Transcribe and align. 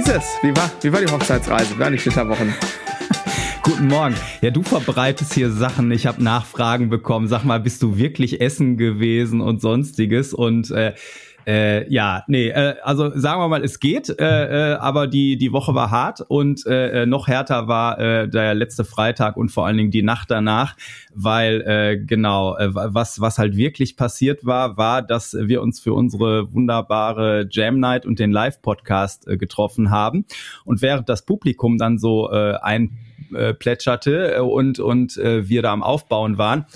Ist 0.00 0.08
es? 0.08 0.24
Wie 0.40 0.56
war, 0.56 0.70
wie 0.80 0.90
war 0.90 1.00
die 1.02 1.12
Hochzeitsreise? 1.12 1.76
Wie 1.76 1.78
waren 1.78 1.92
die 1.92 1.98
Flitterwochen? 1.98 2.54
Guten 3.62 3.88
Morgen. 3.88 4.14
Ja, 4.40 4.50
du 4.50 4.62
verbreitest 4.62 5.34
hier 5.34 5.50
Sachen. 5.50 5.90
Ich 5.90 6.06
habe 6.06 6.24
Nachfragen 6.24 6.88
bekommen. 6.88 7.28
Sag 7.28 7.44
mal, 7.44 7.60
bist 7.60 7.82
du 7.82 7.98
wirklich 7.98 8.40
essen 8.40 8.78
gewesen 8.78 9.42
und 9.42 9.60
sonstiges? 9.60 10.32
Und 10.32 10.70
äh, 10.70 10.94
äh, 11.46 11.90
ja, 11.92 12.24
nee, 12.26 12.48
äh, 12.48 12.76
also 12.82 13.10
sagen 13.18 13.40
wir 13.40 13.48
mal, 13.48 13.64
es 13.64 13.80
geht, 13.80 14.08
äh, 14.08 14.72
äh, 14.72 14.74
aber 14.74 15.06
die, 15.06 15.36
die 15.36 15.52
Woche 15.52 15.74
war 15.74 15.90
hart 15.90 16.20
und 16.20 16.66
äh, 16.66 17.02
äh, 17.02 17.06
noch 17.06 17.28
härter 17.28 17.68
war 17.68 17.98
äh, 17.98 18.28
der 18.28 18.54
letzte 18.54 18.84
Freitag 18.84 19.36
und 19.36 19.50
vor 19.50 19.66
allen 19.66 19.76
Dingen 19.76 19.90
die 19.90 20.02
Nacht 20.02 20.30
danach, 20.30 20.76
weil 21.14 21.60
äh, 21.62 21.98
genau, 21.98 22.56
äh, 22.56 22.68
was, 22.72 23.20
was 23.20 23.38
halt 23.38 23.56
wirklich 23.56 23.96
passiert 23.96 24.44
war, 24.44 24.76
war, 24.76 25.02
dass 25.02 25.36
wir 25.38 25.62
uns 25.62 25.80
für 25.80 25.94
unsere 25.94 26.52
wunderbare 26.52 27.46
Jam 27.50 27.80
Night 27.80 28.06
und 28.06 28.18
den 28.18 28.32
Live-Podcast 28.32 29.26
äh, 29.26 29.36
getroffen 29.36 29.90
haben. 29.90 30.26
Und 30.64 30.82
während 30.82 31.08
das 31.08 31.24
Publikum 31.24 31.78
dann 31.78 31.98
so 31.98 32.30
äh, 32.30 32.54
einplätscherte 32.60 34.34
äh, 34.36 34.40
und, 34.40 34.78
und 34.78 35.16
äh, 35.16 35.48
wir 35.48 35.62
da 35.62 35.72
am 35.72 35.82
Aufbauen 35.82 36.38
waren, 36.38 36.66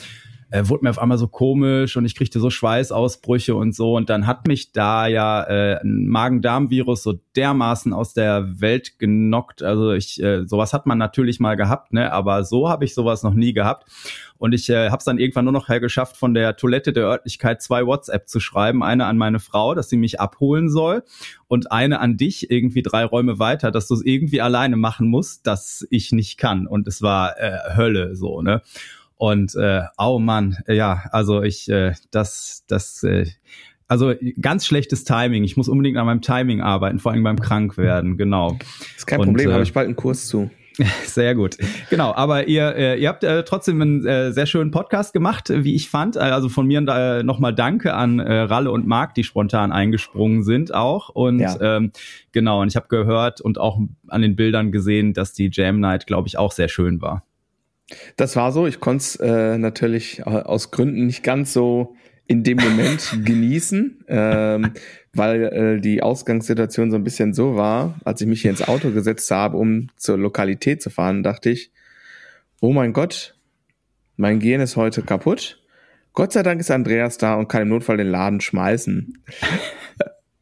äh, 0.54 0.68
wurde 0.68 0.84
mir 0.84 0.90
auf 0.90 1.00
einmal 1.00 1.18
so 1.18 1.26
komisch 1.26 1.96
und 1.96 2.04
ich 2.04 2.14
kriegte 2.14 2.38
so 2.38 2.48
Schweißausbrüche 2.48 3.56
und 3.56 3.74
so. 3.74 3.96
Und 3.96 4.08
dann 4.08 4.28
hat 4.28 4.46
mich 4.46 4.70
da 4.70 5.08
ja 5.08 5.42
äh, 5.42 5.80
ein 5.82 6.06
Magen-Darm-Virus 6.06 7.02
so 7.02 7.14
dermaßen 7.34 7.92
aus 7.92 8.14
der 8.14 8.60
Welt 8.60 9.00
genockt. 9.00 9.64
Also 9.64 9.91
ich, 9.91 10.22
äh, 10.22 10.47
sowas 10.47 10.72
hat 10.72 10.86
man 10.86 10.97
natürlich 10.97 11.41
mal 11.41 11.56
gehabt, 11.56 11.92
ne? 11.92 12.12
Aber 12.12 12.44
so 12.44 12.69
habe 12.69 12.84
ich 12.84 12.94
sowas 12.94 13.25
noch 13.25 13.34
nie 13.34 13.52
gehabt. 13.52 13.91
Und 14.38 14.52
ich 14.52 14.70
äh, 14.70 14.91
habe 14.91 14.98
es 14.98 15.05
dann 15.05 15.19
irgendwann 15.19 15.47
nur 15.47 15.52
noch 15.52 15.66
geschafft, 15.66 16.16
von 16.16 16.34
der 16.34 16.55
Toilette 16.55 16.92
der 16.92 17.05
Örtlichkeit 17.05 17.60
zwei 17.60 17.84
WhatsApp 17.84 18.28
zu 18.28 18.38
schreiben. 18.38 18.84
Eine 18.84 19.06
an 19.06 19.19
meine 19.19 19.41
Frau, 19.41 19.75
dass 19.75 19.88
sie 19.88 19.97
mich 19.97 20.20
abholen 20.20 20.70
soll. 20.70 21.02
Und 21.48 21.72
eine 21.72 21.98
an 21.98 22.16
dich, 22.16 22.48
irgendwie 22.52 22.82
drei 22.82 23.05
Räume 23.05 23.41
weiter, 23.41 23.72
dass 23.72 23.88
du 23.88 23.94
es 23.94 24.05
irgendwie 24.05 24.41
alleine 24.41 24.77
machen 24.77 25.08
musst, 25.08 25.48
dass 25.48 25.84
ich 25.91 26.12
nicht 26.12 26.38
kann. 26.38 26.69
Und 26.69 26.86
es 26.86 27.02
war 27.02 27.41
äh, 27.41 27.75
Hölle 27.75 28.14
so, 28.14 28.41
ne? 28.41 28.62
Und 29.25 29.55
äh, 29.55 29.80
oh 29.97 30.19
Mann, 30.19 30.58
ja, 30.69 31.05
also 31.11 31.42
ich, 31.42 31.67
äh, 31.70 31.94
das, 32.11 32.64
das, 32.69 33.03
äh, 33.05 33.25
also 33.89 34.12
ganz 34.39 34.66
schlechtes 34.66 35.05
Timing. 35.05 35.44
Ich 35.44 35.56
muss 35.56 35.66
unbedingt 35.66 35.97
an 35.97 36.05
meinem 36.05 36.20
Timing 36.20 36.61
arbeiten, 36.61 36.98
vor 36.98 37.12
allem 37.12 37.22
beim 37.22 37.41
Krankwerden, 37.41 38.19
genau. 38.19 38.58
Ist 38.94 39.06
kein 39.06 39.20
Und, 39.20 39.28
Problem, 39.28 39.48
äh, 39.48 39.53
habe 39.55 39.62
ich 39.62 39.72
bald 39.72 39.86
einen 39.86 39.97
Kurs 39.97 40.27
zu. 40.27 40.50
Sehr 41.06 41.34
gut. 41.34 41.56
Genau, 41.89 42.12
aber 42.14 42.48
ihr, 42.48 42.77
äh, 42.77 43.00
ihr 43.00 43.08
habt 43.08 43.25
äh, 43.25 43.44
trotzdem 43.44 43.81
einen 43.81 44.05
äh, 44.05 44.31
sehr 44.33 44.44
schönen 44.44 44.72
Podcast 44.72 45.14
gemacht, 45.14 45.48
wie 45.48 45.75
ich 45.75 45.88
fand. 45.88 46.19
Also 46.19 46.50
von 46.50 46.66
mir 46.66 46.84
äh, 46.86 47.22
nochmal 47.22 47.55
Danke 47.55 47.94
an 47.94 48.19
äh, 48.19 48.41
Ralle 48.41 48.72
und 48.72 48.86
Marc, 48.86 49.14
die 49.14 49.25
spontan 49.25 49.72
eingesprungen 49.72 50.42
sind 50.42 50.75
auch. 50.75 51.09
Und 51.09 51.38
ja. 51.38 51.56
ähm, 51.62 51.92
genau, 52.33 52.61
und 52.61 52.69
ich 52.69 52.77
habe 52.77 52.88
gehört 52.88 53.41
und 53.41 53.59
auch 53.59 53.78
an 54.09 54.20
den 54.20 54.36
Bildern 54.36 54.70
gesehen, 54.70 55.14
dass 55.14 55.33
die 55.33 55.48
Jam 55.50 55.81
Night, 55.81 56.06
glaube 56.06 56.28
ich, 56.28 56.36
auch 56.36 56.53
sehr 56.53 56.69
schön 56.69 57.00
war. 57.00 57.25
Das 58.16 58.36
war 58.36 58.52
so. 58.52 58.66
Ich 58.66 58.80
konnte 58.80 59.02
es 59.02 59.16
äh, 59.16 59.58
natürlich 59.58 60.20
äh, 60.20 60.22
aus 60.22 60.70
Gründen 60.70 61.06
nicht 61.06 61.22
ganz 61.22 61.52
so 61.52 61.96
in 62.26 62.42
dem 62.42 62.58
Moment 62.58 63.18
genießen, 63.24 64.04
ähm, 64.08 64.72
weil 65.12 65.42
äh, 65.44 65.80
die 65.80 66.02
Ausgangssituation 66.02 66.91
so 66.91 66.96
ein 66.96 67.04
bisschen 67.04 67.34
so 67.34 67.56
war, 67.56 68.00
als 68.04 68.20
ich 68.20 68.26
mich 68.26 68.42
hier 68.42 68.50
ins 68.50 68.66
Auto 68.66 68.91
gesetzt 68.91 69.30
habe, 69.30 69.56
um 69.56 69.88
zur 69.96 70.16
Lokalität 70.16 70.82
zu 70.82 70.91
fahren, 70.91 71.22
dachte 71.22 71.50
ich, 71.50 71.70
oh 72.60 72.72
mein 72.72 72.92
Gott, 72.92 73.36
mein 74.16 74.41
Gehirn 74.41 74.60
ist 74.60 74.76
heute 74.76 75.03
kaputt. 75.03 75.60
Gott 76.14 76.32
sei 76.32 76.42
Dank 76.42 76.60
ist 76.60 76.70
Andreas 76.70 77.19
da 77.19 77.34
und 77.34 77.48
kann 77.48 77.62
im 77.62 77.69
Notfall 77.69 77.97
den 77.97 78.09
Laden 78.09 78.41
schmeißen. 78.41 79.19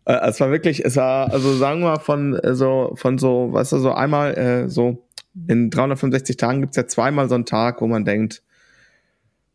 Äh, 0.05 0.19
es 0.29 0.41
war 0.41 0.51
wirklich, 0.51 0.85
es 0.85 0.97
war, 0.97 1.33
also 1.33 1.55
sagen 1.55 1.79
wir 1.79 1.91
mal 1.91 2.01
von 2.01 2.35
äh, 2.35 2.57
so, 2.57 2.93
von 2.97 3.19
so, 3.19 3.53
weißt 3.53 3.71
du, 3.71 3.79
so 3.79 3.93
einmal 3.93 4.35
äh, 4.37 4.69
so 4.69 5.07
in 5.49 5.71
365 5.71 6.37
Tagen 6.37 6.61
gibt's 6.61 6.77
ja 6.77 6.87
zweimal 6.87 7.29
so 7.29 7.35
einen 7.35 7.47
Tag, 7.47 7.81
wo 7.81 7.87
man 7.87 8.05
denkt, 8.05 8.43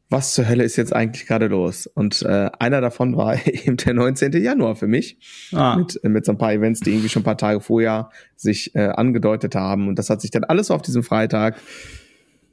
was 0.10 0.34
zur 0.34 0.48
Hölle 0.48 0.64
ist 0.64 0.78
jetzt 0.78 0.94
eigentlich 0.94 1.28
gerade 1.28 1.48
los? 1.48 1.86
Und 1.88 2.22
äh, 2.22 2.50
einer 2.60 2.82
davon 2.82 3.18
war 3.18 3.36
eben 3.48 3.78
der 3.78 3.94
19. 3.94 4.32
Januar 4.42 4.76
für 4.76 4.88
mich. 4.88 5.18
Ah. 5.54 5.76
Mit, 5.78 6.02
mit 6.04 6.26
so 6.26 6.32
ein 6.32 6.38
paar 6.38 6.54
Events, 6.54 6.80
die 6.80 6.92
irgendwie 6.92 7.10
schon 7.10 7.22
ein 7.22 7.26
paar 7.26 7.38
Tage 7.38 7.60
vorher 7.60 8.10
sich 8.36 8.74
äh, 8.76 8.88
angedeutet 8.88 9.56
haben. 9.56 9.88
Und 9.88 10.00
das 10.00 10.10
hat 10.10 10.22
sich 10.22 10.32
dann 10.32 10.44
alles 10.46 10.72
auf 10.72 10.82
diesem 10.82 11.04
Freitag 11.04 11.60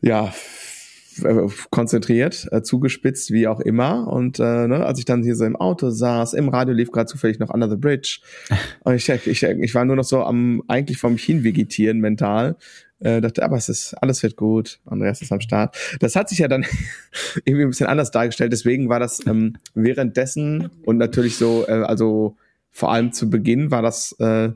ja 0.01 0.33
äh, 1.23 1.47
konzentriert, 1.71 2.49
äh, 2.51 2.63
zugespitzt, 2.63 3.31
wie 3.31 3.47
auch 3.47 3.61
immer. 3.61 4.09
Und 4.09 4.41
äh, 4.41 4.67
ne, 4.67 4.85
als 4.85 4.99
ich 4.99 5.05
dann 5.05 5.23
hier 5.23 5.37
so 5.37 5.45
im 5.45 5.55
Auto 5.55 5.91
saß, 5.91 6.35
im 6.35 6.49
Radio 6.49 6.75
lief 6.75 6.91
gerade 6.91 7.07
zufällig 7.07 7.39
noch 7.39 7.51
Under 7.51 7.71
the 7.71 7.77
Bridge. 7.77 8.19
Und 8.81 8.95
ich, 8.95 9.09
ich, 9.09 9.43
ich 9.45 9.75
war 9.75 9.85
nur 9.85 9.97
noch 9.97 10.05
so 10.05 10.25
am 10.25 10.63
eigentlich 10.67 10.99
vor 10.99 11.11
mich 11.11 11.23
hin 11.23 11.45
vegetieren 11.45 12.01
mental. 12.01 12.57
Äh, 13.05 13.21
dachte, 13.21 13.43
aber 13.43 13.57
es 13.57 13.69
ist, 13.69 13.95
alles 13.95 14.23
wird 14.23 14.35
gut, 14.37 14.81
Andreas 14.87 15.21
ist 15.21 15.31
am 15.31 15.41
Start. 15.41 15.77
Das 16.01 16.17
hat 16.17 16.31
sich 16.31 16.39
ja 16.39 16.49
dann 16.49 16.65
irgendwie 17.45 17.65
ein 17.65 17.69
bisschen 17.69 17.87
anders 17.87 18.11
dargestellt, 18.11 18.53
deswegen 18.53 18.89
war 18.89 18.99
das 18.99 19.25
ähm, 19.27 19.57
währenddessen 19.75 20.71
und 20.85 20.97
natürlich 20.97 21.37
so, 21.37 21.67
äh, 21.69 21.83
also 21.83 22.37
vor 22.71 22.91
allem 22.91 23.13
zu 23.13 23.29
Beginn 23.29 23.71
war 23.71 23.83
das 23.83 24.13
äh, 24.19 24.51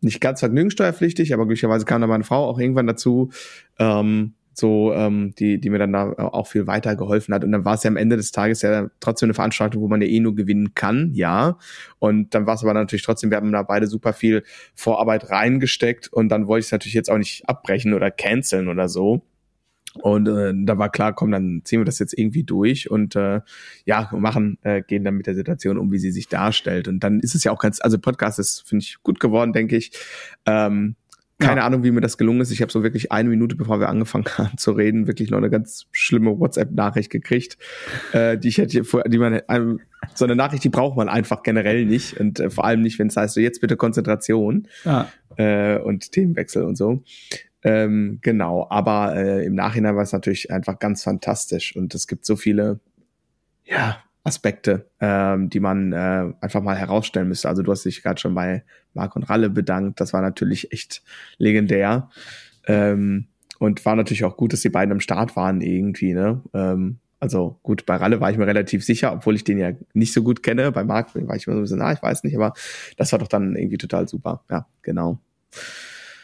nicht 0.00 0.20
ganz 0.20 0.40
vergnügungssteuerpflichtig, 0.40 1.32
aber 1.32 1.46
glücklicherweise 1.46 1.84
kam 1.84 2.00
dann 2.00 2.10
meine 2.10 2.24
Frau 2.24 2.44
auch 2.44 2.58
irgendwann 2.58 2.86
dazu. 2.86 3.30
Ähm, 3.78 4.34
so 4.54 4.92
ähm, 4.92 5.34
die 5.38 5.60
die 5.60 5.70
mir 5.70 5.78
dann 5.78 5.92
da 5.92 6.12
auch 6.12 6.46
viel 6.46 6.66
weiter 6.66 6.96
geholfen 6.96 7.34
hat 7.34 7.44
und 7.44 7.52
dann 7.52 7.64
war 7.64 7.74
es 7.74 7.82
ja 7.82 7.88
am 7.88 7.96
Ende 7.96 8.16
des 8.16 8.32
Tages 8.32 8.62
ja 8.62 8.88
trotzdem 9.00 9.26
eine 9.26 9.34
Veranstaltung, 9.34 9.82
wo 9.82 9.88
man 9.88 10.00
ja 10.00 10.08
eh 10.08 10.20
nur 10.20 10.34
gewinnen 10.34 10.74
kann, 10.74 11.10
ja 11.12 11.58
und 11.98 12.34
dann 12.34 12.46
war 12.46 12.54
es 12.54 12.62
aber 12.62 12.74
natürlich 12.74 13.04
trotzdem, 13.04 13.30
wir 13.30 13.36
haben 13.36 13.52
da 13.52 13.62
beide 13.62 13.86
super 13.86 14.12
viel 14.12 14.42
Vorarbeit 14.74 15.30
reingesteckt 15.30 16.12
und 16.12 16.28
dann 16.28 16.46
wollte 16.46 16.60
ich 16.60 16.66
es 16.66 16.72
natürlich 16.72 16.94
jetzt 16.94 17.10
auch 17.10 17.18
nicht 17.18 17.48
abbrechen 17.48 17.94
oder 17.94 18.10
canceln 18.10 18.68
oder 18.68 18.88
so 18.88 19.22
und 20.00 20.26
äh, 20.28 20.52
da 20.64 20.76
war 20.76 20.90
klar, 20.90 21.12
komm, 21.12 21.30
dann 21.30 21.60
ziehen 21.64 21.80
wir 21.80 21.84
das 21.84 22.00
jetzt 22.00 22.18
irgendwie 22.18 22.42
durch 22.42 22.90
und 22.90 23.14
äh, 23.14 23.40
ja, 23.84 24.10
machen, 24.12 24.58
äh, 24.62 24.82
gehen 24.82 25.04
dann 25.04 25.14
mit 25.14 25.26
der 25.26 25.36
Situation 25.36 25.78
um, 25.78 25.92
wie 25.92 25.98
sie 25.98 26.10
sich 26.10 26.28
darstellt. 26.28 26.88
Und 26.88 27.00
dann 27.00 27.20
ist 27.20 27.34
es 27.34 27.44
ja 27.44 27.52
auch 27.52 27.60
ganz, 27.60 27.80
also 27.80 27.98
Podcast 27.98 28.40
ist, 28.40 28.66
finde 28.66 28.82
ich, 28.82 28.96
gut 29.04 29.20
geworden, 29.20 29.52
denke 29.52 29.76
ich. 29.76 29.92
Ähm, 30.46 30.96
keine 31.38 31.60
ja. 31.60 31.66
Ahnung, 31.66 31.82
wie 31.82 31.90
mir 31.90 32.00
das 32.00 32.16
gelungen 32.16 32.40
ist. 32.40 32.52
Ich 32.52 32.62
habe 32.62 32.70
so 32.70 32.82
wirklich 32.82 33.10
eine 33.10 33.28
Minute, 33.28 33.56
bevor 33.56 33.80
wir 33.80 33.88
angefangen 33.88 34.26
haben 34.38 34.56
zu 34.56 34.72
reden, 34.72 35.06
wirklich 35.06 35.30
noch 35.30 35.38
eine 35.38 35.50
ganz 35.50 35.86
schlimme 35.90 36.38
WhatsApp-Nachricht 36.38 37.10
gekriegt, 37.10 37.58
äh, 38.12 38.38
die 38.38 38.48
ich 38.48 38.58
hätte 38.58 38.84
vorher, 38.84 39.10
die 39.10 39.18
man, 39.18 39.40
ähm, 39.48 39.80
so 40.14 40.24
eine 40.24 40.36
Nachricht, 40.36 40.62
die 40.64 40.68
braucht 40.68 40.96
man 40.96 41.08
einfach 41.08 41.42
generell 41.42 41.86
nicht 41.86 42.20
und 42.20 42.38
äh, 42.38 42.50
vor 42.50 42.64
allem 42.64 42.82
nicht, 42.82 42.98
wenn 42.98 43.08
es 43.08 43.16
heißt, 43.16 43.34
so 43.34 43.40
jetzt 43.40 43.60
bitte 43.60 43.76
Konzentration 43.76 44.68
ja. 44.84 45.08
äh, 45.36 45.78
und 45.78 46.12
Themenwechsel 46.12 46.62
und 46.62 46.76
so. 46.76 47.02
Ähm, 47.62 48.18
genau, 48.20 48.66
aber 48.70 49.16
äh, 49.16 49.44
im 49.44 49.54
Nachhinein 49.54 49.96
war 49.96 50.02
es 50.02 50.12
natürlich 50.12 50.52
einfach 50.52 50.78
ganz 50.78 51.02
fantastisch 51.02 51.74
und 51.74 51.94
es 51.94 52.06
gibt 52.06 52.26
so 52.26 52.36
viele, 52.36 52.80
ja, 53.64 54.04
Aspekte, 54.24 54.90
ähm, 55.00 55.50
die 55.50 55.60
man 55.60 55.92
äh, 55.92 56.32
einfach 56.40 56.62
mal 56.62 56.76
herausstellen 56.76 57.28
müsste. 57.28 57.48
Also 57.48 57.62
du 57.62 57.70
hast 57.70 57.84
dich 57.84 58.02
gerade 58.02 58.18
schon 58.18 58.34
bei 58.34 58.64
Marc 58.94 59.16
und 59.16 59.24
Ralle 59.24 59.50
bedankt. 59.50 60.00
Das 60.00 60.12
war 60.12 60.22
natürlich 60.22 60.72
echt 60.72 61.02
legendär. 61.38 62.08
Ähm, 62.66 63.26
und 63.58 63.84
war 63.84 63.96
natürlich 63.96 64.24
auch 64.24 64.36
gut, 64.36 64.52
dass 64.52 64.60
die 64.60 64.68
beiden 64.68 64.92
am 64.92 65.00
Start 65.00 65.36
waren 65.36 65.60
irgendwie, 65.60 66.12
ne? 66.12 66.42
Ähm, 66.52 66.98
also 67.20 67.58
gut, 67.62 67.86
bei 67.86 67.96
Ralle 67.96 68.20
war 68.20 68.30
ich 68.30 68.36
mir 68.36 68.46
relativ 68.46 68.84
sicher, 68.84 69.12
obwohl 69.14 69.34
ich 69.34 69.44
den 69.44 69.58
ja 69.58 69.72
nicht 69.94 70.12
so 70.12 70.22
gut 70.22 70.42
kenne. 70.42 70.70
Bei 70.72 70.84
Marc 70.84 71.14
war 71.14 71.36
ich 71.36 71.46
mir 71.46 71.54
so 71.54 71.60
ein 71.60 71.62
bisschen, 71.62 71.78
na, 71.78 71.92
ich 71.92 72.02
weiß 72.02 72.22
nicht, 72.24 72.36
aber 72.36 72.52
das 72.98 73.12
war 73.12 73.18
doch 73.18 73.28
dann 73.28 73.56
irgendwie 73.56 73.78
total 73.78 74.06
super. 74.08 74.42
Ja, 74.50 74.66
genau. 74.82 75.18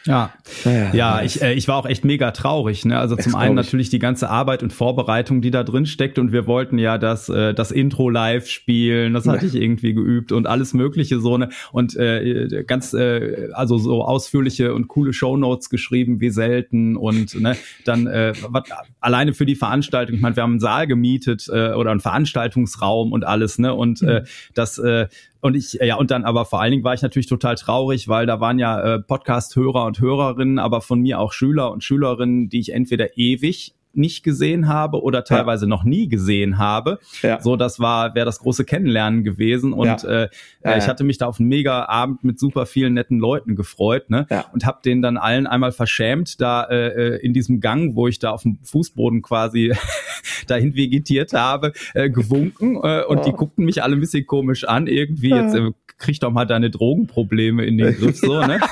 Ja, 0.05 0.33
naja, 0.65 0.93
ja, 0.93 1.21
ich, 1.21 1.41
äh, 1.41 1.53
ich 1.53 1.67
war 1.67 1.77
auch 1.77 1.85
echt 1.85 2.03
mega 2.03 2.31
traurig. 2.31 2.85
Ne? 2.85 2.97
Also 2.97 3.15
zum 3.15 3.35
einen 3.35 3.55
natürlich 3.55 3.89
die 3.89 3.99
ganze 3.99 4.29
Arbeit 4.29 4.63
und 4.63 4.73
Vorbereitung, 4.73 5.41
die 5.41 5.51
da 5.51 5.63
drin 5.63 5.85
steckt. 5.85 6.17
Und 6.17 6.31
wir 6.31 6.47
wollten 6.47 6.79
ja 6.79 6.97
das, 6.97 7.29
äh, 7.29 7.53
das 7.53 7.71
Intro 7.71 8.09
live 8.09 8.47
spielen. 8.47 9.13
Das 9.13 9.27
hatte 9.27 9.45
ich 9.45 9.55
irgendwie 9.55 9.93
geübt 9.93 10.31
und 10.31 10.47
alles 10.47 10.73
Mögliche 10.73 11.19
so 11.19 11.37
ne 11.37 11.49
und 11.71 11.95
äh, 11.95 12.63
ganz 12.65 12.93
äh, 12.93 13.49
also 13.53 13.77
so 13.77 14.03
ausführliche 14.03 14.73
und 14.73 14.87
coole 14.87 15.13
Shownotes 15.13 15.69
geschrieben 15.69 16.19
wie 16.19 16.29
selten 16.29 16.95
und 16.97 17.39
ne 17.39 17.55
dann 17.85 18.07
äh, 18.07 18.33
was, 18.49 18.63
alleine 18.99 19.33
für 19.33 19.45
die 19.45 19.55
Veranstaltung. 19.55 20.15
Ich 20.15 20.21
meine, 20.21 20.35
wir 20.35 20.43
haben 20.43 20.53
einen 20.53 20.59
Saal 20.59 20.87
gemietet 20.87 21.47
äh, 21.47 21.73
oder 21.73 21.91
einen 21.91 21.99
Veranstaltungsraum 21.99 23.11
und 23.11 23.23
alles 23.25 23.59
ne 23.59 23.73
und 23.73 24.01
äh, 24.01 24.21
mhm. 24.21 24.25
das 24.55 24.79
äh, 24.79 25.07
und 25.41 25.55
ich, 25.55 25.73
ja, 25.73 25.95
und 25.95 26.11
dann 26.11 26.23
aber 26.23 26.45
vor 26.45 26.61
allen 26.61 26.71
Dingen 26.71 26.83
war 26.83 26.93
ich 26.93 27.01
natürlich 27.01 27.27
total 27.27 27.55
traurig, 27.55 28.07
weil 28.07 28.25
da 28.25 28.39
waren 28.39 28.59
ja 28.59 28.95
äh, 28.95 28.99
Podcast-Hörer 28.99 29.85
und 29.85 29.99
Hörerinnen, 29.99 30.59
aber 30.59 30.81
von 30.81 31.01
mir 31.01 31.19
auch 31.19 31.33
Schüler 31.33 31.71
und 31.71 31.83
Schülerinnen, 31.83 32.49
die 32.49 32.59
ich 32.59 32.73
entweder 32.73 33.17
ewig 33.17 33.75
nicht 33.93 34.23
gesehen 34.23 34.67
habe 34.67 35.01
oder 35.01 35.23
teilweise 35.23 35.65
ja. 35.65 35.69
noch 35.69 35.83
nie 35.83 36.07
gesehen 36.07 36.57
habe. 36.57 36.99
Ja. 37.21 37.41
So, 37.41 37.55
das 37.55 37.79
war, 37.79 38.15
wäre 38.15 38.25
das 38.25 38.39
große 38.39 38.65
Kennenlernen 38.65 39.23
gewesen. 39.23 39.73
Und 39.73 40.03
ja. 40.03 40.23
äh, 40.23 40.77
ich 40.77 40.87
hatte 40.87 41.03
mich 41.03 41.17
da 41.17 41.27
auf 41.27 41.39
einen 41.39 41.49
mega 41.49 41.85
Abend 41.85 42.23
mit 42.23 42.39
super 42.39 42.65
vielen 42.65 42.93
netten 42.93 43.19
Leuten 43.19 43.55
gefreut, 43.55 44.09
ne? 44.09 44.27
Ja. 44.29 44.45
Und 44.53 44.65
habe 44.65 44.79
denen 44.83 45.01
dann 45.01 45.17
allen 45.17 45.47
einmal 45.47 45.71
verschämt, 45.71 46.39
da 46.41 46.63
äh, 46.63 47.17
in 47.17 47.33
diesem 47.33 47.59
Gang, 47.59 47.95
wo 47.95 48.07
ich 48.07 48.19
da 48.19 48.31
auf 48.31 48.43
dem 48.43 48.59
Fußboden 48.63 49.21
quasi 49.21 49.73
dahin 50.47 50.75
vegetiert 50.75 51.33
habe, 51.33 51.73
äh, 51.93 52.09
gewunken. 52.09 52.77
Äh, 52.83 53.03
und 53.05 53.25
die 53.25 53.31
guckten 53.31 53.65
mich 53.65 53.83
alle 53.83 53.95
ein 53.95 53.99
bisschen 53.99 54.25
komisch 54.25 54.63
an. 54.63 54.87
Irgendwie, 54.87 55.29
jetzt 55.29 55.55
äh, 55.55 55.71
krieg 55.97 56.19
doch 56.19 56.31
mal 56.31 56.45
deine 56.45 56.69
Drogenprobleme 56.69 57.65
in 57.65 57.77
den 57.77 57.95
Griff, 57.95 58.17
so, 58.17 58.39
ne? 58.39 58.59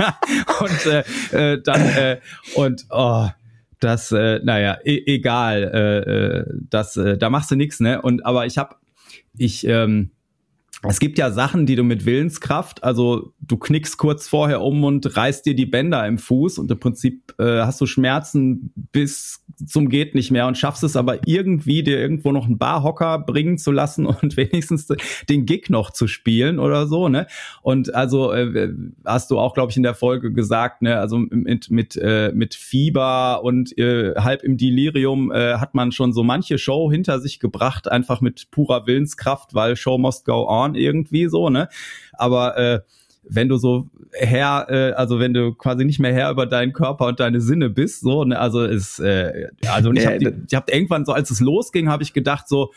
und 0.60 0.86
äh, 0.86 1.52
äh, 1.52 1.62
dann 1.62 1.80
äh, 1.80 2.20
und 2.54 2.86
oh, 2.90 3.28
das, 3.80 4.12
äh, 4.12 4.40
naja, 4.44 4.78
e 4.84 5.02
egal, 5.06 5.64
äh, 5.74 5.98
äh, 5.98 6.44
das, 6.68 6.96
äh, 6.96 7.18
da 7.18 7.30
machst 7.30 7.50
du 7.50 7.56
nichts, 7.56 7.80
ne? 7.80 8.00
Und 8.00 8.24
aber 8.24 8.46
ich 8.46 8.58
habe, 8.58 8.76
ich, 9.36 9.66
ähm, 9.66 10.10
es 10.88 10.98
gibt 10.98 11.18
ja 11.18 11.30
Sachen, 11.30 11.66
die 11.66 11.76
du 11.76 11.82
mit 11.82 12.06
Willenskraft, 12.06 12.84
also 12.84 13.34
du 13.40 13.58
knickst 13.58 13.98
kurz 13.98 14.28
vorher 14.28 14.62
um 14.62 14.84
und 14.84 15.16
reißt 15.16 15.44
dir 15.44 15.54
die 15.54 15.66
Bänder 15.66 16.06
im 16.06 16.18
Fuß 16.18 16.58
und 16.58 16.70
im 16.70 16.78
Prinzip 16.78 17.34
äh, 17.38 17.62
hast 17.62 17.80
du 17.80 17.86
Schmerzen 17.86 18.72
bis 18.92 19.44
zum 19.66 19.88
geht 19.88 20.14
nicht 20.14 20.30
mehr 20.30 20.46
und 20.46 20.58
schaffst 20.58 20.82
es 20.82 20.96
aber 20.96 21.26
irgendwie 21.26 21.82
dir 21.82 21.98
irgendwo 21.98 22.32
noch 22.32 22.46
einen 22.46 22.58
Barhocker 22.58 23.18
bringen 23.18 23.58
zu 23.58 23.72
lassen 23.72 24.06
und 24.22 24.36
wenigstens 24.36 24.88
den 25.28 25.46
Gig 25.46 25.70
noch 25.70 25.90
zu 25.90 26.06
spielen 26.06 26.58
oder 26.58 26.86
so, 26.86 27.08
ne? 27.08 27.26
Und 27.62 27.94
also 27.94 28.32
äh, 28.32 28.72
hast 29.04 29.30
du 29.30 29.38
auch 29.38 29.54
glaube 29.54 29.70
ich 29.70 29.76
in 29.76 29.82
der 29.82 29.94
Folge 29.94 30.32
gesagt, 30.32 30.82
ne, 30.82 30.98
also 30.98 31.18
mit 31.18 31.70
mit 31.70 31.96
äh, 31.96 32.32
mit 32.34 32.54
Fieber 32.54 33.42
und 33.42 33.76
äh, 33.78 34.14
halb 34.16 34.42
im 34.42 34.56
Delirium 34.56 35.32
äh, 35.32 35.54
hat 35.54 35.74
man 35.74 35.92
schon 35.92 36.12
so 36.12 36.22
manche 36.22 36.58
Show 36.58 36.90
hinter 36.90 37.20
sich 37.20 37.40
gebracht, 37.40 37.90
einfach 37.90 38.20
mit 38.20 38.50
purer 38.50 38.86
Willenskraft, 38.86 39.54
weil 39.54 39.76
Show 39.76 39.98
must 39.98 40.24
go 40.24 40.46
on 40.48 40.74
irgendwie 40.74 41.28
so, 41.28 41.50
ne? 41.50 41.68
Aber 42.12 42.56
äh, 42.58 42.80
wenn 43.22 43.48
du 43.48 43.56
so 43.56 43.88
Herr, 44.12 44.66
äh, 44.68 44.92
also 44.92 45.20
wenn 45.20 45.34
du 45.34 45.54
quasi 45.54 45.84
nicht 45.84 46.00
mehr 46.00 46.12
Herr 46.12 46.30
über 46.30 46.46
deinen 46.46 46.72
Körper 46.72 47.06
und 47.06 47.20
deine 47.20 47.40
Sinne 47.40 47.70
bist, 47.70 48.00
so, 48.00 48.24
ne, 48.24 48.38
also 48.38 48.64
ist, 48.64 48.98
äh, 48.98 49.48
also 49.68 49.92
ich 49.92 50.06
habe 50.06 50.44
hab 50.52 50.72
irgendwann 50.72 51.04
so, 51.04 51.12
als 51.12 51.30
es 51.30 51.40
losging, 51.40 51.88
habe 51.88 52.02
ich 52.02 52.12
gedacht 52.12 52.48
so, 52.48 52.72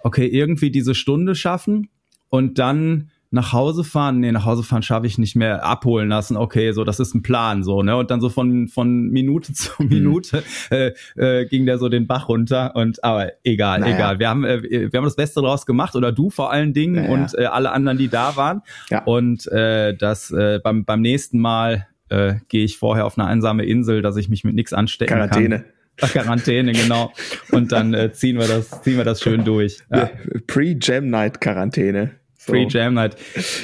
okay, 0.00 0.26
irgendwie 0.26 0.70
diese 0.70 0.94
Stunde 0.94 1.34
schaffen 1.34 1.88
und 2.28 2.58
dann 2.58 3.10
nach 3.32 3.52
Hause 3.52 3.82
fahren, 3.82 4.20
nee, 4.20 4.30
nach 4.30 4.44
Hause 4.44 4.62
fahren 4.62 4.82
schaffe 4.82 5.06
ich 5.06 5.16
nicht 5.16 5.34
mehr, 5.36 5.64
abholen 5.64 6.10
lassen, 6.10 6.36
okay, 6.36 6.72
so, 6.72 6.84
das 6.84 7.00
ist 7.00 7.14
ein 7.14 7.22
Plan, 7.22 7.64
so, 7.64 7.82
ne, 7.82 7.96
und 7.96 8.10
dann 8.10 8.20
so 8.20 8.28
von, 8.28 8.68
von 8.68 9.08
Minute 9.08 9.52
zu 9.54 9.82
mhm. 9.82 9.88
Minute 9.88 10.42
äh, 10.70 10.92
äh, 11.16 11.46
ging 11.46 11.64
der 11.64 11.78
so 11.78 11.88
den 11.88 12.06
Bach 12.06 12.28
runter 12.28 12.76
und, 12.76 13.02
aber 13.02 13.32
egal, 13.42 13.80
naja. 13.80 13.94
egal, 13.94 14.18
wir 14.18 14.28
haben, 14.28 14.44
äh, 14.44 14.62
wir 14.62 14.96
haben 14.96 15.04
das 15.04 15.16
Beste 15.16 15.40
draus 15.40 15.64
gemacht 15.64 15.96
oder 15.96 16.12
du 16.12 16.28
vor 16.28 16.52
allen 16.52 16.74
Dingen 16.74 16.94
naja. 16.94 17.10
und 17.10 17.38
äh, 17.38 17.46
alle 17.46 17.72
anderen, 17.72 17.96
die 17.96 18.08
da 18.08 18.36
waren 18.36 18.62
ja. 18.90 19.02
und 19.04 19.50
äh, 19.50 19.96
das 19.96 20.30
äh, 20.30 20.60
beim, 20.62 20.84
beim 20.84 21.00
nächsten 21.00 21.38
Mal 21.38 21.88
äh, 22.10 22.34
gehe 22.48 22.64
ich 22.64 22.76
vorher 22.76 23.06
auf 23.06 23.18
eine 23.18 23.26
einsame 23.26 23.64
Insel, 23.64 24.02
dass 24.02 24.16
ich 24.16 24.28
mich 24.28 24.44
mit 24.44 24.54
nichts 24.54 24.74
anstecken 24.74 25.14
Quarantäne. 25.14 25.64
kann. 25.96 26.10
Quarantäne, 26.10 26.72
genau. 26.72 27.12
Und 27.50 27.70
dann 27.72 27.94
äh, 27.94 28.12
ziehen 28.12 28.38
wir 28.38 28.48
das, 28.48 28.82
ziehen 28.82 28.96
wir 28.96 29.04
das 29.04 29.20
schön 29.20 29.44
durch. 29.44 29.78
Ja. 29.90 30.10
Pre-Jam-Night-Quarantäne. 30.46 32.21
So. 32.44 32.54
Free 32.54 32.66
Jam 32.68 32.94
Night. 32.94 33.16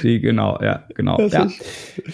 Die, 0.04 0.20
genau, 0.20 0.56
ja, 0.62 0.84
genau. 0.94 1.20
Ja. 1.26 1.48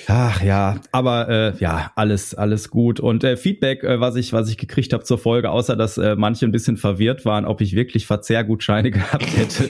Ach 0.07 0.43
ja, 0.43 0.77
aber 0.93 1.29
äh, 1.29 1.53
ja, 1.59 1.93
alles, 1.95 2.35
alles 2.35 2.71
gut. 2.71 3.01
Und 3.01 3.23
äh, 3.23 3.37
Feedback, 3.37 3.85
äh, 3.85 4.01
was 4.01 4.17
ich, 4.17 4.33
was 4.33 4.49
ich 4.49 4.57
gekriegt 4.57 4.95
habe 4.95 5.05
zur 5.05 5.19
Folge, 5.19 5.51
außer 5.51 5.77
dass 5.77 5.99
äh, 5.99 6.17
manche 6.17 6.47
ein 6.47 6.53
bisschen 6.53 6.79
verwirrt 6.79 7.27
waren, 7.27 7.45
ob 7.45 7.61
ich 7.61 7.77
wirklich 7.77 8.07
Verzehrgutscheine 8.07 8.91
gehabt 8.93 9.27
hätte. 9.37 9.69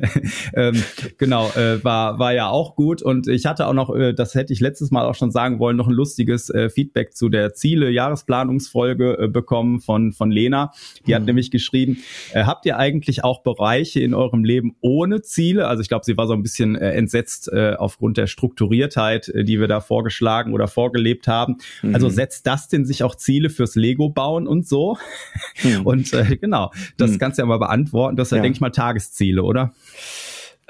ähm, 0.54 0.80
genau, 1.18 1.48
äh, 1.56 1.82
war, 1.82 2.20
war 2.20 2.32
ja 2.32 2.48
auch 2.48 2.76
gut. 2.76 3.02
Und 3.02 3.26
ich 3.26 3.44
hatte 3.44 3.66
auch 3.66 3.74
noch, 3.74 3.92
äh, 3.92 4.14
das 4.14 4.36
hätte 4.36 4.52
ich 4.52 4.60
letztes 4.60 4.92
Mal 4.92 5.04
auch 5.04 5.16
schon 5.16 5.32
sagen 5.32 5.58
wollen, 5.58 5.76
noch 5.76 5.88
ein 5.88 5.94
lustiges 5.94 6.48
äh, 6.50 6.70
Feedback 6.70 7.16
zu 7.16 7.28
der 7.28 7.54
Ziele-Jahresplanungsfolge 7.54 9.18
äh, 9.18 9.26
bekommen 9.26 9.80
von, 9.80 10.12
von 10.12 10.30
Lena. 10.30 10.70
Die 11.08 11.14
hat 11.16 11.22
mhm. 11.22 11.26
nämlich 11.26 11.50
geschrieben, 11.50 12.04
äh, 12.32 12.44
habt 12.44 12.66
ihr 12.66 12.78
eigentlich 12.78 13.24
auch 13.24 13.42
Bereiche 13.42 13.98
in 13.98 14.14
eurem 14.14 14.44
Leben 14.44 14.76
ohne 14.80 15.22
Ziele? 15.22 15.66
Also 15.66 15.82
ich 15.82 15.88
glaube, 15.88 16.04
sie 16.04 16.16
war 16.16 16.28
so 16.28 16.35
ein 16.36 16.42
bisschen 16.42 16.76
äh, 16.76 16.92
entsetzt 16.92 17.50
äh, 17.52 17.74
aufgrund 17.78 18.16
der 18.16 18.26
Strukturiertheit, 18.26 19.28
äh, 19.28 19.44
die 19.44 19.60
wir 19.60 19.68
da 19.68 19.80
vorgeschlagen 19.80 20.52
oder 20.52 20.68
vorgelebt 20.68 21.28
haben. 21.28 21.56
Mhm. 21.82 21.94
Also 21.94 22.08
setzt 22.08 22.46
das 22.46 22.68
denn 22.68 22.84
sich 22.84 23.02
auch 23.02 23.14
Ziele 23.14 23.50
fürs 23.50 23.74
Lego 23.74 24.08
bauen 24.08 24.46
und 24.46 24.66
so? 24.66 24.96
Mhm. 25.62 25.76
Und 25.86 26.12
äh, 26.12 26.36
genau, 26.36 26.72
das 26.96 27.12
mhm. 27.12 27.18
kannst 27.18 27.38
du 27.38 27.42
ja 27.42 27.46
mal 27.46 27.58
beantworten. 27.58 28.16
Das 28.16 28.28
ist 28.28 28.36
ja, 28.36 28.42
denke 28.42 28.56
ich 28.56 28.60
mal, 28.60 28.70
Tagesziele, 28.70 29.42
oder? 29.42 29.72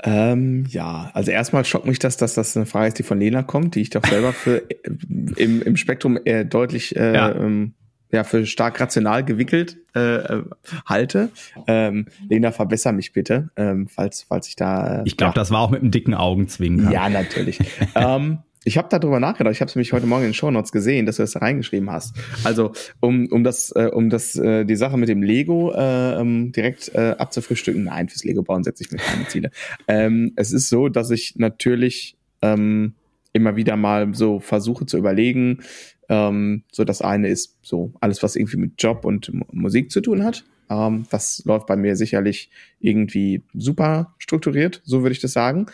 Ähm, 0.02 0.66
ja, 0.68 1.10
also 1.14 1.30
erstmal 1.30 1.64
schockt 1.64 1.86
mich 1.86 1.98
das, 1.98 2.18
dass 2.18 2.34
das 2.34 2.56
eine 2.56 2.66
Frage 2.66 2.88
ist, 2.88 2.98
die 2.98 3.02
von 3.02 3.18
Lena 3.18 3.42
kommt, 3.42 3.74
die 3.74 3.80
ich 3.80 3.90
doch 3.90 4.04
selber 4.04 4.32
für 4.32 4.70
äh, 4.70 4.90
im, 5.36 5.62
im 5.62 5.76
Spektrum 5.76 6.18
eher 6.22 6.44
deutlich 6.44 6.94
äh, 6.96 7.14
ja. 7.14 7.34
ähm, 7.34 7.74
ja 8.12 8.24
für 8.24 8.46
stark 8.46 8.80
rational 8.80 9.24
gewickelt 9.24 9.78
äh, 9.94 10.16
äh, 10.16 10.42
halte. 10.86 11.30
Ähm, 11.66 12.06
Lena, 12.28 12.52
verbessere 12.52 12.92
mich 12.92 13.12
bitte, 13.12 13.50
ähm, 13.56 13.88
falls 13.88 14.22
falls 14.22 14.48
ich 14.48 14.56
da. 14.56 15.00
Äh, 15.00 15.02
ich 15.04 15.16
glaube, 15.16 15.34
ja. 15.34 15.40
das 15.40 15.50
war 15.50 15.60
auch 15.60 15.70
mit 15.70 15.80
einem 15.80 15.90
dicken 15.90 16.14
Augenzwinkern. 16.14 16.92
Ja, 16.92 17.08
natürlich. 17.08 17.58
ähm, 17.94 18.38
ich 18.66 18.76
habe 18.76 18.88
darüber 18.90 19.20
nachgedacht. 19.20 19.54
Ich 19.54 19.60
habe 19.60 19.68
es 19.68 19.76
nämlich 19.76 19.92
heute 19.92 20.06
Morgen 20.06 20.24
in 20.24 20.30
den 20.30 20.34
Show 20.34 20.50
Notes 20.50 20.72
gesehen, 20.72 21.06
dass 21.06 21.16
du 21.16 21.22
das 21.22 21.32
da 21.32 21.38
reingeschrieben 21.38 21.88
hast. 21.88 22.16
Also 22.42 22.72
um 23.00 23.28
um 23.30 23.44
das 23.44 23.70
äh, 23.70 23.90
um 23.92 24.10
das 24.10 24.34
äh, 24.34 24.64
die 24.64 24.74
Sache 24.74 24.96
mit 24.96 25.08
dem 25.08 25.22
Lego 25.22 25.72
äh, 25.72 26.20
ähm, 26.20 26.50
direkt 26.50 26.92
äh, 26.94 27.14
abzufrühstücken. 27.16 27.84
Nein, 27.84 28.08
fürs 28.08 28.24
Lego 28.24 28.42
bauen 28.42 28.64
setze 28.64 28.82
ich 28.82 28.90
mir 28.90 28.98
keine 28.98 29.28
Ziele. 29.28 29.50
Ähm, 29.86 30.32
es 30.34 30.52
ist 30.52 30.68
so, 30.68 30.88
dass 30.88 31.10
ich 31.10 31.36
natürlich 31.36 32.16
ähm, 32.42 32.94
immer 33.32 33.54
wieder 33.54 33.76
mal 33.76 34.12
so 34.14 34.40
versuche 34.40 34.84
zu 34.86 34.98
überlegen, 34.98 35.60
ähm, 36.08 36.62
so 36.72 36.84
das 36.84 37.02
eine 37.02 37.28
ist 37.28 37.56
so 37.62 37.92
alles, 38.00 38.22
was 38.22 38.36
irgendwie 38.36 38.58
mit 38.58 38.72
Job 38.78 39.04
und 39.04 39.32
Musik 39.52 39.90
zu 39.90 40.00
tun 40.00 40.24
hat. 40.24 40.44
Ähm, 40.70 41.06
das 41.10 41.42
läuft 41.44 41.66
bei 41.66 41.76
mir 41.76 41.96
sicherlich 41.96 42.50
irgendwie 42.80 43.42
super 43.54 44.14
strukturiert, 44.18 44.82
so 44.84 45.02
würde 45.02 45.12
ich 45.12 45.20
das 45.20 45.32
sagen. 45.32 45.66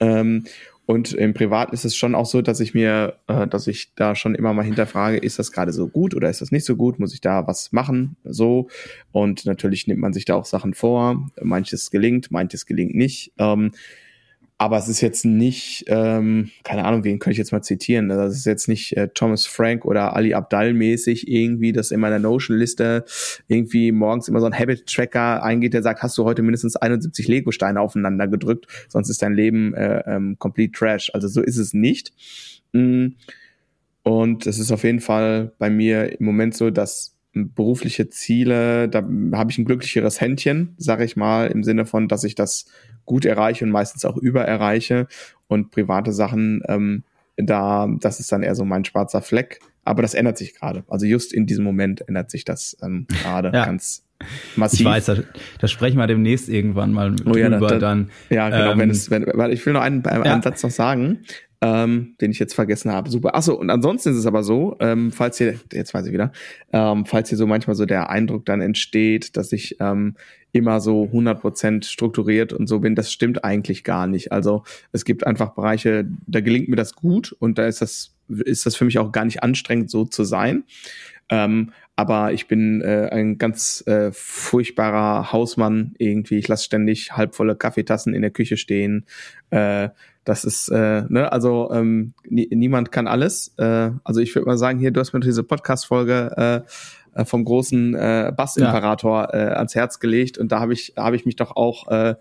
Ähm, 0.00 0.44
und 0.84 1.12
im 1.12 1.32
Privaten 1.32 1.72
ist 1.72 1.84
es 1.84 1.94
schon 1.94 2.14
auch 2.14 2.26
so, 2.26 2.42
dass 2.42 2.58
ich 2.58 2.74
mir, 2.74 3.18
äh, 3.28 3.46
dass 3.46 3.68
ich 3.68 3.94
da 3.94 4.16
schon 4.16 4.34
immer 4.34 4.52
mal 4.52 4.64
hinterfrage, 4.64 5.16
ist 5.16 5.38
das 5.38 5.52
gerade 5.52 5.72
so 5.72 5.86
gut 5.86 6.14
oder 6.14 6.28
ist 6.28 6.40
das 6.40 6.50
nicht 6.50 6.64
so 6.64 6.74
gut? 6.74 6.98
Muss 6.98 7.14
ich 7.14 7.20
da 7.20 7.46
was 7.46 7.72
machen? 7.72 8.16
So. 8.24 8.68
Und 9.12 9.46
natürlich 9.46 9.86
nimmt 9.86 10.00
man 10.00 10.12
sich 10.12 10.24
da 10.24 10.34
auch 10.34 10.44
Sachen 10.44 10.74
vor. 10.74 11.30
Manches 11.40 11.90
gelingt, 11.90 12.32
manches 12.32 12.66
gelingt 12.66 12.96
nicht. 12.96 13.32
Ähm, 13.38 13.72
aber 14.62 14.78
es 14.78 14.86
ist 14.86 15.00
jetzt 15.00 15.24
nicht, 15.24 15.86
ähm, 15.88 16.52
keine 16.62 16.84
Ahnung, 16.84 17.02
wen 17.02 17.18
könnte 17.18 17.32
ich 17.32 17.38
jetzt 17.38 17.50
mal 17.50 17.62
zitieren? 17.62 18.12
Also 18.12 18.32
ist 18.32 18.46
jetzt 18.46 18.68
nicht 18.68 18.96
äh, 18.96 19.08
Thomas 19.08 19.44
Frank 19.44 19.84
oder 19.84 20.14
Ali 20.14 20.34
Abdal 20.34 20.72
mäßig 20.72 21.26
irgendwie, 21.26 21.72
dass 21.72 21.90
in 21.90 21.98
meiner 21.98 22.20
Notion-Liste 22.20 23.04
irgendwie 23.48 23.90
morgens 23.90 24.28
immer 24.28 24.38
so 24.38 24.46
ein 24.46 24.56
Habit-Tracker 24.56 25.42
eingeht, 25.42 25.74
der 25.74 25.82
sagt, 25.82 26.04
hast 26.04 26.16
du 26.16 26.22
heute 26.22 26.42
mindestens 26.42 26.76
71 26.76 27.26
Lego-Steine 27.26 27.80
aufeinander 27.80 28.28
gedrückt, 28.28 28.68
sonst 28.88 29.08
ist 29.10 29.20
dein 29.20 29.34
Leben 29.34 29.74
äh, 29.74 30.04
ähm, 30.06 30.36
complete 30.38 30.70
trash. 30.70 31.10
Also 31.12 31.26
so 31.26 31.42
ist 31.42 31.56
es 31.56 31.74
nicht. 31.74 32.12
Mm. 32.70 33.08
Und 34.04 34.46
es 34.46 34.60
ist 34.60 34.70
auf 34.70 34.84
jeden 34.84 35.00
Fall 35.00 35.50
bei 35.58 35.70
mir 35.70 36.20
im 36.20 36.24
Moment 36.24 36.54
so, 36.54 36.70
dass 36.70 37.16
berufliche 37.34 38.08
Ziele, 38.10 38.88
da 38.88 38.98
habe 39.32 39.50
ich 39.50 39.58
ein 39.58 39.64
glücklicheres 39.64 40.20
Händchen, 40.20 40.74
sage 40.76 41.04
ich 41.04 41.16
mal, 41.16 41.46
im 41.46 41.64
Sinne 41.64 41.86
von, 41.86 42.08
dass 42.08 42.24
ich 42.24 42.34
das 42.34 42.66
gut 43.04 43.24
erreiche 43.24 43.64
und 43.64 43.70
meistens 43.70 44.04
auch 44.04 44.16
über 44.16 44.42
erreiche. 44.44 45.06
Und 45.48 45.70
private 45.70 46.12
Sachen, 46.12 46.62
ähm, 46.68 47.04
da, 47.36 47.88
das 48.00 48.20
ist 48.20 48.30
dann 48.32 48.42
eher 48.42 48.54
so 48.54 48.64
mein 48.64 48.84
schwarzer 48.84 49.22
Fleck. 49.22 49.60
Aber 49.84 50.02
das 50.02 50.14
ändert 50.14 50.38
sich 50.38 50.54
gerade. 50.54 50.84
Also 50.88 51.06
just 51.06 51.32
in 51.32 51.46
diesem 51.46 51.64
Moment 51.64 52.06
ändert 52.06 52.30
sich 52.30 52.44
das 52.44 52.76
ähm, 52.82 53.06
gerade 53.08 53.50
ja. 53.52 53.64
ganz 53.64 54.04
massiv. 54.54 54.80
Ich 54.80 54.86
weiß, 54.86 55.06
da, 55.06 55.16
da 55.58 55.68
sprechen 55.68 55.98
wir 55.98 56.06
demnächst 56.06 56.48
irgendwann 56.48 56.92
mal 56.92 57.16
oh, 57.26 57.36
ja, 57.36 57.48
drüber 57.48 57.68
da, 57.68 57.78
dann. 57.78 58.10
Ja, 58.30 58.48
genau, 58.48 58.72
ähm, 58.72 58.78
wenn 58.78 58.90
es, 58.90 59.10
wenn, 59.10 59.26
weil 59.26 59.52
ich 59.52 59.64
will 59.66 59.72
noch 59.72 59.80
einen, 59.80 60.04
einen 60.06 60.24
ja. 60.24 60.42
Satz 60.42 60.62
noch 60.62 60.70
sagen 60.70 61.24
ähm, 61.62 62.16
den 62.20 62.32
ich 62.32 62.40
jetzt 62.40 62.54
vergessen 62.54 62.90
habe. 62.90 63.08
Super. 63.08 63.36
Achso, 63.36 63.54
und 63.54 63.70
ansonsten 63.70 64.10
ist 64.10 64.16
es 64.16 64.26
aber 64.26 64.42
so, 64.42 64.76
ähm, 64.80 65.12
falls 65.12 65.38
hier, 65.38 65.60
jetzt 65.72 65.94
weiß 65.94 66.06
ich 66.06 66.12
wieder, 66.12 66.32
ähm, 66.72 67.06
falls 67.06 67.28
hier 67.28 67.38
so 67.38 67.46
manchmal 67.46 67.76
so 67.76 67.86
der 67.86 68.10
Eindruck 68.10 68.44
dann 68.44 68.60
entsteht, 68.60 69.36
dass 69.36 69.52
ich 69.52 69.76
ähm, 69.78 70.16
immer 70.50 70.80
so 70.80 71.04
100% 71.04 71.84
strukturiert 71.84 72.52
und 72.52 72.66
so 72.66 72.80
bin, 72.80 72.96
das 72.96 73.12
stimmt 73.12 73.44
eigentlich 73.44 73.84
gar 73.84 74.08
nicht. 74.08 74.32
Also 74.32 74.64
es 74.90 75.04
gibt 75.04 75.24
einfach 75.24 75.54
Bereiche, 75.54 76.04
da 76.26 76.40
gelingt 76.40 76.68
mir 76.68 76.76
das 76.76 76.96
gut 76.96 77.34
und 77.38 77.58
da 77.58 77.66
ist 77.66 77.80
das, 77.80 78.12
ist 78.28 78.66
das 78.66 78.74
für 78.74 78.84
mich 78.84 78.98
auch 78.98 79.12
gar 79.12 79.24
nicht 79.24 79.44
anstrengend, 79.44 79.88
so 79.88 80.04
zu 80.04 80.24
sein. 80.24 80.64
Ähm, 81.30 81.70
aber 81.94 82.32
ich 82.32 82.48
bin 82.48 82.80
äh, 82.80 83.08
ein 83.12 83.38
ganz 83.38 83.84
äh, 83.86 84.10
furchtbarer 84.12 85.32
Hausmann 85.32 85.94
irgendwie. 85.98 86.38
Ich 86.38 86.48
lasse 86.48 86.64
ständig 86.64 87.12
halbvolle 87.12 87.54
Kaffeetassen 87.54 88.14
in 88.14 88.22
der 88.22 88.32
Küche 88.32 88.56
stehen. 88.56 89.06
Äh, 89.50 89.90
das 90.24 90.44
ist, 90.44 90.68
äh, 90.68 91.02
ne, 91.08 91.32
also 91.32 91.70
ähm, 91.72 92.14
nie, 92.28 92.48
niemand 92.52 92.92
kann 92.92 93.06
alles. 93.06 93.54
Äh, 93.58 93.90
also 94.04 94.20
ich 94.20 94.34
würde 94.34 94.46
mal 94.46 94.58
sagen, 94.58 94.78
hier, 94.78 94.90
du 94.90 95.00
hast 95.00 95.12
mir 95.12 95.20
diese 95.20 95.42
Podcast-Folge 95.42 96.64
äh, 97.14 97.20
äh, 97.20 97.24
vom 97.24 97.44
großen 97.44 97.94
äh, 97.94 98.32
Bass-Imperator 98.36 99.28
ja. 99.32 99.34
äh, 99.34 99.54
ans 99.54 99.74
Herz 99.74 100.00
gelegt 100.00 100.38
und 100.38 100.52
da 100.52 100.60
habe 100.60 100.72
ich, 100.72 100.94
da 100.94 101.04
habe 101.04 101.16
ich 101.16 101.26
mich 101.26 101.36
doch 101.36 101.56
auch 101.56 101.88
äh, 101.88 102.14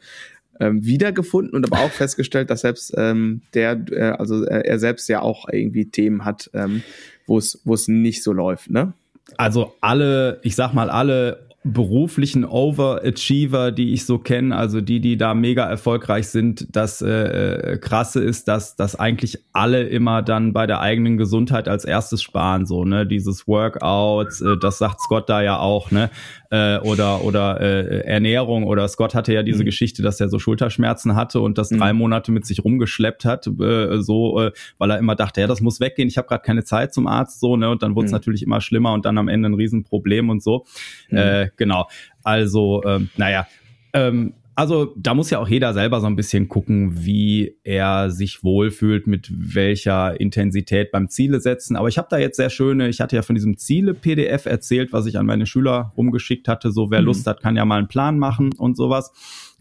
ähm, 0.60 0.86
wiedergefunden 0.86 1.56
und 1.56 1.72
aber 1.72 1.84
auch 1.84 1.92
festgestellt, 1.92 2.50
dass 2.50 2.62
selbst 2.62 2.94
ähm, 2.98 3.42
der, 3.54 3.84
äh, 3.92 4.12
also 4.18 4.46
äh, 4.46 4.66
er 4.66 4.80
selbst 4.80 5.08
ja 5.10 5.22
auch 5.22 5.48
irgendwie 5.52 5.90
Themen 5.90 6.26
hat, 6.26 6.50
ähm, 6.54 6.84
wo 7.26 7.38
es 7.38 7.62
wo 7.66 7.74
es 7.74 7.88
nicht 7.88 8.24
so 8.24 8.34
läuft, 8.34 8.70
ne? 8.70 8.94
Also 9.38 9.74
alle, 9.82 10.40
ich 10.44 10.56
sag 10.56 10.74
mal 10.74 10.90
alle 10.90 11.51
beruflichen 11.64 12.44
Overachiever, 12.44 13.72
die 13.72 13.94
ich 13.94 14.08
so 14.08 14.18
kenne, 14.18 14.56
also 14.56 14.82
die, 14.82 15.00
die 15.00 15.16
da 15.16 15.36
mega 15.36 15.64
erfolgreich 15.64 16.30
sind, 16.30 16.76
das 16.76 17.04
äh, 17.04 17.74
äh, 17.74 17.78
krasse 17.78 18.24
ist, 18.24 18.48
dass, 18.48 18.76
dass 18.76 18.96
eigentlich 18.96 19.38
alle 19.54 19.84
immer 19.84 20.24
dann 20.24 20.54
bei 20.54 20.66
der 20.66 20.80
eigenen 20.80 21.18
Gesundheit 21.18 21.68
als 21.68 21.86
erstes 21.86 22.24
sparen, 22.24 22.66
so, 22.66 22.84
ne, 22.84 23.06
dieses 23.06 23.48
Workout, 23.48 24.42
äh, 24.42 24.58
das 24.60 24.80
sagt 24.80 25.02
Scott 25.02 25.30
da 25.30 25.44
ja 25.44 25.60
auch, 25.60 25.92
ne, 25.92 26.10
äh, 26.52 26.78
oder, 26.80 27.24
oder 27.24 27.60
äh, 27.62 28.02
Ernährung 28.06 28.66
oder 28.66 28.88
Scott 28.88 29.16
hatte 29.16 29.34
ja 29.34 29.42
diese 29.42 29.64
mhm. 29.64 29.66
Geschichte, 29.66 30.04
dass 30.04 30.20
er 30.20 30.30
so 30.30 30.38
Schulterschmerzen 30.38 31.16
hatte 31.16 31.40
und 31.40 31.58
das 31.58 31.72
mhm. 31.72 31.80
drei 31.80 31.94
Monate 31.94 32.32
mit 32.32 32.46
sich 32.46 32.64
rumgeschleppt 32.64 33.26
hat, 33.26 33.48
äh, 33.48 34.02
so, 34.02 34.40
äh, 34.40 34.52
weil 34.78 34.92
er 34.92 35.00
immer 35.00 35.16
dachte, 35.16 35.42
ja, 35.42 35.48
das 35.48 35.62
muss 35.62 35.80
weggehen, 35.80 36.10
ich 36.10 36.18
habe 36.18 36.28
gerade 36.28 36.44
keine 36.44 36.64
Zeit 36.64 36.94
zum 36.94 37.08
Arzt, 37.08 37.40
so, 37.40 37.56
ne, 37.56 37.70
und 37.70 37.82
dann 37.82 37.96
wurde 37.96 38.06
es 38.06 38.12
mhm. 38.12 38.18
natürlich 38.18 38.44
immer 38.44 38.60
schlimmer 38.60 38.94
und 38.94 39.06
dann 39.06 39.18
am 39.18 39.30
Ende 39.30 39.50
ein 39.50 39.54
Riesenproblem 39.54 40.30
und 40.30 40.44
so. 40.44 40.66
Mhm. 41.10 41.18
Äh, 41.18 41.50
genau. 41.56 41.88
Also, 42.24 42.84
ähm, 42.86 43.10
naja, 43.16 43.48
ähm, 43.94 44.34
also 44.56 44.94
da 44.98 45.14
muss 45.14 45.30
ja 45.30 45.40
auch 45.40 45.48
jeder 45.48 45.74
selber 45.74 46.02
so 46.02 46.08
ein 46.08 46.16
bisschen 46.16 46.50
gucken, 46.50 47.06
wie 47.06 47.58
er 47.64 48.12
sich 48.12 48.44
wohlfühlt, 48.44 49.08
mit 49.08 49.32
welcher 49.32 50.20
Intensität 50.20 50.92
beim 50.92 51.10
Ziele 51.10 51.40
setzen. 51.40 51.76
Aber 51.76 51.88
ich 51.88 51.98
habe 51.98 52.08
da 52.10 52.18
jetzt 52.18 52.38
sehr 52.38 52.50
schöne, 52.50 52.90
ich 52.90 53.00
hatte 53.00 53.16
ja 53.16 53.22
von 53.22 53.36
diesem 53.36 53.58
Ziele-PDF 53.58 54.46
erzählt, 54.46 54.92
was 54.94 55.06
ich 55.06 55.18
an 55.18 55.26
meine 55.26 55.46
Schüler 55.46 55.94
rumgeschickt 55.96 56.48
hatte. 56.48 56.72
So 56.72 56.92
wer 56.92 57.00
mhm. 57.00 57.08
Lust 57.08 57.28
hat, 57.28 57.42
kann 57.42 57.56
ja 57.56 57.66
mal 57.66 57.78
einen 57.78 57.88
Plan 57.88 58.20
machen 58.20 58.52
und 58.58 58.76
sowas. 58.76 59.12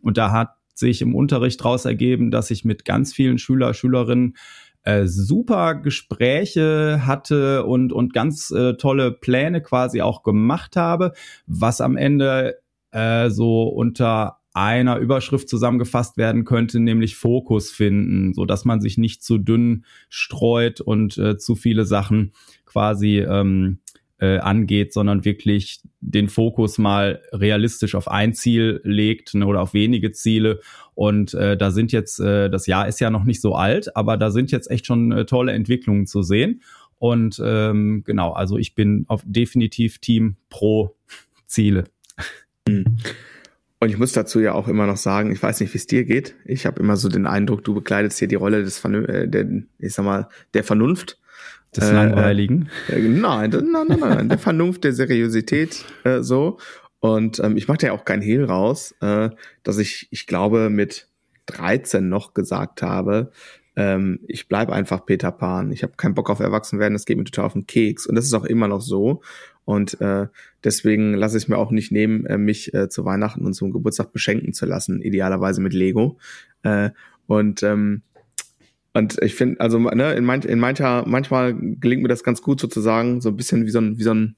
Und 0.03 0.19
da 0.19 0.33
hat 0.33 0.55
sich 0.75 1.03
im 1.03 1.15
Unterricht 1.15 1.61
daraus 1.61 1.85
ergeben, 1.85 2.31
dass 2.31 2.51
ich 2.51 2.65
mit 2.65 2.85
ganz 2.85 3.13
vielen 3.13 3.39
Schüler, 3.39 3.75
Schülerinnen 3.75 4.37
äh, 4.83 5.07
super 5.07 5.75
Gespräche 5.75 7.07
hatte 7.07 7.65
und, 7.65 7.93
und 7.93 8.13
ganz 8.13 8.51
äh, 8.51 8.75
tolle 8.75 9.13
Pläne 9.13 9.61
quasi 9.61 10.01
auch 10.01 10.23
gemacht 10.23 10.75
habe, 10.77 11.13
was 11.47 11.81
am 11.81 11.97
Ende 11.97 12.57
äh, 12.93 13.31
so 13.31 13.65
unter 13.69 14.40
einer 14.53 14.99
Überschrift 14.99 15.49
zusammengefasst 15.49 16.17
werden 16.17 16.45
könnte, 16.45 16.81
nämlich 16.81 17.17
Fokus 17.17 17.71
finden, 17.71 18.35
so 18.35 18.45
dass 18.45 18.65
man 18.65 18.81
sich 18.81 18.99
nicht 18.99 19.23
zu 19.23 19.39
dünn 19.39 19.85
streut 20.09 20.81
und 20.81 21.17
äh, 21.19 21.39
zu 21.39 21.55
viele 21.55 21.85
Sachen 21.85 22.33
quasi 22.67 23.19
ähm, 23.19 23.79
äh, 24.19 24.39
angeht, 24.39 24.93
sondern 24.93 25.25
wirklich 25.25 25.81
den 26.01 26.29
Fokus 26.29 26.79
mal 26.79 27.23
realistisch 27.33 27.95
auf 27.95 28.09
ein 28.09 28.35
Ziel 28.35 28.81
legt 28.85 29.35
ne, 29.35 29.47
oder 29.47 29.63
auf 29.63 29.73
wenige 29.73 30.13
Ziele. 30.13 30.61
Und 30.95 31.33
äh, 31.35 31.57
da 31.57 31.71
sind 31.71 31.93
jetzt, 31.93 32.21
äh, 32.21 32.51
das 32.51 32.67
Jahr 32.67 32.87
ist 32.87 33.01
ja 33.01 33.11
noch 33.11 33.25
nicht 33.25 33.41
so 33.41 33.55
alt, 33.55 33.97
aber 33.97 34.17
da 34.17 34.31
sind 34.31 34.51
jetzt 34.51 34.71
echt 34.71 34.87
schon 34.87 35.13
äh, 35.13 35.25
tolle 35.25 35.53
Entwicklungen 35.53 36.07
zu 36.07 36.23
sehen. 36.23 36.63
Und 36.99 37.41
ähm, 37.43 38.03
genau, 38.05 38.33
also 38.33 38.59
ich 38.59 38.75
bin 38.75 39.07
auf 39.09 39.23
definitiv 39.25 39.99
Team 40.01 40.37
pro 40.51 40.95
Ziele. 41.47 41.85
Und 43.81 43.89
ich 43.89 43.99
muss 43.99 44.13
dazu 44.13 44.41
ja 44.41 44.53
auch 44.53 44.69
immer 44.69 44.87
noch 44.87 44.99
sagen, 44.99 45.33
ich 45.33 45.43
weiß 45.43 45.61
nicht, 45.61 45.73
wie 45.73 45.79
es 45.79 45.87
dir 45.87 46.05
geht. 46.05 46.35
Ich 46.45 46.67
habe 46.67 46.81
immer 46.81 46.97
so 46.97 47.09
den 47.09 47.27
Eindruck, 47.27 47.65
du 47.65 47.75
bekleidest 47.75 48.19
hier 48.19 48.29
die 48.29 48.35
Rolle 48.35 48.63
des 48.63 48.79
Vernun 48.79 49.07
äh, 49.07 49.27
der, 49.27 49.47
ich 49.79 49.95
sag 49.95 50.05
mal, 50.05 50.29
der 50.53 50.65
Vernunft 50.65 51.19
des 51.75 51.89
äh, 51.89 51.93
Langweiligen? 51.95 52.69
Äh, 52.89 53.01
nein, 53.01 53.51
nein, 53.51 53.87
nein, 53.89 53.99
nein, 54.01 54.29
der 54.29 54.39
Vernunft, 54.39 54.85
der 54.85 54.93
Seriosität, 54.93 55.85
äh, 56.05 56.21
so. 56.21 56.59
Und 57.01 57.41
ähm, 57.41 57.57
ich 57.57 57.69
mache 57.69 57.87
ja 57.87 57.93
auch 57.93 58.05
kein 58.05 58.21
Hehl 58.21 58.45
raus, 58.45 58.95
äh, 59.01 59.31
dass 59.63 59.79
ich, 59.79 60.09
ich 60.11 60.27
glaube, 60.27 60.69
mit 60.69 61.09
13 61.47 62.07
noch 62.07 62.35
gesagt 62.35 62.83
habe, 62.83 63.33
ähm, 63.77 64.21
ich 64.27 64.49
bleib 64.49 64.71
einfach 64.71 65.07
Peter 65.07 65.33
Pan. 65.33 65.73
Ich 65.73 65.83
habe 65.83 65.95
keinen 65.97 66.15
Bock 66.15 66.29
auf 66.29 66.41
Erwachsenwerden, 66.41 66.95
das 66.95 67.07
geht 67.07 67.17
mir 67.17 67.25
total 67.25 67.47
auf 67.47 67.55
den 67.55 67.67
Keks. 67.67 68.07
Und 68.07 68.15
das 68.15 68.27
ist 68.27 68.35
auch 68.35 68.45
immer 68.45 68.69
noch 68.69 68.83
so. 68.83 69.23
Und 69.65 70.01
äh, 70.01 70.27
deswegen 70.65 71.15
lasse 71.15 71.39
ich 71.39 71.49
mir 71.49 71.59
auch 71.59 71.71
nicht 71.71 71.93
nehmen, 71.93 72.27
äh, 72.27 72.39
mich 72.39 72.75
äh, 72.75 72.89
zu 72.89 73.05
Weihnachten 73.05 73.45
und 73.47 73.55
zum 73.55 73.73
Geburtstag 73.73 74.13
beschenken 74.13 74.53
zu 74.53 74.67
lassen, 74.67 75.01
idealerweise 75.01 75.61
mit 75.61 75.75
Lego. 75.75 76.19
Äh, 76.63 76.91
und 77.27 77.63
ähm, 77.63 78.03
und 78.93 79.23
ich 79.23 79.35
finde, 79.35 79.61
also 79.61 79.79
ne, 79.79 80.15
in, 80.15 80.25
manch, 80.25 80.45
in 80.45 80.59
mancher, 80.59 81.05
manchmal 81.07 81.55
gelingt 81.55 82.03
mir 82.03 82.09
das 82.09 82.25
ganz 82.25 82.43
gut 82.43 82.61
sozusagen, 82.61 83.21
so 83.21 83.29
ein 83.29 83.37
bisschen 83.37 83.65
wie 83.67 83.71
so 83.71 83.81
ein, 83.81 83.99
wie 83.99 84.03
so 84.03 84.13
ein, 84.13 84.37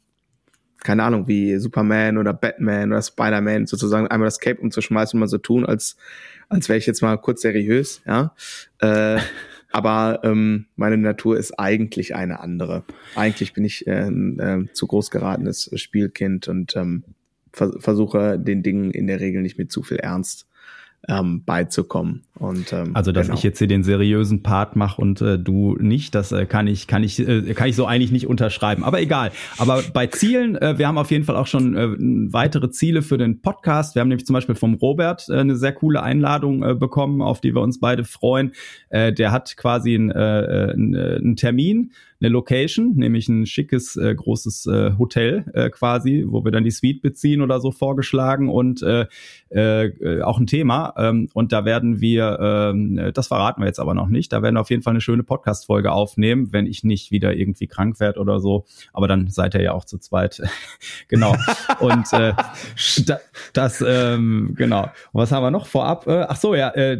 keine 0.80 1.04
Ahnung, 1.04 1.26
wie 1.26 1.56
Superman 1.56 2.18
oder 2.18 2.34
Batman 2.34 2.92
oder 2.92 3.00
Spider-Man 3.00 3.66
sozusagen 3.66 4.08
einmal 4.08 4.26
das 4.26 4.40
Cape 4.40 4.60
umzuschmeißen 4.60 5.16
und 5.16 5.20
mal 5.20 5.28
so 5.28 5.38
tun, 5.38 5.64
als, 5.64 5.96
als 6.50 6.68
wäre 6.68 6.78
ich 6.78 6.86
jetzt 6.86 7.00
mal 7.00 7.16
kurz 7.16 7.40
seriös, 7.40 8.02
ja. 8.06 8.34
Äh, 8.80 9.18
aber 9.72 10.20
ähm, 10.22 10.66
meine 10.76 10.98
Natur 10.98 11.38
ist 11.38 11.58
eigentlich 11.58 12.14
eine 12.14 12.40
andere. 12.40 12.84
Eigentlich 13.14 13.52
bin 13.52 13.64
ich 13.64 13.86
äh, 13.86 14.08
äh, 14.08 14.66
zu 14.72 14.86
groß 14.86 15.10
geratenes 15.10 15.70
Spielkind 15.74 16.48
und 16.48 16.76
ähm, 16.76 17.04
vers 17.52 17.74
versuche 17.78 18.38
den 18.38 18.62
Dingen 18.62 18.90
in 18.90 19.06
der 19.06 19.20
Regel 19.20 19.42
nicht 19.42 19.58
mit 19.58 19.72
zu 19.72 19.82
viel 19.82 19.98
Ernst 19.98 20.46
ähm, 21.08 21.44
beizukommen. 21.44 22.22
Und, 22.38 22.72
ähm, 22.72 22.90
also, 22.94 23.12
dass 23.12 23.26
genau. 23.26 23.38
ich 23.38 23.44
jetzt 23.44 23.58
hier 23.58 23.68
den 23.68 23.84
seriösen 23.84 24.42
Part 24.42 24.76
mache 24.76 25.00
und 25.00 25.20
äh, 25.20 25.38
du 25.38 25.76
nicht, 25.78 26.14
das 26.14 26.32
äh, 26.32 26.46
kann 26.46 26.66
ich, 26.66 26.86
kann 26.86 27.04
ich, 27.04 27.18
äh, 27.20 27.54
kann 27.54 27.68
ich 27.68 27.76
so 27.76 27.86
eigentlich 27.86 28.12
nicht 28.12 28.26
unterschreiben. 28.26 28.84
Aber 28.84 29.00
egal. 29.00 29.32
Aber 29.58 29.82
bei 29.92 30.06
Zielen, 30.06 30.56
äh, 30.56 30.78
wir 30.78 30.88
haben 30.88 30.98
auf 30.98 31.10
jeden 31.10 31.24
Fall 31.24 31.36
auch 31.36 31.46
schon 31.46 31.76
äh, 31.76 31.88
weitere 32.32 32.70
Ziele 32.70 33.02
für 33.02 33.18
den 33.18 33.42
Podcast. 33.42 33.94
Wir 33.94 34.00
haben 34.00 34.08
nämlich 34.08 34.26
zum 34.26 34.34
Beispiel 34.34 34.54
vom 34.54 34.74
Robert 34.74 35.28
äh, 35.28 35.38
eine 35.38 35.56
sehr 35.56 35.72
coole 35.72 36.02
Einladung 36.02 36.62
äh, 36.62 36.74
bekommen, 36.74 37.22
auf 37.22 37.40
die 37.40 37.54
wir 37.54 37.62
uns 37.62 37.80
beide 37.80 38.04
freuen. 38.04 38.52
Äh, 38.88 39.12
der 39.12 39.32
hat 39.32 39.56
quasi 39.56 39.94
einen, 39.94 40.10
äh, 40.10 40.72
einen, 40.72 40.94
äh, 40.94 41.16
einen 41.16 41.36
Termin 41.36 41.92
eine 42.22 42.30
Location, 42.30 42.94
nämlich 42.94 43.28
ein 43.28 43.46
schickes, 43.46 43.96
äh, 43.96 44.14
großes 44.14 44.66
äh, 44.66 44.92
Hotel 44.96 45.44
äh, 45.54 45.70
quasi, 45.70 46.24
wo 46.26 46.44
wir 46.44 46.52
dann 46.52 46.62
die 46.62 46.70
Suite 46.70 47.02
beziehen 47.02 47.42
oder 47.42 47.60
so 47.60 47.72
vorgeschlagen 47.72 48.48
und 48.48 48.80
äh, 48.82 49.06
äh, 49.50 50.22
auch 50.22 50.38
ein 50.38 50.46
Thema. 50.46 50.94
Ähm, 50.96 51.28
und 51.34 51.52
da 51.52 51.64
werden 51.64 52.00
wir, 52.00 52.38
ähm, 52.40 53.10
das 53.12 53.26
verraten 53.26 53.60
wir 53.60 53.66
jetzt 53.66 53.80
aber 53.80 53.94
noch 53.94 54.08
nicht, 54.08 54.32
da 54.32 54.40
werden 54.42 54.54
wir 54.54 54.60
auf 54.60 54.70
jeden 54.70 54.82
Fall 54.82 54.92
eine 54.92 55.00
schöne 55.00 55.24
Podcast-Folge 55.24 55.90
aufnehmen, 55.90 56.52
wenn 56.52 56.66
ich 56.66 56.84
nicht 56.84 57.10
wieder 57.10 57.34
irgendwie 57.34 57.66
krank 57.66 57.98
werde 57.98 58.20
oder 58.20 58.38
so. 58.38 58.66
Aber 58.92 59.08
dann 59.08 59.28
seid 59.28 59.54
ihr 59.54 59.62
ja 59.62 59.72
auch 59.72 59.84
zu 59.84 59.98
zweit. 59.98 60.42
genau. 61.08 61.34
Und 61.80 62.12
äh, 62.12 62.34
das, 63.52 63.84
ähm, 63.86 64.54
genau. 64.56 64.82
Und 64.84 65.20
was 65.20 65.32
haben 65.32 65.42
wir 65.42 65.50
noch 65.50 65.66
vorab? 65.66 66.06
Äh, 66.06 66.26
ach 66.28 66.36
so, 66.36 66.54
ja, 66.54 66.68
äh, 66.70 66.98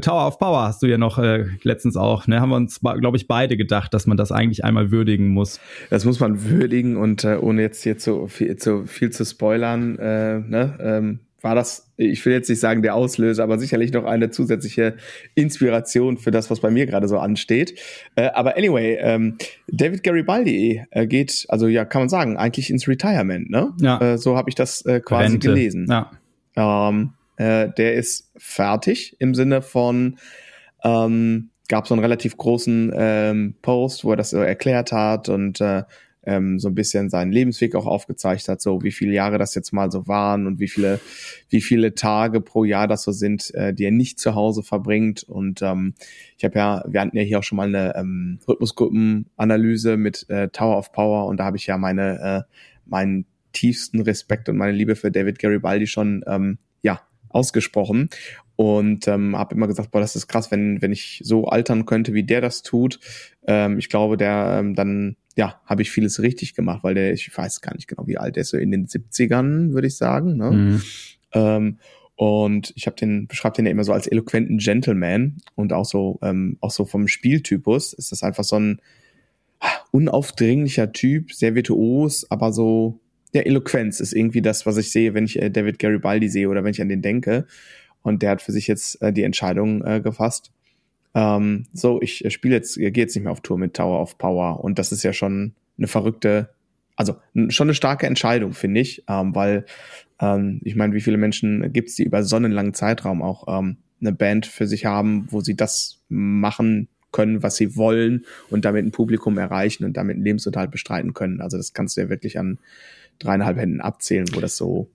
Tower 0.00 0.26
of 0.26 0.38
Power 0.38 0.64
hast 0.64 0.82
du 0.82 0.86
ja 0.86 0.98
noch 0.98 1.18
äh, 1.18 1.46
letztens 1.62 1.96
auch, 1.96 2.26
ne? 2.26 2.40
Haben 2.40 2.50
wir 2.50 2.56
uns, 2.56 2.80
glaube 2.80 3.16
ich, 3.16 3.26
beide 3.26 3.56
gedacht, 3.56 3.94
dass 3.94 4.06
man 4.06 4.18
das 4.18 4.33
eigentlich 4.34 4.64
einmal 4.64 4.90
würdigen 4.90 5.28
muss. 5.28 5.60
Das 5.90 6.04
muss 6.04 6.20
man 6.20 6.44
würdigen 6.44 6.96
und 6.96 7.24
äh, 7.24 7.36
ohne 7.36 7.62
jetzt 7.62 7.82
hier 7.82 7.98
zu 7.98 8.26
viel 8.26 8.56
zu, 8.56 8.86
viel 8.86 9.10
zu 9.10 9.24
spoilern, 9.24 9.98
äh, 9.98 10.40
ne, 10.40 10.78
ähm, 10.80 11.20
war 11.44 11.54
das, 11.54 11.92
ich 11.98 12.24
will 12.24 12.32
jetzt 12.32 12.48
nicht 12.48 12.58
sagen 12.58 12.80
der 12.80 12.94
Auslöser, 12.94 13.44
aber 13.44 13.58
sicherlich 13.58 13.92
noch 13.92 14.04
eine 14.06 14.30
zusätzliche 14.30 14.96
Inspiration 15.34 16.16
für 16.16 16.30
das, 16.30 16.50
was 16.50 16.60
bei 16.60 16.70
mir 16.70 16.86
gerade 16.86 17.06
so 17.06 17.18
ansteht. 17.18 17.78
Äh, 18.16 18.30
aber 18.30 18.56
anyway, 18.56 18.96
ähm, 18.98 19.36
David 19.68 20.02
Garibaldi 20.02 20.82
äh, 20.90 21.06
geht, 21.06 21.44
also 21.48 21.68
ja, 21.68 21.84
kann 21.84 22.02
man 22.02 22.08
sagen, 22.08 22.38
eigentlich 22.38 22.70
ins 22.70 22.88
Retirement, 22.88 23.50
ne? 23.50 23.74
Ja. 23.78 24.00
Äh, 24.00 24.18
so 24.18 24.38
habe 24.38 24.48
ich 24.48 24.54
das 24.54 24.86
äh, 24.86 25.00
quasi 25.00 25.32
Rente. 25.32 25.48
gelesen. 25.48 25.86
Ja. 25.88 26.10
Ähm, 26.56 27.12
äh, 27.36 27.68
der 27.76 27.94
ist 27.94 28.30
fertig 28.38 29.16
im 29.18 29.34
Sinne 29.34 29.60
von 29.60 30.16
ähm, 30.82 31.50
gab 31.68 31.86
so 31.86 31.94
einen 31.94 32.02
relativ 32.02 32.36
großen 32.36 32.92
ähm, 32.94 33.54
Post, 33.62 34.04
wo 34.04 34.10
er 34.10 34.16
das 34.16 34.30
so 34.30 34.38
erklärt 34.38 34.92
hat 34.92 35.28
und 35.28 35.60
äh, 35.60 35.84
ähm, 36.26 36.58
so 36.58 36.68
ein 36.68 36.74
bisschen 36.74 37.10
seinen 37.10 37.32
Lebensweg 37.32 37.74
auch 37.74 37.86
aufgezeigt 37.86 38.48
hat, 38.48 38.60
so 38.60 38.82
wie 38.82 38.92
viele 38.92 39.12
Jahre 39.12 39.38
das 39.38 39.54
jetzt 39.54 39.72
mal 39.72 39.90
so 39.90 40.06
waren 40.06 40.46
und 40.46 40.58
wie 40.58 40.68
viele, 40.68 41.00
wie 41.50 41.60
viele 41.60 41.94
Tage 41.94 42.40
pro 42.40 42.64
Jahr 42.64 42.88
das 42.88 43.02
so 43.02 43.12
sind, 43.12 43.54
äh, 43.54 43.74
die 43.74 43.84
er 43.84 43.90
nicht 43.90 44.18
zu 44.18 44.34
Hause 44.34 44.62
verbringt. 44.62 45.22
Und 45.22 45.62
ähm, 45.62 45.94
ich 46.38 46.44
habe 46.44 46.58
ja, 46.58 46.84
wir 46.86 47.00
hatten 47.00 47.16
ja 47.16 47.22
hier 47.22 47.38
auch 47.38 47.42
schon 47.42 47.56
mal 47.56 47.68
eine 47.68 47.94
ähm, 47.96 48.38
Rhythmusgruppenanalyse 48.48 49.96
mit 49.96 50.28
äh, 50.30 50.48
Tower 50.48 50.78
of 50.78 50.92
Power 50.92 51.26
und 51.26 51.38
da 51.38 51.44
habe 51.44 51.56
ich 51.56 51.66
ja 51.66 51.78
meine, 51.78 52.46
äh, 52.46 52.52
meinen 52.86 53.26
tiefsten 53.52 54.00
Respekt 54.00 54.48
und 54.48 54.56
meine 54.56 54.72
Liebe 54.72 54.96
für 54.96 55.10
David 55.10 55.38
Garibaldi 55.38 55.86
schon 55.86 56.24
ähm, 56.26 56.58
ja 56.82 57.00
ausgesprochen 57.28 58.08
und 58.56 59.08
ähm, 59.08 59.36
habe 59.36 59.54
immer 59.54 59.66
gesagt, 59.66 59.90
boah, 59.90 60.00
das 60.00 60.16
ist 60.16 60.28
krass, 60.28 60.50
wenn 60.50 60.80
wenn 60.80 60.92
ich 60.92 61.20
so 61.24 61.46
altern 61.46 61.86
könnte, 61.86 62.14
wie 62.14 62.22
der 62.22 62.40
das 62.40 62.62
tut. 62.62 63.00
Ähm, 63.46 63.78
ich 63.78 63.88
glaube, 63.88 64.16
der 64.16 64.58
ähm, 64.60 64.74
dann 64.74 65.16
ja, 65.36 65.60
habe 65.64 65.82
ich 65.82 65.90
vieles 65.90 66.20
richtig 66.22 66.54
gemacht, 66.54 66.84
weil 66.84 66.94
der, 66.94 67.12
ich 67.12 67.36
weiß 67.36 67.60
gar 67.60 67.74
nicht 67.74 67.88
genau, 67.88 68.06
wie 68.06 68.18
alt 68.18 68.36
der 68.36 68.42
ist, 68.42 68.50
so 68.50 68.56
in 68.56 68.70
den 68.70 68.86
70ern, 68.86 69.72
würde 69.72 69.88
ich 69.88 69.96
sagen. 69.96 70.36
Ne? 70.36 70.50
Mhm. 70.50 70.82
Ähm, 71.32 71.78
und 72.16 72.72
ich 72.76 72.86
habe 72.86 72.96
den, 72.96 73.26
beschreibe 73.26 73.56
den 73.56 73.66
ja 73.66 73.72
immer 73.72 73.82
so 73.82 73.92
als 73.92 74.06
eloquenten 74.06 74.58
Gentleman 74.58 75.38
und 75.56 75.72
auch 75.72 75.84
so, 75.84 76.20
ähm, 76.22 76.56
auch 76.60 76.70
so 76.70 76.84
vom 76.84 77.08
Spieltypus 77.08 77.92
ist 77.92 78.12
das 78.12 78.22
einfach 78.22 78.44
so 78.44 78.56
ein 78.56 78.80
unaufdringlicher 79.90 80.92
Typ, 80.92 81.32
sehr 81.32 81.56
virtuos, 81.56 82.30
aber 82.30 82.52
so 82.52 83.00
ja, 83.32 83.40
Eloquenz 83.40 83.98
ist 83.98 84.12
irgendwie 84.12 84.42
das, 84.42 84.64
was 84.64 84.76
ich 84.76 84.92
sehe, 84.92 85.12
wenn 85.14 85.24
ich 85.24 85.42
äh, 85.42 85.50
David 85.50 85.80
Garibaldi 85.80 86.28
sehe 86.28 86.48
oder 86.48 86.62
wenn 86.62 86.70
ich 86.70 86.80
an 86.80 86.88
den 86.88 87.02
denke. 87.02 87.46
Und 88.04 88.22
der 88.22 88.30
hat 88.30 88.42
für 88.42 88.52
sich 88.52 88.68
jetzt 88.68 89.02
äh, 89.02 89.12
die 89.12 89.24
Entscheidung 89.24 89.82
äh, 89.84 90.00
gefasst. 90.00 90.52
Ähm, 91.14 91.66
so, 91.72 92.00
ich 92.00 92.24
äh, 92.24 92.30
spiele 92.30 92.54
jetzt, 92.54 92.76
gehe 92.76 92.92
jetzt 92.92 93.16
nicht 93.16 93.24
mehr 93.24 93.32
auf 93.32 93.40
Tour 93.40 93.58
mit 93.58 93.74
Tower 93.74 94.00
of 94.00 94.18
Power. 94.18 94.62
Und 94.62 94.78
das 94.78 94.92
ist 94.92 95.02
ja 95.02 95.12
schon 95.12 95.54
eine 95.78 95.88
verrückte, 95.88 96.50
also 96.94 97.16
schon 97.48 97.66
eine 97.66 97.74
starke 97.74 98.06
Entscheidung, 98.06 98.52
finde 98.52 98.80
ich, 98.80 99.02
ähm, 99.08 99.34
weil 99.34 99.64
ähm, 100.20 100.60
ich 100.62 100.76
meine, 100.76 100.94
wie 100.94 101.00
viele 101.00 101.16
Menschen 101.16 101.72
gibt 101.72 101.88
es, 101.88 101.96
die 101.96 102.04
über 102.04 102.22
so 102.22 102.36
einen 102.36 102.52
langen 102.52 102.74
Zeitraum 102.74 103.22
auch 103.22 103.48
ähm, 103.48 103.78
eine 104.00 104.12
Band 104.12 104.46
für 104.46 104.66
sich 104.66 104.84
haben, 104.84 105.26
wo 105.30 105.40
sie 105.40 105.56
das 105.56 106.02
machen 106.08 106.88
können, 107.10 107.42
was 107.42 107.56
sie 107.56 107.76
wollen 107.76 108.26
und 108.50 108.64
damit 108.64 108.84
ein 108.84 108.90
Publikum 108.90 109.38
erreichen 109.38 109.84
und 109.84 109.96
damit 109.96 110.16
einen 110.16 110.24
Lebensunterhalt 110.24 110.70
bestreiten 110.70 111.14
können. 111.14 111.40
Also 111.40 111.56
das 111.56 111.72
kannst 111.72 111.96
du 111.96 112.02
ja 112.02 112.08
wirklich 112.10 112.38
an 112.38 112.58
dreieinhalb 113.18 113.56
Händen 113.56 113.80
abzählen, 113.80 114.26
wo 114.34 114.40
das 114.40 114.56
so 114.56 114.90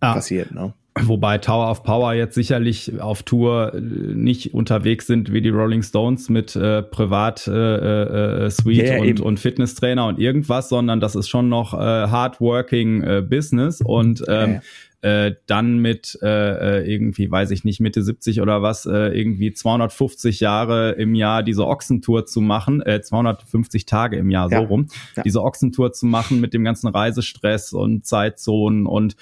ah. 0.00 0.14
passiert. 0.14 0.52
Ne? 0.52 0.74
Wobei 0.98 1.38
Tower 1.38 1.70
of 1.70 1.84
Power 1.84 2.14
jetzt 2.14 2.34
sicherlich 2.34 3.00
auf 3.00 3.22
Tour 3.22 3.72
äh, 3.74 3.80
nicht 3.80 4.54
unterwegs 4.54 5.06
sind 5.06 5.32
wie 5.32 5.40
die 5.40 5.48
Rolling 5.48 5.82
Stones 5.82 6.28
mit 6.28 6.56
äh, 6.56 6.82
Privat 6.82 7.46
äh, 7.46 8.46
äh, 8.46 8.50
Suite 8.50 8.82
yeah, 8.82 9.00
und, 9.00 9.20
und 9.20 9.40
Fitnesstrainer 9.40 10.06
und 10.08 10.18
irgendwas, 10.18 10.68
sondern 10.68 10.98
das 10.98 11.14
ist 11.14 11.28
schon 11.28 11.48
noch 11.48 11.74
äh, 11.74 11.76
hardworking 11.76 13.02
äh, 13.02 13.22
Business 13.22 13.80
und 13.80 14.24
ähm, 14.28 14.50
yeah 14.50 14.62
äh, 15.02 15.32
dann 15.46 15.78
mit 15.78 16.18
äh, 16.22 16.80
äh, 16.80 16.92
irgendwie, 16.92 17.30
weiß 17.30 17.50
ich 17.52 17.64
nicht, 17.64 17.80
Mitte 17.80 18.02
70 18.02 18.42
oder 18.42 18.62
was, 18.62 18.84
äh, 18.84 19.08
irgendwie 19.08 19.52
250 19.52 20.40
Jahre 20.40 20.92
im 20.92 21.14
Jahr 21.14 21.42
diese 21.42 21.66
Ochsentour 21.66 22.26
zu 22.26 22.40
machen, 22.40 22.82
äh, 22.82 23.00
250 23.00 23.86
Tage 23.86 24.16
im 24.16 24.30
Jahr, 24.30 24.50
so 24.50 24.56
ja. 24.56 24.60
rum, 24.60 24.88
ja. 25.16 25.22
diese 25.22 25.42
Ochsentour 25.42 25.92
zu 25.92 26.04
machen 26.04 26.40
mit 26.40 26.52
dem 26.52 26.64
ganzen 26.64 26.88
Reisestress 26.88 27.72
und 27.72 28.04
Zeitzonen 28.04 28.86
und 28.86 29.16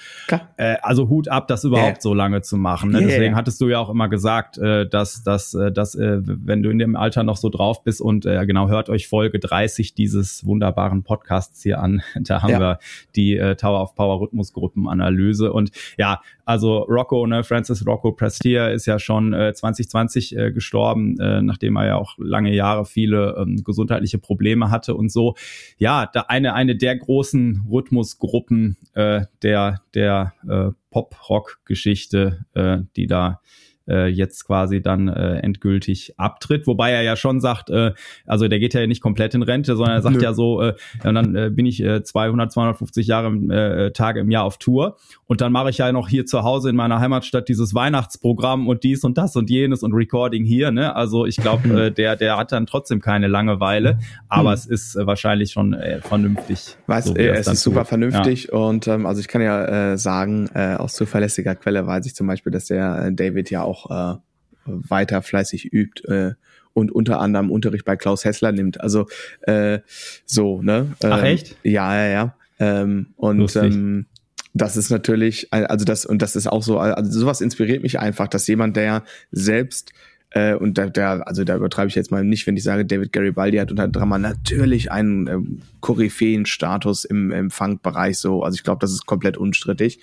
äh, 0.57 0.75
also 0.81 1.07
Hut 1.07 1.29
ab, 1.29 1.47
das 1.47 1.63
überhaupt 1.63 1.87
yeah. 1.87 2.01
so 2.01 2.13
lange 2.13 2.41
zu 2.41 2.57
machen. 2.57 2.91
Ne? 2.91 2.99
Deswegen 3.05 3.35
hattest 3.35 3.61
du 3.61 3.69
ja 3.69 3.79
auch 3.79 3.89
immer 3.89 4.09
gesagt, 4.09 4.57
äh, 4.57 4.87
dass, 4.87 5.23
dass, 5.23 5.53
äh, 5.53 5.71
dass 5.71 5.95
äh, 5.95 6.17
wenn 6.21 6.61
du 6.61 6.69
in 6.69 6.79
dem 6.79 6.97
Alter 6.97 7.23
noch 7.23 7.37
so 7.37 7.49
drauf 7.49 7.83
bist 7.83 8.01
und 8.01 8.25
äh, 8.25 8.45
genau, 8.45 8.67
hört 8.67 8.89
euch 8.89 9.07
Folge 9.07 9.39
30 9.39 9.93
dieses 9.93 10.45
wunderbaren 10.45 11.03
Podcasts 11.03 11.63
hier 11.63 11.79
an. 11.79 12.01
Da 12.21 12.41
haben 12.41 12.51
ja. 12.51 12.59
wir 12.59 12.79
die 13.15 13.37
äh, 13.37 13.55
Tower 13.55 13.81
of 13.81 13.95
Power 13.95 14.19
Rhythmusgruppenanalyse 14.19 15.53
und 15.53 15.68
ja, 15.97 16.21
also 16.45 16.79
Rocco, 16.79 17.25
ne, 17.27 17.43
Francis 17.43 17.85
Rocco 17.85 18.11
Prestier 18.11 18.71
ist 18.71 18.85
ja 18.85 18.99
schon 18.99 19.33
äh, 19.33 19.53
2020 19.53 20.35
äh, 20.35 20.51
gestorben, 20.51 21.19
äh, 21.19 21.41
nachdem 21.41 21.75
er 21.75 21.85
ja 21.85 21.95
auch 21.95 22.15
lange 22.17 22.53
Jahre 22.53 22.85
viele 22.85 23.35
ähm, 23.39 23.63
gesundheitliche 23.63 24.17
Probleme 24.17 24.71
hatte 24.71 24.95
und 24.95 25.11
so. 25.11 25.35
Ja, 25.77 26.09
da 26.11 26.21
eine, 26.27 26.53
eine 26.53 26.75
der 26.75 26.95
großen 26.97 27.67
Rhythmusgruppen 27.71 28.77
äh, 28.93 29.21
der, 29.43 29.81
der 29.93 30.33
äh, 30.49 30.71
Pop-Rock-Geschichte, 30.89 32.45
äh, 32.53 32.79
die 32.95 33.07
da 33.07 33.41
äh, 33.89 34.07
jetzt 34.07 34.45
quasi 34.45 34.81
dann 34.81 35.07
äh, 35.07 35.37
endgültig 35.39 36.13
abtritt. 36.17 36.67
Wobei 36.67 36.91
er 36.91 37.01
ja 37.01 37.15
schon 37.15 37.39
sagt, 37.41 37.69
äh, 37.69 37.93
also 38.25 38.47
der 38.47 38.59
geht 38.59 38.73
ja 38.73 38.85
nicht 38.87 39.01
komplett 39.01 39.33
in 39.33 39.41
Rente, 39.41 39.75
sondern 39.75 39.95
er 39.95 40.01
sagt 40.01 40.17
Nö. 40.17 40.23
ja 40.23 40.33
so, 40.33 40.61
äh, 40.61 40.73
ja, 41.03 41.11
dann 41.11 41.35
äh, 41.35 41.49
bin 41.49 41.65
ich 41.65 41.81
äh, 41.83 42.03
200, 42.03 42.51
250 42.51 43.07
Jahre 43.07 43.29
äh, 43.29 43.91
Tage 43.91 44.19
im 44.19 44.31
Jahr 44.31 44.43
auf 44.43 44.57
Tour 44.57 44.97
und 45.25 45.41
dann 45.41 45.51
mache 45.51 45.69
ich 45.69 45.79
ja 45.79 45.91
noch 45.91 46.09
hier 46.09 46.25
zu 46.25 46.43
Hause 46.43 46.69
in 46.69 46.75
meiner 46.75 46.99
Heimatstadt 46.99 47.49
dieses 47.49 47.73
Weihnachtsprogramm 47.73 48.67
und 48.67 48.83
dies 48.83 49.03
und 49.03 49.17
das 49.17 49.35
und 49.35 49.49
jenes 49.49 49.83
und 49.83 49.93
Recording 49.93 50.43
hier. 50.43 50.71
Ne? 50.71 50.95
Also 50.95 51.25
ich 51.25 51.37
glaube, 51.37 51.87
äh, 51.87 51.91
der 51.91 52.15
der 52.15 52.37
hat 52.37 52.51
dann 52.51 52.65
trotzdem 52.65 53.01
keine 53.01 53.27
Langeweile, 53.27 53.99
aber 54.27 54.49
hm. 54.49 54.55
es 54.55 54.65
ist 54.65 54.95
äh, 54.95 55.05
wahrscheinlich 55.05 55.51
schon 55.51 55.73
äh, 55.73 56.01
vernünftig. 56.01 56.77
Weißt, 56.87 57.07
so, 57.07 57.15
äh, 57.15 57.29
es 57.29 57.47
ist 57.47 57.61
super 57.61 57.85
vernünftig 57.85 58.49
ja. 58.51 58.57
und 58.57 58.87
ähm, 58.87 59.05
also 59.05 59.21
ich 59.21 59.27
kann 59.27 59.41
ja 59.41 59.93
äh, 59.93 59.97
sagen, 59.97 60.49
äh, 60.53 60.75
aus 60.75 60.93
zuverlässiger 60.93 61.55
Quelle 61.55 61.85
weiß 61.85 62.05
ich 62.05 62.15
zum 62.15 62.27
Beispiel, 62.27 62.51
dass 62.51 62.65
der 62.65 63.05
äh, 63.05 63.13
David 63.13 63.49
ja 63.49 63.63
auch 63.63 63.78
auch 63.85 64.17
äh, 64.17 64.19
weiter 64.65 65.21
fleißig 65.21 65.71
übt 65.73 66.03
äh, 66.07 66.33
und 66.73 66.91
unter 66.91 67.19
anderem 67.19 67.51
Unterricht 67.51 67.85
bei 67.85 67.95
Klaus 67.95 68.25
Hessler 68.25 68.51
nimmt. 68.51 68.81
Also 68.81 69.07
äh, 69.41 69.79
so, 70.25 70.61
ne? 70.61 70.93
Ähm, 71.01 71.11
Ach 71.11 71.23
echt? 71.23 71.55
Ja, 71.63 71.95
ja, 71.95 72.09
ja. 72.09 72.35
Ähm, 72.59 73.07
und 73.15 73.55
ähm, 73.55 74.05
das 74.53 74.77
ist 74.77 74.89
natürlich, 74.89 75.47
also 75.51 75.85
das, 75.85 76.05
und 76.05 76.21
das 76.21 76.35
ist 76.35 76.47
auch 76.47 76.63
so, 76.63 76.79
also 76.79 77.19
sowas 77.19 77.41
inspiriert 77.41 77.83
mich 77.83 77.99
einfach, 77.99 78.27
dass 78.27 78.47
jemand, 78.47 78.75
der 78.75 79.03
selbst 79.31 79.93
äh, 80.31 80.53
und 80.53 80.77
der, 80.77 80.89
der, 80.89 81.27
also 81.27 81.43
da 81.43 81.55
übertreibe 81.55 81.87
ich 81.87 81.95
jetzt 81.95 82.11
mal 82.11 82.23
nicht, 82.23 82.45
wenn 82.45 82.57
ich 82.57 82.63
sage, 82.63 82.85
David 82.85 83.13
Garibaldi 83.13 83.57
hat 83.57 83.71
unter 83.71 83.87
Drama 83.87 84.17
natürlich 84.19 84.91
einen 84.91 85.27
ähm, 85.27 85.61
Koryphäen-Status 85.81 87.05
im, 87.05 87.49
Funk-Bereich 87.49 88.17
so. 88.17 88.43
Also 88.43 88.55
ich 88.55 88.63
glaube, 88.63 88.79
das 88.79 88.91
ist 88.91 89.05
komplett 89.05 89.37
unstrittig. 89.37 89.99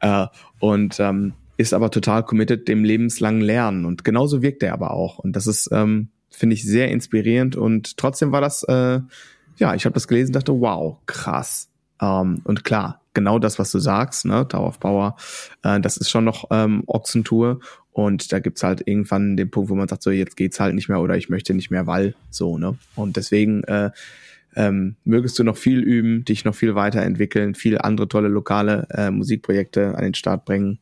Äh, 0.00 0.26
und 0.58 0.98
ähm, 0.98 1.34
ist 1.60 1.74
aber 1.74 1.90
total 1.90 2.24
committed 2.24 2.66
dem 2.68 2.84
lebenslangen 2.84 3.42
Lernen. 3.42 3.84
Und 3.84 4.02
genauso 4.02 4.40
wirkt 4.40 4.62
er 4.62 4.72
aber 4.72 4.92
auch. 4.92 5.18
Und 5.18 5.36
das 5.36 5.46
ist, 5.46 5.68
ähm, 5.72 6.08
finde 6.30 6.54
ich, 6.54 6.64
sehr 6.64 6.90
inspirierend. 6.90 7.54
Und 7.54 7.98
trotzdem 7.98 8.32
war 8.32 8.40
das, 8.40 8.62
äh, 8.62 9.00
ja, 9.58 9.74
ich 9.74 9.84
habe 9.84 9.92
das 9.92 10.08
gelesen 10.08 10.32
dachte, 10.32 10.58
wow, 10.58 10.96
krass. 11.04 11.68
Ähm, 12.00 12.40
und 12.44 12.64
klar, 12.64 13.02
genau 13.12 13.38
das, 13.38 13.58
was 13.58 13.70
du 13.72 13.78
sagst, 13.78 14.24
ne, 14.24 14.48
Tower 14.48 14.68
of 14.68 14.80
Power, 14.80 15.16
äh, 15.62 15.78
das 15.80 15.98
ist 15.98 16.08
schon 16.08 16.24
noch 16.24 16.46
ähm, 16.50 16.82
Ochsentour. 16.86 17.60
Und 17.92 18.32
da 18.32 18.38
gibt's 18.38 18.62
halt 18.62 18.82
irgendwann 18.86 19.36
den 19.36 19.50
Punkt, 19.50 19.68
wo 19.68 19.74
man 19.74 19.88
sagt, 19.88 20.02
so 20.02 20.10
jetzt 20.10 20.38
geht's 20.38 20.60
halt 20.60 20.74
nicht 20.74 20.88
mehr 20.88 21.00
oder 21.00 21.18
ich 21.18 21.28
möchte 21.28 21.52
nicht 21.52 21.70
mehr, 21.70 21.86
weil 21.86 22.14
so, 22.30 22.56
ne? 22.56 22.78
Und 22.94 23.16
deswegen 23.16 23.64
äh, 23.64 23.90
ähm, 24.56 24.96
mögest 25.04 25.38
du 25.38 25.44
noch 25.44 25.58
viel 25.58 25.80
üben, 25.80 26.24
dich 26.24 26.46
noch 26.46 26.54
viel 26.54 26.74
weiterentwickeln, 26.74 27.54
viele 27.54 27.84
andere 27.84 28.08
tolle 28.08 28.28
lokale 28.28 28.86
äh, 28.90 29.10
Musikprojekte 29.10 29.94
an 29.94 30.04
den 30.04 30.14
Start 30.14 30.46
bringen 30.46 30.78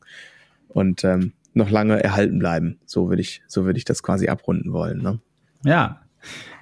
und 0.69 1.03
ähm, 1.03 1.33
noch 1.53 1.69
lange 1.69 2.03
erhalten 2.03 2.39
bleiben. 2.39 2.79
So 2.85 3.09
würde 3.09 3.21
ich, 3.21 3.41
so 3.47 3.65
würde 3.65 3.77
ich 3.77 3.85
das 3.85 4.03
quasi 4.03 4.27
abrunden 4.27 4.71
wollen. 4.71 5.01
Ne? 5.01 5.19
Ja, 5.63 6.01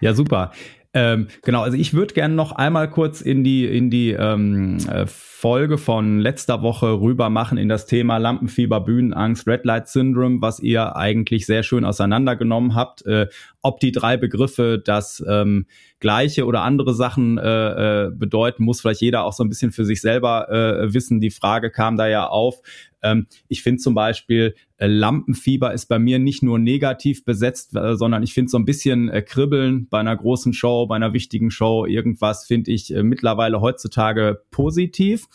ja, 0.01 0.13
super. 0.13 0.51
Ähm, 0.93 1.27
genau, 1.43 1.61
also 1.61 1.77
ich 1.77 1.93
würde 1.93 2.15
gerne 2.15 2.33
noch 2.33 2.53
einmal 2.53 2.89
kurz 2.89 3.21
in 3.21 3.43
die 3.43 3.65
in 3.65 3.91
die 3.91 4.11
ähm, 4.11 4.77
äh, 4.89 5.05
Folge 5.05 5.77
von 5.77 6.19
letzter 6.19 6.63
Woche 6.63 6.99
rüber 6.99 7.29
machen 7.29 7.59
in 7.59 7.69
das 7.69 7.85
Thema 7.85 8.17
Lampenfieber, 8.17 8.79
Bühnenangst, 8.81 9.45
Red 9.45 9.63
Light 9.65 9.87
Syndrome, 9.89 10.41
was 10.41 10.59
ihr 10.59 10.95
eigentlich 10.95 11.45
sehr 11.45 11.61
schön 11.61 11.85
auseinandergenommen 11.85 12.73
habt. 12.73 13.05
Äh, 13.05 13.27
ob 13.61 13.79
die 13.79 13.91
drei 13.91 14.17
Begriffe 14.17 14.81
das 14.83 15.23
ähm, 15.29 15.67
gleiche 15.99 16.45
oder 16.45 16.61
andere 16.63 16.95
Sachen 16.95 17.37
äh, 17.37 18.05
äh, 18.05 18.11
bedeuten, 18.11 18.63
muss 18.63 18.81
vielleicht 18.81 19.01
jeder 19.01 19.25
auch 19.25 19.33
so 19.33 19.43
ein 19.43 19.49
bisschen 19.49 19.71
für 19.71 19.85
sich 19.85 20.01
selber 20.01 20.49
äh, 20.49 20.93
wissen. 20.93 21.19
Die 21.19 21.31
Frage 21.31 21.69
kam 21.69 21.97
da 21.97 22.07
ja 22.07 22.27
auf. 22.27 22.61
Ähm, 23.01 23.27
ich 23.47 23.63
finde 23.63 23.81
zum 23.81 23.93
Beispiel, 23.93 24.55
äh, 24.77 24.87
Lampenfieber 24.87 25.73
ist 25.73 25.87
bei 25.87 25.99
mir 25.99 26.19
nicht 26.19 26.43
nur 26.43 26.59
negativ 26.59 27.25
besetzt, 27.25 27.75
äh, 27.75 27.95
sondern 27.95 28.23
ich 28.23 28.33
finde 28.33 28.49
so 28.49 28.57
ein 28.57 28.65
bisschen 28.65 29.09
äh, 29.09 29.21
Kribbeln 29.21 29.87
bei 29.89 29.99
einer 29.99 30.15
großen 30.15 30.53
Show, 30.53 30.87
bei 30.87 30.95
einer 30.95 31.13
wichtigen 31.13 31.51
Show, 31.51 31.85
irgendwas 31.85 32.45
finde 32.45 32.71
ich 32.71 32.93
äh, 32.93 33.03
mittlerweile 33.03 33.61
heutzutage 33.61 34.41
positiv. 34.51 35.27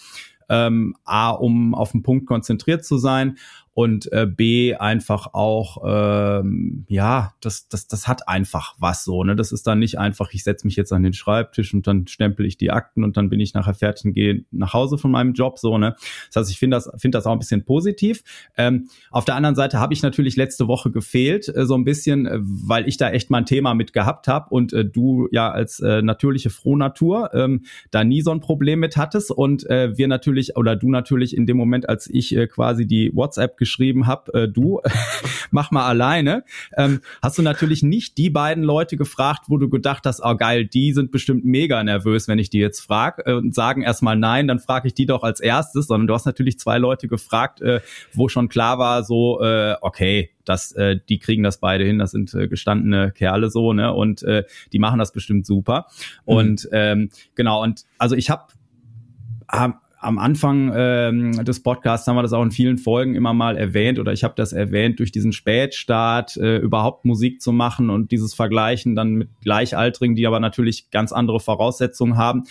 Ähm, 0.48 0.94
A, 1.04 1.30
um 1.30 1.74
auf 1.74 1.92
den 1.92 2.02
Punkt 2.02 2.26
konzentriert 2.26 2.84
zu 2.84 2.98
sein 2.98 3.38
und 3.74 4.10
äh, 4.12 4.26
B 4.26 4.74
einfach 4.74 5.34
auch 5.34 5.82
ähm, 5.86 6.84
ja 6.88 7.34
das 7.40 7.68
das 7.68 7.88
das 7.88 8.06
hat 8.08 8.28
einfach 8.28 8.74
was 8.78 9.04
so 9.04 9.24
ne? 9.24 9.36
Das 9.36 9.52
ist 9.52 9.66
dann 9.66 9.78
nicht 9.78 9.98
einfach 9.98 10.30
ich 10.32 10.44
setze 10.44 10.66
mich 10.66 10.76
jetzt 10.76 10.92
an 10.92 11.02
den 11.02 11.12
Schreibtisch 11.12 11.72
und 11.74 11.86
dann 11.86 12.06
stempel 12.06 12.46
ich 12.46 12.56
die 12.56 12.70
Akten 12.70 13.04
und 13.04 13.16
dann 13.16 13.30
bin 13.30 13.40
ich 13.40 13.54
nachher 13.54 13.74
fertig 13.74 14.04
und 14.04 14.12
gehe 14.12 14.44
nach 14.50 14.74
Hause 14.74 14.98
von 14.98 15.10
meinem 15.10 15.32
Job 15.32 15.58
so 15.58 15.78
ne? 15.78 15.94
Das 16.28 16.42
heißt 16.42 16.50
ich 16.50 16.58
finde 16.58 16.76
das 16.76 16.90
finde 16.98 17.18
das 17.18 17.26
auch 17.26 17.32
ein 17.32 17.38
bisschen 17.38 17.64
positiv. 17.64 18.22
Ähm, 18.56 18.88
auf 19.10 19.24
der 19.24 19.36
anderen 19.36 19.56
Seite 19.56 19.78
habe 19.78 19.94
ich 19.94 20.02
natürlich 20.02 20.36
letzte 20.36 20.68
Woche 20.68 20.90
gefehlt 20.90 21.48
äh, 21.48 21.66
so 21.66 21.74
ein 21.74 21.84
bisschen 21.84 22.26
äh, 22.26 22.38
weil 22.42 22.88
ich 22.88 22.96
da 22.96 23.10
echt 23.10 23.30
mal 23.30 23.38
ein 23.38 23.46
Thema 23.46 23.74
mit 23.74 23.92
gehabt 23.92 24.28
habe 24.28 24.50
und 24.50 24.72
äh, 24.72 24.84
du 24.84 25.28
ja 25.32 25.50
als 25.50 25.80
äh, 25.80 26.02
natürliche 26.02 26.50
Frohnatur 26.50 27.30
ähm, 27.34 27.64
da 27.90 28.04
nie 28.04 28.22
so 28.22 28.30
ein 28.30 28.40
Problem 28.40 28.80
mit 28.80 28.96
hattest. 28.96 29.30
Und 29.30 29.68
äh, 29.68 29.96
wir 29.96 30.08
natürlich 30.08 30.56
oder 30.56 30.76
du 30.76 30.90
natürlich 30.90 31.36
in 31.36 31.46
dem 31.46 31.56
Moment 31.56 31.88
als 31.88 32.08
ich 32.08 32.36
äh, 32.36 32.46
quasi 32.46 32.86
die 32.86 33.10
WhatsApp 33.14 33.56
geschrieben 33.62 34.08
habe, 34.08 34.34
äh, 34.34 34.48
du, 34.48 34.80
mach 35.52 35.70
mal 35.70 35.86
alleine, 35.86 36.42
ähm, 36.76 37.00
hast 37.22 37.38
du 37.38 37.42
natürlich 37.42 37.84
nicht 37.84 38.18
die 38.18 38.28
beiden 38.28 38.64
Leute 38.64 38.96
gefragt, 38.96 39.44
wo 39.46 39.56
du 39.56 39.68
gedacht 39.68 40.04
hast, 40.04 40.20
oh 40.24 40.34
geil, 40.34 40.66
die 40.66 40.92
sind 40.92 41.12
bestimmt 41.12 41.44
mega 41.44 41.84
nervös, 41.84 42.26
wenn 42.26 42.40
ich 42.40 42.50
die 42.50 42.58
jetzt 42.58 42.80
frage 42.80 43.22
äh, 43.24 43.34
und 43.34 43.54
sagen 43.54 43.82
erstmal 43.82 44.16
nein, 44.16 44.48
dann 44.48 44.58
frage 44.58 44.88
ich 44.88 44.94
die 44.94 45.06
doch 45.06 45.22
als 45.22 45.38
erstes, 45.38 45.86
sondern 45.86 46.08
du 46.08 46.14
hast 46.14 46.26
natürlich 46.26 46.58
zwei 46.58 46.78
Leute 46.78 47.06
gefragt, 47.06 47.60
äh, 47.60 47.80
wo 48.12 48.28
schon 48.28 48.48
klar 48.48 48.78
war, 48.78 49.04
so, 49.04 49.40
äh, 49.40 49.76
okay, 49.80 50.30
das, 50.44 50.72
äh, 50.72 50.98
die 51.08 51.20
kriegen 51.20 51.44
das 51.44 51.60
beide 51.60 51.84
hin, 51.84 52.00
das 52.00 52.10
sind 52.10 52.34
äh, 52.34 52.48
gestandene 52.48 53.12
Kerle 53.12 53.48
so, 53.48 53.72
ne? 53.72 53.92
Und 53.92 54.24
äh, 54.24 54.42
die 54.72 54.80
machen 54.80 54.98
das 54.98 55.12
bestimmt 55.12 55.46
super. 55.46 55.86
Mhm. 56.26 56.34
Und 56.34 56.68
ähm, 56.72 57.10
genau, 57.36 57.62
und 57.62 57.84
also 57.98 58.16
ich 58.16 58.28
habe 58.28 58.46
am 60.02 60.18
Anfang 60.18 60.72
ähm, 60.74 61.44
des 61.44 61.62
Podcasts 61.62 62.06
haben 62.06 62.16
wir 62.16 62.22
das 62.22 62.32
auch 62.32 62.42
in 62.42 62.50
vielen 62.50 62.78
Folgen 62.78 63.14
immer 63.14 63.32
mal 63.32 63.56
erwähnt 63.56 63.98
oder 63.98 64.12
ich 64.12 64.24
habe 64.24 64.34
das 64.36 64.52
erwähnt, 64.52 64.98
durch 64.98 65.12
diesen 65.12 65.32
Spätstart 65.32 66.36
äh, 66.36 66.58
überhaupt 66.58 67.04
Musik 67.04 67.40
zu 67.40 67.52
machen 67.52 67.90
und 67.90 68.10
dieses 68.10 68.34
Vergleichen 68.34 68.94
dann 68.94 69.14
mit 69.14 69.28
Gleichaltrigen, 69.42 70.16
die 70.16 70.26
aber 70.26 70.40
natürlich 70.40 70.90
ganz 70.90 71.12
andere 71.12 71.40
Voraussetzungen 71.40 72.16
haben 72.16 72.44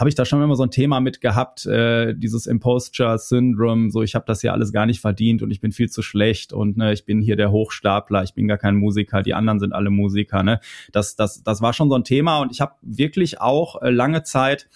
habe 0.00 0.08
ich 0.08 0.14
da 0.14 0.24
schon 0.24 0.42
immer 0.42 0.56
so 0.56 0.62
ein 0.62 0.70
Thema 0.70 0.98
mit 1.00 1.20
gehabt, 1.20 1.66
äh, 1.66 2.14
dieses 2.14 2.46
Imposture 2.46 3.18
Syndrome, 3.18 3.90
so 3.90 4.00
ich 4.00 4.14
habe 4.14 4.24
das 4.26 4.42
ja 4.42 4.52
alles 4.52 4.72
gar 4.72 4.86
nicht 4.86 4.98
verdient 4.98 5.42
und 5.42 5.50
ich 5.50 5.60
bin 5.60 5.72
viel 5.72 5.90
zu 5.90 6.00
schlecht 6.00 6.54
und 6.54 6.78
ne, 6.78 6.94
ich 6.94 7.04
bin 7.04 7.20
hier 7.20 7.36
der 7.36 7.52
Hochstapler, 7.52 8.22
ich 8.22 8.32
bin 8.32 8.48
gar 8.48 8.56
kein 8.56 8.76
Musiker, 8.76 9.22
die 9.22 9.34
anderen 9.34 9.60
sind 9.60 9.74
alle 9.74 9.90
Musiker, 9.90 10.42
ne? 10.42 10.60
Das 10.90 11.16
das 11.16 11.42
das 11.42 11.60
war 11.60 11.74
schon 11.74 11.90
so 11.90 11.96
ein 11.96 12.04
Thema 12.04 12.38
und 12.38 12.50
ich 12.50 12.62
habe 12.62 12.76
wirklich 12.80 13.42
auch 13.42 13.82
äh, 13.82 13.90
lange 13.90 14.22
Zeit 14.22 14.70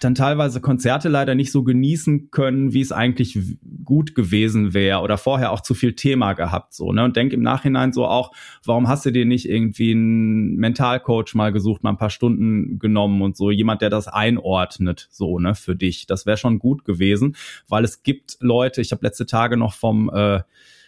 dann 0.00 0.16
teilweise 0.16 0.60
Konzerte 0.60 1.08
leider 1.08 1.36
nicht 1.36 1.52
so 1.52 1.62
genießen 1.62 2.32
können, 2.32 2.72
wie 2.72 2.80
es 2.80 2.90
eigentlich 2.90 3.38
gut 3.84 4.16
gewesen 4.16 4.74
wäre 4.74 5.00
oder 5.00 5.16
vorher 5.16 5.52
auch 5.52 5.60
zu 5.60 5.74
viel 5.74 5.94
Thema 5.94 6.32
gehabt 6.32 6.74
so 6.74 6.92
ne? 6.92 7.04
Und 7.04 7.16
denk 7.16 7.32
im 7.32 7.42
Nachhinein 7.42 7.92
so 7.92 8.06
auch 8.06 8.32
warum 8.64 8.88
hast 8.88 9.06
du 9.06 9.12
dir 9.12 9.26
nicht 9.26 9.48
irgendwie 9.48 9.92
einen 9.92 10.56
Mentalcoach 10.56 11.34
mal 11.34 11.52
gesucht 11.52 11.84
mal 11.84 11.90
ein 11.90 11.98
paar 11.98 12.10
Stunden 12.10 12.80
genommen 12.80 13.22
und 13.22 13.36
so 13.36 13.52
jemand 13.52 13.80
der 13.80 13.90
das 13.90 14.08
einordnet 14.08 15.08
so 15.12 15.38
ne 15.38 15.54
für 15.54 15.76
dich? 15.76 16.06
Das 16.06 16.26
wäre 16.26 16.36
schon 16.36 16.58
gut 16.58 16.84
gewesen 16.84 17.36
weil 17.68 17.84
es 17.84 18.02
gibt 18.02 18.38
Leute 18.40 18.80
ich 18.80 18.90
habe 18.90 19.06
letzte 19.06 19.26
Tage 19.26 19.56
noch 19.56 19.74
vom 19.74 20.10
äh, 20.12 20.40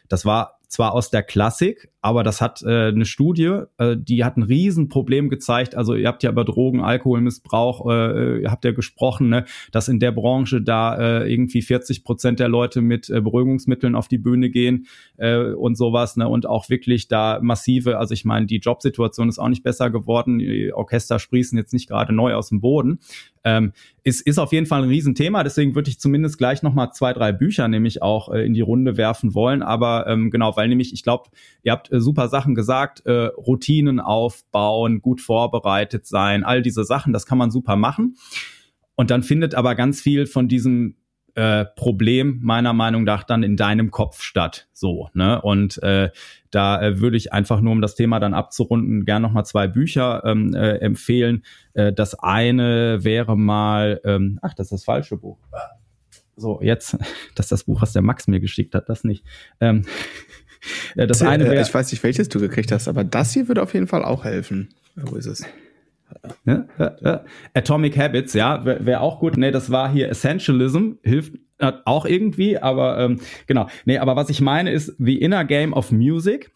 das 0.09 0.25
war 0.25 0.61
zwar 0.71 0.93
aus 0.93 1.11
der 1.11 1.23
Klassik, 1.23 1.90
aber 2.03 2.23
das 2.23 2.41
hat 2.41 2.63
äh, 2.63 2.89
eine 2.89 3.05
Studie, 3.05 3.63
äh, 3.79 3.97
die 3.97 4.25
hat 4.25 4.37
ein 4.37 4.43
Riesenproblem 4.43 5.29
gezeigt. 5.29 5.75
Also 5.75 5.95
ihr 5.95 6.09
habt 6.09 6.23
ja 6.23 6.31
über 6.31 6.45
Drogen, 6.45 6.81
Alkoholmissbrauch, 6.81 7.91
äh, 7.91 8.45
habt 8.47 8.65
ja 8.65 8.73
gesprochen, 8.73 9.29
ne, 9.29 9.45
dass 9.71 9.89
in 9.89 10.01
der 10.01 10.13
Branche 10.13 10.63
da 10.63 10.97
äh, 10.97 11.33
irgendwie 11.33 11.63
40 11.63 12.03
Prozent 12.05 12.41
der 12.41 12.49
Leute 12.49 12.81
mit 12.81 13.11
äh, 13.11 13.21
Beruhigungsmitteln 13.21 13.95
auf 13.95 14.09
die 14.09 14.19
Bühne 14.19 14.51
gehen 14.51 14.87
äh, 15.19 15.53
und 15.53 15.77
sowas, 15.77 16.17
ne, 16.17 16.29
und 16.29 16.47
auch 16.47 16.71
wirklich 16.71 17.09
da 17.09 17.39
massive, 17.43 17.99
also 17.99 18.15
ich 18.15 18.25
meine, 18.25 18.47
die 18.47 18.59
Jobsituation 18.59 19.29
ist 19.29 19.39
auch 19.39 19.49
nicht 19.49 19.63
besser 19.63 19.91
geworden, 19.91 20.39
die 20.39 20.73
Orchester 20.73 21.19
sprießen 21.19 21.59
jetzt 21.59 21.73
nicht 21.73 21.89
gerade 21.89 22.15
neu 22.15 22.35
aus 22.35 22.49
dem 22.49 22.61
Boden. 22.61 23.01
Ähm, 23.43 23.73
ist, 24.03 24.27
ist 24.27 24.39
auf 24.39 24.53
jeden 24.53 24.67
Fall 24.67 24.83
ein 24.83 24.89
Riesenthema, 24.89 25.43
deswegen 25.43 25.75
würde 25.75 25.91
ich 25.91 25.99
zumindest 25.99 26.39
gleich 26.39 26.63
nochmal 26.63 26.93
zwei, 26.93 27.13
drei 27.13 27.33
Bücher 27.33 27.69
nämlich 27.69 28.03
auch 28.03 28.31
äh, 28.33 28.45
in 28.45 28.55
die 28.55 28.61
Runde 28.61 28.97
werfen 28.97 29.35
wollen. 29.35 29.63
Aber 29.63 30.07
ähm, 30.07 30.31
genau, 30.31 30.57
weil 30.57 30.69
nämlich, 30.69 30.93
ich 30.93 31.03
glaube, 31.03 31.31
ihr 31.63 31.73
habt 31.73 31.90
äh, 31.91 32.01
super 32.01 32.29
Sachen 32.29 32.55
gesagt, 32.55 33.05
äh, 33.07 33.27
Routinen 33.27 34.01
aufbauen, 34.01 35.03
gut 35.03 35.21
vorbereitet 35.21 36.07
sein, 36.07 36.45
all 36.45 36.63
diese 36.63 36.85
Sachen, 36.85 37.13
das 37.13 37.27
kann 37.27 37.39
man 37.39 37.51
super 37.51 37.77
machen. 37.77 38.17
Und 38.95 39.11
dann 39.11 39.23
findet 39.23 39.55
aber 39.55 39.75
ganz 39.75 40.01
viel 40.01 40.27
von 40.27 40.49
diesem 40.49 40.97
äh, 41.35 41.65
Problem 41.65 42.41
meiner 42.43 42.73
Meinung 42.73 43.05
nach 43.05 43.25
dann 43.25 43.43
in 43.43 43.57
deinem 43.57 43.91
Kopf 43.91 44.21
statt. 44.21 44.69
So, 44.73 45.09
ne? 45.15 45.41
Und 45.41 45.83
äh, 45.83 46.11
da 46.51 46.83
äh, 46.83 47.01
würde 47.01 47.17
ich 47.17 47.33
einfach 47.33 47.61
nur, 47.61 47.73
um 47.73 47.81
das 47.81 47.95
Thema 47.95 48.21
dann 48.21 48.35
abzurunden, 48.35 49.05
gern 49.05 49.23
nochmal 49.23 49.45
zwei 49.45 49.69
Bücher 49.69 50.23
ähm, 50.25 50.55
äh, 50.55 50.79
empfehlen. 50.79 51.45
Äh, 51.73 51.93
das 51.93 52.19
eine 52.19 53.05
wäre 53.05 53.37
mal, 53.37 54.01
ähm, 54.05 54.39
ach, 54.43 54.55
das 54.55 54.67
ist 54.67 54.73
das 54.73 54.85
falsche 54.85 55.17
Buch. 55.17 55.39
So, 56.41 56.61
jetzt, 56.63 56.97
das 57.35 57.47
ist 57.47 57.53
das 57.53 57.65
Buch, 57.65 57.83
was 57.83 57.93
der 57.93 58.03
Max 58.03 58.27
mir 58.27 58.41
geschickt 58.41 58.75
hat, 58.75 58.89
das 58.89 59.05
nicht. 59.05 59.25
Ähm, 59.61 59.85
äh, 60.97 61.07
das 61.07 61.23
eine 61.23 61.47
äh, 61.47 61.51
wär, 61.51 61.63
ich 61.63 61.73
weiß 61.73 61.91
nicht, 61.93 62.03
welches 62.03 62.29
du 62.29 62.41
gekriegt 62.41 62.73
hast, 62.73 62.89
aber 62.89 63.05
das 63.05 63.33
hier 63.33 63.49
würde 63.49 63.63
auf 63.63 63.75
jeden 63.75 63.87
Fall 63.87 64.05
auch 64.05 64.25
helfen. 64.25 64.71
Wo 64.97 65.17
ist 65.17 65.27
es? 65.27 65.45
Ja, 66.45 66.67
ja, 66.79 66.97
ja. 67.01 67.25
Atomic 67.55 67.97
Habits, 67.97 68.35
ja, 68.35 68.65
wäre 68.65 68.85
wär 68.85 69.01
auch 69.01 69.21
gut. 69.21 69.37
Nee, 69.37 69.53
das 69.53 69.71
war 69.71 69.93
hier 69.93 70.09
Essentialism, 70.09 70.93
hilft 71.03 71.35
auch 71.85 72.07
irgendwie, 72.07 72.59
aber 72.59 72.99
ähm, 72.99 73.21
genau. 73.47 73.69
Nee, 73.85 73.99
aber 73.99 74.17
was 74.17 74.31
ich 74.31 74.41
meine 74.41 74.73
ist 74.73 74.95
The 74.99 75.21
Inner 75.21 75.45
Game 75.45 75.73
of 75.73 75.93
Music. 75.93 76.51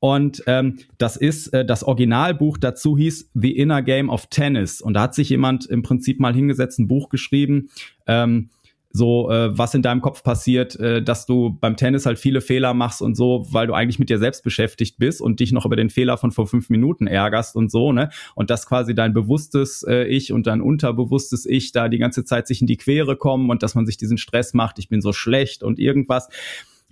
Und 0.00 0.44
ähm, 0.46 0.78
das 0.98 1.16
ist 1.16 1.48
äh, 1.48 1.64
das 1.64 1.82
Originalbuch 1.82 2.58
dazu 2.58 2.96
hieß 2.96 3.30
The 3.34 3.56
Inner 3.56 3.82
Game 3.82 4.10
of 4.10 4.26
Tennis. 4.26 4.80
Und 4.80 4.94
da 4.94 5.02
hat 5.02 5.14
sich 5.14 5.28
jemand 5.28 5.66
im 5.66 5.82
Prinzip 5.82 6.20
mal 6.20 6.34
hingesetzt, 6.34 6.78
ein 6.78 6.88
Buch 6.88 7.08
geschrieben. 7.08 7.70
Ähm, 8.06 8.50
so 8.90 9.30
äh, 9.30 9.56
was 9.56 9.74
in 9.74 9.82
deinem 9.82 10.00
Kopf 10.00 10.22
passiert, 10.22 10.78
äh, 10.80 11.02
dass 11.02 11.26
du 11.26 11.50
beim 11.60 11.76
Tennis 11.76 12.06
halt 12.06 12.18
viele 12.18 12.40
Fehler 12.40 12.74
machst 12.74 13.02
und 13.02 13.16
so, 13.16 13.46
weil 13.50 13.66
du 13.66 13.74
eigentlich 13.74 13.98
mit 13.98 14.08
dir 14.08 14.18
selbst 14.18 14.42
beschäftigt 14.42 14.96
bist 14.98 15.20
und 15.20 15.40
dich 15.40 15.52
noch 15.52 15.66
über 15.66 15.76
den 15.76 15.90
Fehler 15.90 16.16
von 16.16 16.30
vor 16.30 16.46
fünf 16.46 16.70
Minuten 16.70 17.06
ärgerst 17.06 17.54
und 17.54 17.70
so, 17.70 17.92
ne? 17.92 18.10
Und 18.34 18.50
dass 18.50 18.66
quasi 18.66 18.94
dein 18.94 19.12
bewusstes 19.12 19.82
äh, 19.82 20.04
Ich 20.04 20.32
und 20.32 20.46
dein 20.46 20.60
unterbewusstes 20.60 21.44
Ich 21.46 21.72
da 21.72 21.88
die 21.88 21.98
ganze 21.98 22.24
Zeit 22.24 22.46
sich 22.46 22.60
in 22.60 22.66
die 22.66 22.76
Quere 22.76 23.16
kommen 23.16 23.50
und 23.50 23.62
dass 23.62 23.74
man 23.74 23.86
sich 23.86 23.96
diesen 23.96 24.18
Stress 24.18 24.54
macht, 24.54 24.78
ich 24.78 24.88
bin 24.88 25.00
so 25.00 25.12
schlecht 25.12 25.62
und 25.62 25.78
irgendwas 25.78 26.28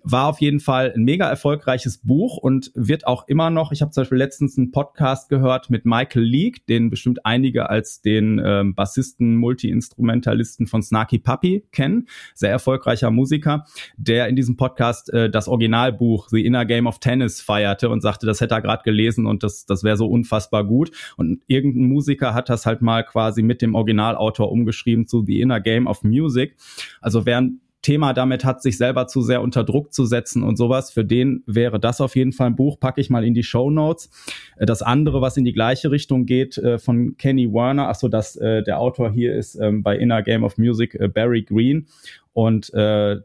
war 0.08 0.28
auf 0.28 0.40
jeden 0.40 0.60
Fall 0.60 0.92
ein 0.94 1.02
mega 1.02 1.28
erfolgreiches 1.28 1.98
Buch 1.98 2.36
und 2.36 2.70
wird 2.76 3.08
auch 3.08 3.26
immer 3.26 3.50
noch, 3.50 3.72
ich 3.72 3.82
habe 3.82 3.90
zum 3.90 4.02
Beispiel 4.02 4.18
letztens 4.18 4.56
einen 4.56 4.70
Podcast 4.70 5.28
gehört 5.28 5.68
mit 5.68 5.84
Michael 5.84 6.22
Leake, 6.22 6.60
den 6.68 6.90
bestimmt 6.90 7.26
einige 7.26 7.68
als 7.70 8.02
den 8.02 8.40
ähm, 8.42 8.76
Bassisten, 8.76 9.34
Multi-Instrumentalisten 9.34 10.68
von 10.68 10.80
Snarky 10.80 11.18
Puppy 11.18 11.66
kennen, 11.72 12.06
sehr 12.34 12.50
erfolgreicher 12.50 13.10
Musiker, 13.10 13.64
der 13.96 14.28
in 14.28 14.36
diesem 14.36 14.56
Podcast 14.56 15.12
äh, 15.12 15.28
das 15.28 15.48
Originalbuch 15.48 16.28
The 16.28 16.46
Inner 16.46 16.66
Game 16.66 16.86
of 16.86 17.00
Tennis 17.00 17.40
feierte 17.40 17.88
und 17.88 18.00
sagte, 18.00 18.26
das 18.26 18.40
hätte 18.40 18.54
er 18.54 18.62
gerade 18.62 18.84
gelesen 18.84 19.26
und 19.26 19.42
das, 19.42 19.66
das 19.66 19.82
wäre 19.82 19.96
so 19.96 20.06
unfassbar 20.06 20.62
gut. 20.62 20.92
Und 21.16 21.42
irgendein 21.48 21.88
Musiker 21.88 22.32
hat 22.32 22.48
das 22.48 22.64
halt 22.64 22.80
mal 22.80 23.02
quasi 23.02 23.42
mit 23.42 23.60
dem 23.60 23.74
Originalautor 23.74 24.52
umgeschrieben 24.52 25.08
zu 25.08 25.24
The 25.26 25.40
Inner 25.40 25.60
Game 25.60 25.88
of 25.88 26.04
Music. 26.04 26.54
Also 27.00 27.26
während 27.26 27.60
Thema 27.86 28.12
damit 28.12 28.44
hat, 28.44 28.62
sich 28.62 28.78
selber 28.78 29.06
zu 29.06 29.22
sehr 29.22 29.40
unter 29.40 29.62
Druck 29.62 29.92
zu 29.92 30.06
setzen 30.06 30.42
und 30.42 30.56
sowas. 30.56 30.90
Für 30.90 31.04
den 31.04 31.44
wäre 31.46 31.78
das 31.78 32.00
auf 32.00 32.16
jeden 32.16 32.32
Fall 32.32 32.48
ein 32.48 32.56
Buch, 32.56 32.80
packe 32.80 33.00
ich 33.00 33.10
mal 33.10 33.24
in 33.24 33.32
die 33.32 33.44
Show 33.44 33.70
Notes. 33.70 34.10
Äh, 34.56 34.66
das 34.66 34.82
andere, 34.82 35.20
was 35.20 35.36
in 35.36 35.44
die 35.44 35.52
gleiche 35.52 35.92
Richtung 35.92 36.26
geht, 36.26 36.58
äh, 36.58 36.78
von 36.80 37.16
Kenny 37.16 37.52
Werner, 37.52 37.88
achso, 37.88 38.08
dass 38.08 38.34
äh, 38.34 38.64
der 38.64 38.80
Autor 38.80 39.12
hier 39.12 39.36
ist 39.36 39.54
ähm, 39.54 39.84
bei 39.84 39.96
Inner 39.96 40.24
Game 40.24 40.42
of 40.42 40.58
Music, 40.58 40.98
Barry 41.14 41.42
Green 41.42 41.86
und 42.32 42.70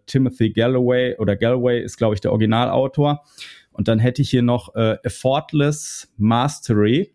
Timothy 0.05 0.51
Galloway 0.51 1.17
oder 1.17 1.35
Galloway 1.35 1.81
ist, 1.81 1.97
glaube 1.97 2.13
ich, 2.13 2.21
der 2.21 2.31
Originalautor. 2.31 3.23
Und 3.73 3.89
dann 3.89 3.99
hätte 3.99 4.21
ich 4.21 4.29
hier 4.29 4.41
noch 4.41 4.73
Effortless 4.73 6.13
Mastery 6.15 7.11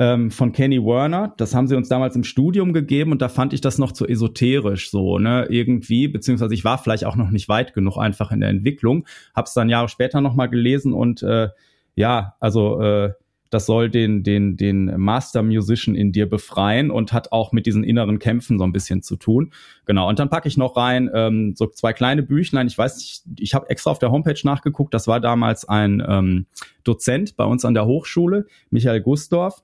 ähm, 0.00 0.30
von 0.30 0.52
Kenny 0.52 0.82
Werner. 0.82 1.34
Das 1.36 1.54
haben 1.54 1.68
sie 1.68 1.76
uns 1.76 1.90
damals 1.90 2.16
im 2.16 2.24
Studium 2.24 2.72
gegeben 2.72 3.12
und 3.12 3.20
da 3.20 3.28
fand 3.28 3.52
ich 3.52 3.60
das 3.60 3.76
noch 3.76 3.92
zu 3.92 4.06
esoterisch 4.06 4.90
so, 4.90 5.18
ne, 5.18 5.46
irgendwie, 5.50 6.08
beziehungsweise 6.08 6.54
ich 6.54 6.64
war 6.64 6.78
vielleicht 6.78 7.04
auch 7.04 7.16
noch 7.16 7.30
nicht 7.30 7.50
weit 7.50 7.74
genug 7.74 7.98
einfach 7.98 8.32
in 8.32 8.40
der 8.40 8.48
Entwicklung. 8.48 9.06
Hab's 9.36 9.52
dann 9.52 9.68
Jahre 9.68 9.90
später 9.90 10.22
nochmal 10.22 10.48
gelesen 10.48 10.94
und 10.94 11.22
äh, 11.22 11.50
ja, 11.96 12.34
also 12.40 12.80
äh, 12.80 13.12
das 13.50 13.66
soll 13.66 13.90
den, 13.90 14.22
den, 14.22 14.56
den 14.56 14.98
Master 14.98 15.42
Musician 15.42 15.94
in 15.94 16.12
dir 16.12 16.28
befreien 16.28 16.90
und 16.90 17.12
hat 17.12 17.32
auch 17.32 17.52
mit 17.52 17.66
diesen 17.66 17.84
inneren 17.84 18.18
Kämpfen 18.18 18.58
so 18.58 18.64
ein 18.64 18.72
bisschen 18.72 19.02
zu 19.02 19.16
tun. 19.16 19.52
Genau. 19.84 20.08
Und 20.08 20.18
dann 20.18 20.30
packe 20.30 20.48
ich 20.48 20.56
noch 20.56 20.76
rein 20.76 21.10
ähm, 21.12 21.54
so 21.56 21.66
zwei 21.66 21.92
kleine 21.92 22.22
Büchlein. 22.22 22.68
Ich 22.68 22.78
weiß 22.78 22.96
nicht, 22.96 23.22
ich 23.38 23.54
habe 23.54 23.68
extra 23.68 23.90
auf 23.90 23.98
der 23.98 24.12
Homepage 24.12 24.38
nachgeguckt. 24.44 24.94
Das 24.94 25.08
war 25.08 25.20
damals 25.20 25.68
ein 25.68 26.02
ähm, 26.06 26.46
Dozent 26.84 27.36
bei 27.36 27.44
uns 27.44 27.64
an 27.64 27.74
der 27.74 27.86
Hochschule, 27.86 28.46
Michael 28.70 29.00
Gusdorf. 29.00 29.62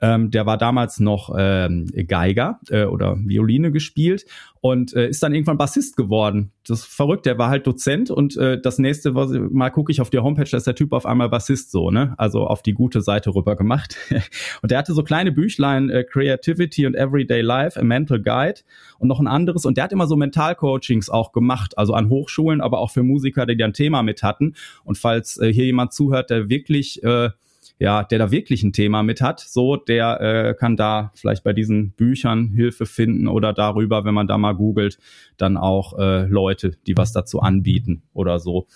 Ähm, 0.00 0.30
der 0.30 0.46
war 0.46 0.58
damals 0.58 1.00
noch 1.00 1.34
ähm, 1.36 1.86
Geiger 2.06 2.60
äh, 2.70 2.84
oder 2.84 3.16
Violine 3.18 3.72
gespielt 3.72 4.26
und 4.60 4.94
äh, 4.94 5.08
ist 5.08 5.22
dann 5.22 5.34
irgendwann 5.34 5.58
Bassist 5.58 5.96
geworden. 5.96 6.52
Das 6.66 6.80
ist 6.80 6.86
verrückt, 6.86 7.26
der 7.26 7.38
war 7.38 7.48
halt 7.48 7.66
Dozent 7.66 8.10
und 8.10 8.36
äh, 8.36 8.60
das 8.60 8.78
nächste, 8.78 9.14
was, 9.14 9.30
mal 9.32 9.70
gucke 9.70 9.90
ich 9.90 10.00
auf 10.00 10.10
die 10.10 10.18
Homepage, 10.18 10.48
da 10.48 10.56
ist 10.56 10.66
der 10.66 10.74
Typ 10.74 10.92
auf 10.92 11.06
einmal 11.06 11.28
Bassist 11.28 11.70
so, 11.70 11.90
ne? 11.90 12.14
Also 12.16 12.46
auf 12.46 12.62
die 12.62 12.74
gute 12.74 13.00
Seite 13.00 13.34
rüber 13.34 13.56
gemacht. 13.56 13.96
und 14.62 14.70
der 14.70 14.78
hatte 14.78 14.92
so 14.92 15.02
kleine 15.02 15.32
Büchlein, 15.32 15.90
äh, 15.90 16.04
Creativity 16.04 16.86
and 16.86 16.96
Everyday 16.96 17.40
Life, 17.40 17.78
a 17.78 17.84
Mental 17.84 18.20
Guide 18.20 18.60
und 18.98 19.08
noch 19.08 19.20
ein 19.20 19.28
anderes. 19.28 19.64
Und 19.64 19.76
der 19.76 19.84
hat 19.84 19.92
immer 19.92 20.06
so 20.06 20.16
Mentalcoachings 20.16 21.10
auch 21.10 21.32
gemacht, 21.32 21.76
also 21.76 21.94
an 21.94 22.08
Hochschulen, 22.08 22.60
aber 22.60 22.78
auch 22.78 22.90
für 22.90 23.02
Musiker, 23.02 23.46
die 23.46 23.56
da 23.56 23.64
ein 23.64 23.72
Thema 23.72 24.02
mit 24.02 24.22
hatten. 24.22 24.54
Und 24.84 24.98
falls 24.98 25.38
äh, 25.38 25.52
hier 25.52 25.64
jemand 25.64 25.92
zuhört, 25.92 26.30
der 26.30 26.48
wirklich 26.48 27.02
äh, 27.02 27.30
ja, 27.78 28.02
der 28.02 28.18
da 28.18 28.30
wirklich 28.30 28.62
ein 28.62 28.72
Thema 28.72 29.02
mit 29.02 29.20
hat, 29.20 29.40
so, 29.40 29.76
der 29.76 30.20
äh, 30.20 30.54
kann 30.54 30.76
da 30.76 31.12
vielleicht 31.14 31.44
bei 31.44 31.52
diesen 31.52 31.92
Büchern 31.92 32.48
Hilfe 32.48 32.86
finden 32.86 33.28
oder 33.28 33.52
darüber, 33.52 34.04
wenn 34.04 34.14
man 34.14 34.26
da 34.26 34.36
mal 34.36 34.54
googelt, 34.54 34.98
dann 35.36 35.56
auch 35.56 35.96
äh, 35.98 36.24
Leute, 36.26 36.76
die 36.86 36.96
was 36.96 37.12
dazu 37.12 37.40
anbieten 37.40 38.02
oder 38.14 38.40
so. 38.40 38.66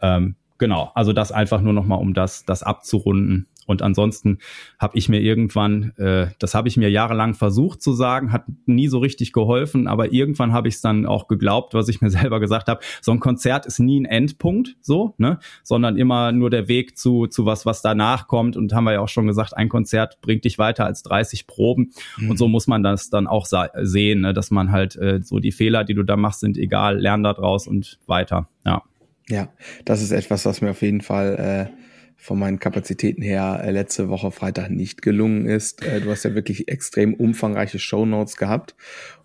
Ähm, 0.00 0.36
genau, 0.58 0.92
also 0.94 1.12
das 1.12 1.32
einfach 1.32 1.60
nur 1.60 1.72
nochmal, 1.72 1.98
um 1.98 2.14
das, 2.14 2.44
das 2.44 2.62
abzurunden. 2.62 3.48
Und 3.66 3.82
ansonsten 3.82 4.38
habe 4.78 4.98
ich 4.98 5.08
mir 5.08 5.20
irgendwann, 5.20 5.92
äh, 5.96 6.28
das 6.38 6.54
habe 6.54 6.68
ich 6.68 6.76
mir 6.76 6.90
jahrelang 6.90 7.34
versucht 7.34 7.82
zu 7.82 7.92
sagen, 7.92 8.32
hat 8.32 8.44
nie 8.66 8.88
so 8.88 8.98
richtig 8.98 9.32
geholfen, 9.32 9.86
aber 9.86 10.12
irgendwann 10.12 10.52
habe 10.52 10.68
ich 10.68 10.76
es 10.76 10.80
dann 10.80 11.06
auch 11.06 11.28
geglaubt, 11.28 11.74
was 11.74 11.88
ich 11.88 12.00
mir 12.00 12.10
selber 12.10 12.40
gesagt 12.40 12.68
habe. 12.68 12.80
So 13.00 13.12
ein 13.12 13.20
Konzert 13.20 13.66
ist 13.66 13.78
nie 13.78 14.00
ein 14.00 14.04
Endpunkt, 14.04 14.76
so, 14.80 15.14
ne, 15.18 15.38
sondern 15.62 15.96
immer 15.96 16.32
nur 16.32 16.50
der 16.50 16.68
Weg 16.68 16.98
zu, 16.98 17.26
zu 17.26 17.46
was, 17.46 17.66
was 17.66 17.82
danach 17.82 18.26
kommt. 18.26 18.56
Und 18.56 18.72
haben 18.72 18.84
wir 18.84 18.92
ja 18.92 19.00
auch 19.00 19.08
schon 19.08 19.26
gesagt, 19.26 19.56
ein 19.56 19.68
Konzert 19.68 20.20
bringt 20.20 20.44
dich 20.44 20.58
weiter 20.58 20.84
als 20.84 21.02
30 21.02 21.46
Proben. 21.46 21.92
Mhm. 22.18 22.30
Und 22.30 22.36
so 22.36 22.48
muss 22.48 22.66
man 22.66 22.82
das 22.82 23.10
dann 23.10 23.26
auch 23.26 23.46
sehen, 23.46 24.20
ne, 24.22 24.32
dass 24.32 24.50
man 24.50 24.72
halt 24.72 24.96
äh, 24.96 25.20
so 25.22 25.38
die 25.38 25.52
Fehler, 25.52 25.84
die 25.84 25.94
du 25.94 26.02
da 26.02 26.16
machst, 26.16 26.40
sind 26.40 26.58
egal, 26.58 26.98
lern 26.98 27.22
da 27.22 27.32
draus 27.32 27.66
und 27.66 27.98
weiter. 28.06 28.48
Ja. 28.64 28.82
Ja, 29.28 29.48
das 29.84 30.02
ist 30.02 30.10
etwas, 30.10 30.44
was 30.44 30.60
mir 30.60 30.70
auf 30.70 30.82
jeden 30.82 31.00
Fall 31.00 31.70
äh, 31.70 31.82
von 32.22 32.38
meinen 32.38 32.60
Kapazitäten 32.60 33.20
her 33.20 33.60
äh, 33.64 33.72
letzte 33.72 34.08
Woche 34.08 34.30
Freitag 34.30 34.70
nicht 34.70 35.02
gelungen 35.02 35.44
ist. 35.44 35.84
Äh, 35.84 36.00
du 36.00 36.08
hast 36.08 36.22
ja 36.22 36.36
wirklich 36.36 36.68
extrem 36.68 37.14
umfangreiche 37.14 37.80
Show 37.80 38.06
Notes 38.06 38.36
gehabt 38.36 38.76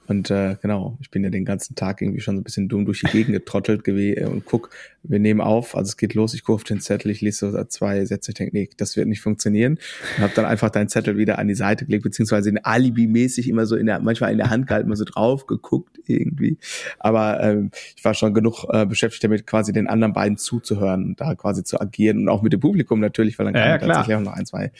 und 0.07 0.31
äh, 0.31 0.55
genau, 0.61 0.97
ich 1.01 1.11
bin 1.11 1.23
ja 1.23 1.29
den 1.29 1.45
ganzen 1.45 1.75
Tag 1.75 2.01
irgendwie 2.01 2.21
schon 2.21 2.35
so 2.35 2.41
ein 2.41 2.43
bisschen 2.43 2.69
dumm 2.69 2.85
durch 2.85 3.01
die 3.01 3.11
Gegend 3.11 3.33
getrottelt 3.33 3.83
gewesen 3.83 4.27
und 4.27 4.45
guck, 4.45 4.69
wir 5.03 5.19
nehmen 5.19 5.41
auf, 5.41 5.75
also 5.75 5.89
es 5.89 5.97
geht 5.97 6.13
los, 6.13 6.33
ich 6.33 6.43
gucke 6.43 6.55
auf 6.55 6.63
den 6.63 6.79
Zettel, 6.79 7.11
ich 7.11 7.21
lese 7.21 7.51
so 7.51 7.63
zwei 7.65 8.03
Sätze, 8.05 8.31
ich 8.31 8.35
denke, 8.35 8.55
nee, 8.55 8.69
das 8.77 8.95
wird 8.95 9.07
nicht 9.07 9.21
funktionieren. 9.21 9.79
Und 10.17 10.23
habe 10.23 10.33
dann 10.35 10.45
einfach 10.45 10.69
deinen 10.69 10.89
Zettel 10.89 11.17
wieder 11.17 11.39
an 11.39 11.47
die 11.47 11.55
Seite 11.55 11.85
gelegt, 11.85 12.03
beziehungsweise 12.03 12.49
in 12.49 12.57
Alibi-mäßig 12.57 13.49
immer 13.49 13.65
so 13.65 13.75
in 13.75 13.85
der, 13.85 13.99
manchmal 13.99 14.31
in 14.31 14.37
der 14.37 14.49
Hand 14.49 14.67
gehalten, 14.67 14.89
mal 14.89 14.95
so 14.95 15.05
drauf 15.05 15.45
geguckt 15.45 15.99
irgendwie. 16.07 16.57
Aber 16.99 17.41
ähm, 17.41 17.71
ich 17.95 18.03
war 18.03 18.13
schon 18.13 18.33
genug 18.33 18.65
äh, 18.69 18.85
beschäftigt 18.85 19.23
damit, 19.23 19.45
quasi 19.45 19.73
den 19.73 19.87
anderen 19.87 20.13
beiden 20.13 20.37
zuzuhören 20.37 21.05
und 21.05 21.21
da 21.21 21.35
quasi 21.35 21.63
zu 21.63 21.79
agieren 21.79 22.19
und 22.19 22.29
auch 22.29 22.41
mit 22.41 22.53
dem 22.53 22.59
Publikum 22.59 22.99
natürlich, 22.99 23.37
weil 23.39 23.45
dann 23.45 23.55
kann 23.55 23.69
ja, 23.69 23.77
tatsächlich 23.77 24.15
auch 24.15 24.21
noch 24.21 24.33
ein, 24.33 24.45
zwei 24.45 24.71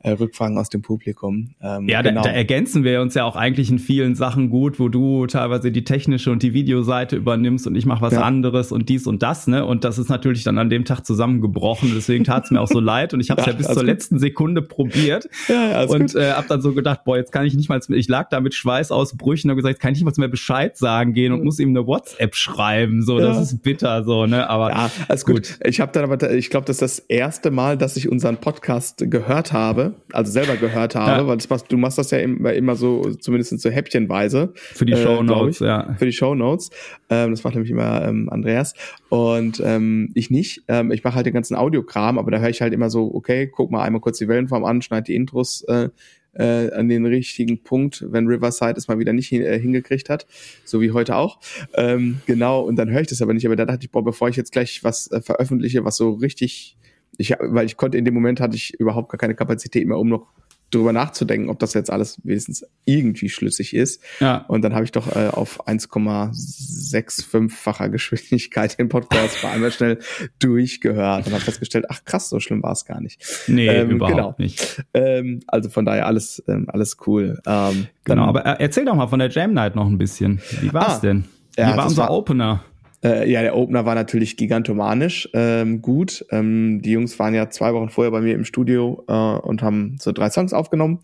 äh, 0.00 0.10
Rückfragen 0.10 0.58
aus 0.58 0.68
dem 0.68 0.82
Publikum. 0.82 1.54
Ähm, 1.60 1.88
ja, 1.88 2.02
genau. 2.02 2.22
da, 2.22 2.28
da 2.28 2.34
ergänzen 2.34 2.84
wir 2.84 3.00
uns 3.00 3.14
ja 3.14 3.24
auch 3.24 3.36
eigentlich 3.36 3.70
in 3.70 3.78
vielen 3.78 4.14
Sachen 4.14 4.50
gut, 4.52 4.78
wo 4.78 4.90
du 4.90 5.26
teilweise 5.26 5.72
die 5.72 5.82
technische 5.82 6.30
und 6.30 6.42
die 6.42 6.52
Videoseite 6.52 7.16
übernimmst 7.16 7.66
und 7.66 7.74
ich 7.74 7.86
mache 7.86 8.02
was 8.02 8.12
ja. 8.12 8.20
anderes 8.20 8.70
und 8.70 8.90
dies 8.90 9.06
und 9.06 9.22
das, 9.22 9.46
ne? 9.46 9.64
Und 9.64 9.82
das 9.82 9.96
ist 9.96 10.10
natürlich 10.10 10.44
dann 10.44 10.58
an 10.58 10.68
dem 10.68 10.84
Tag 10.84 11.06
zusammengebrochen. 11.06 11.90
Deswegen 11.94 12.24
tat 12.24 12.44
es 12.44 12.50
mir 12.50 12.60
auch 12.60 12.68
so 12.68 12.78
leid 12.92 13.14
und 13.14 13.20
ich 13.20 13.30
habe 13.30 13.40
es 13.40 13.46
ja, 13.46 13.52
ja, 13.52 13.56
bis 13.56 13.66
zur 13.66 13.76
gut. 13.76 13.84
letzten 13.86 14.18
Sekunde 14.18 14.60
probiert 14.60 15.26
ja, 15.48 15.84
und 15.84 16.14
äh, 16.14 16.32
habe 16.32 16.46
dann 16.48 16.60
so 16.60 16.74
gedacht, 16.74 17.04
boah, 17.04 17.16
jetzt 17.16 17.32
kann 17.32 17.46
ich 17.46 17.54
nicht 17.54 17.70
mal, 17.70 17.80
ich 17.88 18.08
lag 18.08 18.28
da 18.28 18.40
mit 18.40 18.54
Schweißausbrüchen 18.54 19.50
und 19.50 19.56
gesagt, 19.56 19.72
jetzt 19.72 19.80
kann 19.80 19.92
ich 19.92 19.98
nicht 19.98 20.04
mal 20.04 20.12
mehr 20.18 20.28
Bescheid 20.28 20.76
sagen 20.76 21.14
gehen 21.14 21.32
und 21.32 21.42
muss 21.44 21.58
ihm 21.58 21.70
eine 21.70 21.86
WhatsApp 21.86 22.36
schreiben. 22.36 23.02
So, 23.02 23.18
das 23.18 23.40
ist 23.40 23.62
bitter, 23.62 24.04
so, 24.04 24.26
ne? 24.26 24.50
Aber 24.50 24.68
ja, 24.68 24.90
alles 25.08 25.24
gut. 25.24 25.36
gut. 25.36 25.58
Ich 25.64 25.80
habe 25.80 25.92
dann 25.92 26.04
aber, 26.04 26.30
ich 26.30 26.50
glaube, 26.50 26.66
das 26.66 26.76
ist 26.76 26.82
das 26.82 26.98
erste 26.98 27.50
Mal, 27.50 27.78
dass 27.78 27.96
ich 27.96 28.10
unseren 28.10 28.36
Podcast 28.36 29.02
gehört 29.10 29.54
habe, 29.54 29.94
also 30.12 30.30
selber 30.30 30.56
gehört 30.56 30.94
habe, 30.94 31.26
weil 31.26 31.38
das 31.38 31.64
du 31.64 31.78
machst 31.78 31.96
das 31.96 32.10
ja 32.10 32.18
immer, 32.18 32.52
immer 32.52 32.76
so, 32.76 33.14
zumindest 33.14 33.58
so 33.58 33.70
häppchenweise. 33.70 34.41
Für 34.54 34.84
die 34.86 34.96
Show 34.96 35.22
Notes, 35.22 35.60
äh, 35.60 35.66
ja. 35.66 35.94
Für 35.98 36.06
die 36.06 36.12
Show 36.12 36.34
Notes. 36.34 36.70
Ähm, 37.10 37.30
das 37.30 37.44
macht 37.44 37.54
nämlich 37.54 37.70
immer 37.70 38.06
ähm, 38.06 38.28
Andreas. 38.28 38.74
Und 39.08 39.62
ähm, 39.64 40.10
ich 40.14 40.30
nicht. 40.30 40.62
Ähm, 40.68 40.90
ich 40.90 41.04
mache 41.04 41.14
halt 41.14 41.26
den 41.26 41.34
ganzen 41.34 41.56
Audiokram, 41.56 42.18
aber 42.18 42.30
da 42.30 42.38
höre 42.38 42.50
ich 42.50 42.62
halt 42.62 42.72
immer 42.72 42.90
so, 42.90 43.14
okay, 43.14 43.46
guck 43.46 43.70
mal 43.70 43.82
einmal 43.82 44.00
kurz 44.00 44.18
die 44.18 44.28
Wellenform 44.28 44.64
an, 44.64 44.82
schneid 44.82 45.08
die 45.08 45.14
Intros 45.14 45.62
äh, 45.62 45.88
äh, 46.34 46.72
an 46.72 46.88
den 46.88 47.06
richtigen 47.06 47.62
Punkt, 47.62 48.04
wenn 48.08 48.26
Riverside 48.26 48.74
es 48.76 48.88
mal 48.88 48.98
wieder 48.98 49.12
nicht 49.12 49.28
hin, 49.28 49.42
äh, 49.42 49.58
hingekriegt 49.58 50.08
hat, 50.08 50.26
so 50.64 50.80
wie 50.80 50.92
heute 50.92 51.16
auch. 51.16 51.38
Ähm, 51.74 52.20
genau, 52.26 52.62
und 52.62 52.76
dann 52.76 52.90
höre 52.90 53.02
ich 53.02 53.08
das 53.08 53.22
aber 53.22 53.34
nicht. 53.34 53.46
Aber 53.46 53.56
da 53.56 53.64
dachte 53.64 53.84
ich, 53.84 53.90
boah, 53.90 54.04
bevor 54.04 54.28
ich 54.28 54.36
jetzt 54.36 54.52
gleich 54.52 54.82
was 54.82 55.10
äh, 55.10 55.20
veröffentliche, 55.20 55.84
was 55.84 55.96
so 55.96 56.12
richtig, 56.12 56.76
ich, 57.18 57.34
weil 57.38 57.66
ich 57.66 57.76
konnte 57.76 57.98
in 57.98 58.04
dem 58.04 58.14
Moment 58.14 58.40
hatte 58.40 58.56
ich 58.56 58.78
überhaupt 58.78 59.10
gar 59.10 59.18
keine 59.18 59.34
Kapazität 59.34 59.86
mehr, 59.86 59.98
um 59.98 60.08
noch 60.08 60.28
drüber 60.74 60.92
nachzudenken, 60.92 61.48
ob 61.50 61.58
das 61.58 61.74
jetzt 61.74 61.90
alles 61.90 62.20
wenigstens 62.24 62.64
irgendwie 62.84 63.28
schlüssig 63.28 63.74
ist. 63.74 64.00
Ja. 64.20 64.44
Und 64.48 64.62
dann 64.62 64.74
habe 64.74 64.84
ich 64.84 64.92
doch 64.92 65.14
äh, 65.14 65.28
auf 65.28 65.66
1,65-facher 65.66 67.88
Geschwindigkeit 67.88 68.78
den 68.78 68.88
Podcast 68.88 69.42
mal 69.42 69.52
einmal 69.52 69.72
schnell 69.72 69.98
durchgehört 70.38 71.26
und 71.26 71.32
habe 71.32 71.42
festgestellt, 71.42 71.86
ach 71.88 72.04
krass, 72.04 72.28
so 72.28 72.38
schlimm 72.40 72.62
war 72.62 72.72
es 72.72 72.84
gar 72.84 73.00
nicht. 73.00 73.22
Nee, 73.46 73.68
ähm, 73.68 73.90
überhaupt 73.90 74.16
genau. 74.16 74.34
nicht. 74.38 74.84
Ähm, 74.94 75.40
also 75.46 75.70
von 75.70 75.84
daher 75.84 76.06
alles, 76.06 76.42
ähm, 76.48 76.66
alles 76.68 76.96
cool. 77.06 77.40
Ähm, 77.46 77.86
genau, 78.04 78.24
aber 78.24 78.46
äh, 78.46 78.56
erzähl 78.58 78.84
doch 78.84 78.94
mal 78.94 79.08
von 79.08 79.18
der 79.18 79.30
Jam 79.30 79.52
Night 79.52 79.76
noch 79.76 79.86
ein 79.86 79.98
bisschen. 79.98 80.40
Wie 80.60 80.72
war's 80.72 80.96
ah, 80.96 81.00
denn? 81.00 81.24
Wie 81.56 81.60
ja, 81.60 81.76
war 81.76 81.86
unser 81.86 82.04
war, 82.04 82.12
Opener? 82.12 82.64
Äh, 83.04 83.30
ja, 83.30 83.42
der 83.42 83.56
Opener 83.56 83.84
war 83.84 83.94
natürlich 83.94 84.36
gigantomanisch 84.36 85.28
ähm, 85.34 85.82
gut. 85.82 86.24
Ähm, 86.30 86.80
die 86.82 86.92
Jungs 86.92 87.18
waren 87.18 87.34
ja 87.34 87.50
zwei 87.50 87.74
Wochen 87.74 87.88
vorher 87.88 88.10
bei 88.10 88.20
mir 88.20 88.34
im 88.34 88.44
Studio 88.44 89.04
äh, 89.08 89.12
und 89.12 89.62
haben 89.62 89.96
so 90.00 90.12
drei 90.12 90.30
Songs 90.30 90.52
aufgenommen. 90.52 91.00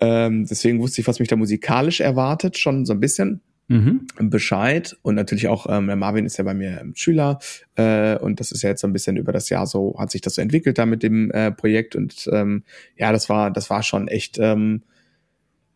Ähm, 0.00 0.46
deswegen 0.46 0.80
wusste 0.80 1.00
ich, 1.00 1.06
was 1.06 1.20
mich 1.20 1.28
da 1.28 1.36
musikalisch 1.36 2.00
erwartet, 2.00 2.58
schon 2.58 2.84
so 2.84 2.92
ein 2.92 3.00
bisschen. 3.00 3.40
Mhm. 3.68 4.08
Bescheid 4.18 4.98
und 5.02 5.14
natürlich 5.14 5.46
auch 5.46 5.66
ähm, 5.70 5.86
der 5.86 5.94
Marvin 5.94 6.26
ist 6.26 6.36
ja 6.36 6.42
bei 6.42 6.52
mir 6.52 6.80
ähm, 6.80 6.94
Schüler 6.96 7.38
äh, 7.76 8.16
und 8.18 8.40
das 8.40 8.50
ist 8.50 8.62
ja 8.62 8.70
jetzt 8.70 8.80
so 8.80 8.88
ein 8.88 8.92
bisschen 8.92 9.16
über 9.16 9.32
das 9.32 9.48
Jahr 9.48 9.66
so 9.66 9.94
hat 9.98 10.10
sich 10.10 10.20
das 10.20 10.34
so 10.34 10.42
entwickelt 10.42 10.78
da 10.78 10.84
mit 10.84 11.04
dem 11.04 11.30
äh, 11.30 11.52
Projekt 11.52 11.94
und 11.94 12.28
ähm, 12.32 12.64
ja 12.98 13.12
das 13.12 13.28
war 13.28 13.52
das 13.52 13.70
war 13.70 13.84
schon 13.84 14.08
echt 14.08 14.36
ähm, 14.38 14.82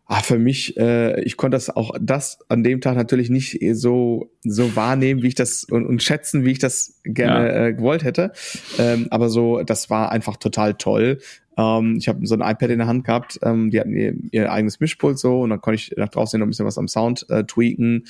ah, 0.06 0.22
für 0.22 0.38
mich, 0.38 0.76
äh, 0.76 1.20
ich 1.22 1.36
konnte 1.36 1.56
das 1.56 1.70
auch 1.70 1.92
das 2.00 2.38
an 2.48 2.62
dem 2.62 2.80
Tag 2.80 2.96
natürlich 2.96 3.28
nicht 3.28 3.58
so 3.72 4.30
so 4.42 4.76
wahrnehmen, 4.76 5.22
wie 5.22 5.28
ich 5.28 5.34
das 5.34 5.64
und, 5.64 5.86
und 5.86 6.02
schätzen, 6.02 6.44
wie 6.44 6.52
ich 6.52 6.58
das 6.58 7.00
gerne 7.04 7.46
ja. 7.46 7.66
äh, 7.66 7.74
gewollt 7.74 8.04
hätte. 8.04 8.32
Ähm, 8.78 9.08
aber 9.10 9.28
so, 9.28 9.62
das 9.62 9.90
war 9.90 10.12
einfach 10.12 10.36
total 10.36 10.74
toll. 10.74 11.18
Ähm, 11.58 11.96
ich 11.98 12.08
habe 12.08 12.26
so 12.26 12.34
ein 12.34 12.40
iPad 12.40 12.70
in 12.70 12.78
der 12.78 12.86
Hand 12.86 13.04
gehabt, 13.04 13.38
ähm, 13.42 13.70
die 13.70 13.80
hatten 13.80 13.96
ihr, 13.96 14.14
ihr 14.30 14.52
eigenes 14.52 14.78
Mischpult 14.80 15.18
so 15.18 15.40
und 15.40 15.50
dann 15.50 15.60
konnte 15.60 15.76
ich 15.76 15.94
nach 15.96 16.08
draußen 16.08 16.38
noch 16.38 16.46
ein 16.46 16.50
bisschen 16.50 16.66
was 16.66 16.78
am 16.78 16.88
Sound 16.88 17.26
äh, 17.30 17.44
tweaken. 17.44 18.04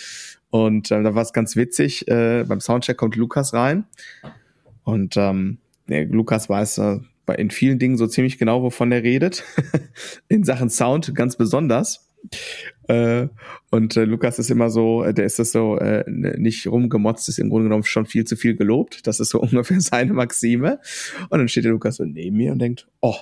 Und 0.50 0.90
äh, 0.90 1.02
da 1.02 1.14
war 1.14 1.22
es 1.22 1.32
ganz 1.32 1.56
witzig. 1.56 2.08
Äh, 2.08 2.44
beim 2.46 2.60
Soundcheck 2.60 2.96
kommt 2.96 3.16
Lukas 3.16 3.52
rein 3.52 3.84
und 4.84 5.16
ähm, 5.16 5.58
nee, 5.86 6.04
Lukas 6.04 6.48
weiß 6.48 6.78
äh, 6.78 6.98
in 7.34 7.50
vielen 7.50 7.78
Dingen 7.78 7.96
so 7.96 8.06
ziemlich 8.06 8.38
genau, 8.38 8.62
wovon 8.62 8.92
er 8.92 9.02
redet. 9.02 9.44
in 10.28 10.44
Sachen 10.44 10.70
Sound 10.70 11.14
ganz 11.14 11.36
besonders. 11.36 12.12
Äh, 12.88 13.28
und 13.70 13.96
äh, 13.96 14.04
Lukas 14.04 14.38
ist 14.38 14.50
immer 14.50 14.70
so, 14.70 15.02
äh, 15.02 15.12
der 15.12 15.26
ist 15.26 15.38
das 15.38 15.52
so 15.52 15.78
nicht 16.06 16.66
rumgemotzt, 16.66 17.28
ist 17.28 17.38
im 17.38 17.50
Grunde 17.50 17.64
genommen 17.64 17.84
schon 17.84 18.06
viel 18.06 18.24
zu 18.24 18.36
viel 18.36 18.56
gelobt. 18.56 19.06
Das 19.06 19.20
ist 19.20 19.30
so 19.30 19.40
ungefähr 19.42 19.80
seine 19.80 20.12
Maxime. 20.12 20.80
Und 21.28 21.38
dann 21.38 21.48
steht 21.48 21.64
der 21.64 21.72
Lukas 21.72 21.96
so 21.96 22.04
neben 22.04 22.36
mir 22.36 22.52
und 22.52 22.58
denkt, 22.58 22.88
oh, 23.00 23.16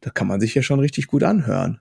da 0.00 0.10
kann 0.10 0.28
man 0.28 0.40
sich 0.40 0.54
ja 0.54 0.62
schon 0.62 0.80
richtig 0.80 1.08
gut 1.08 1.24
anhören. 1.24 1.80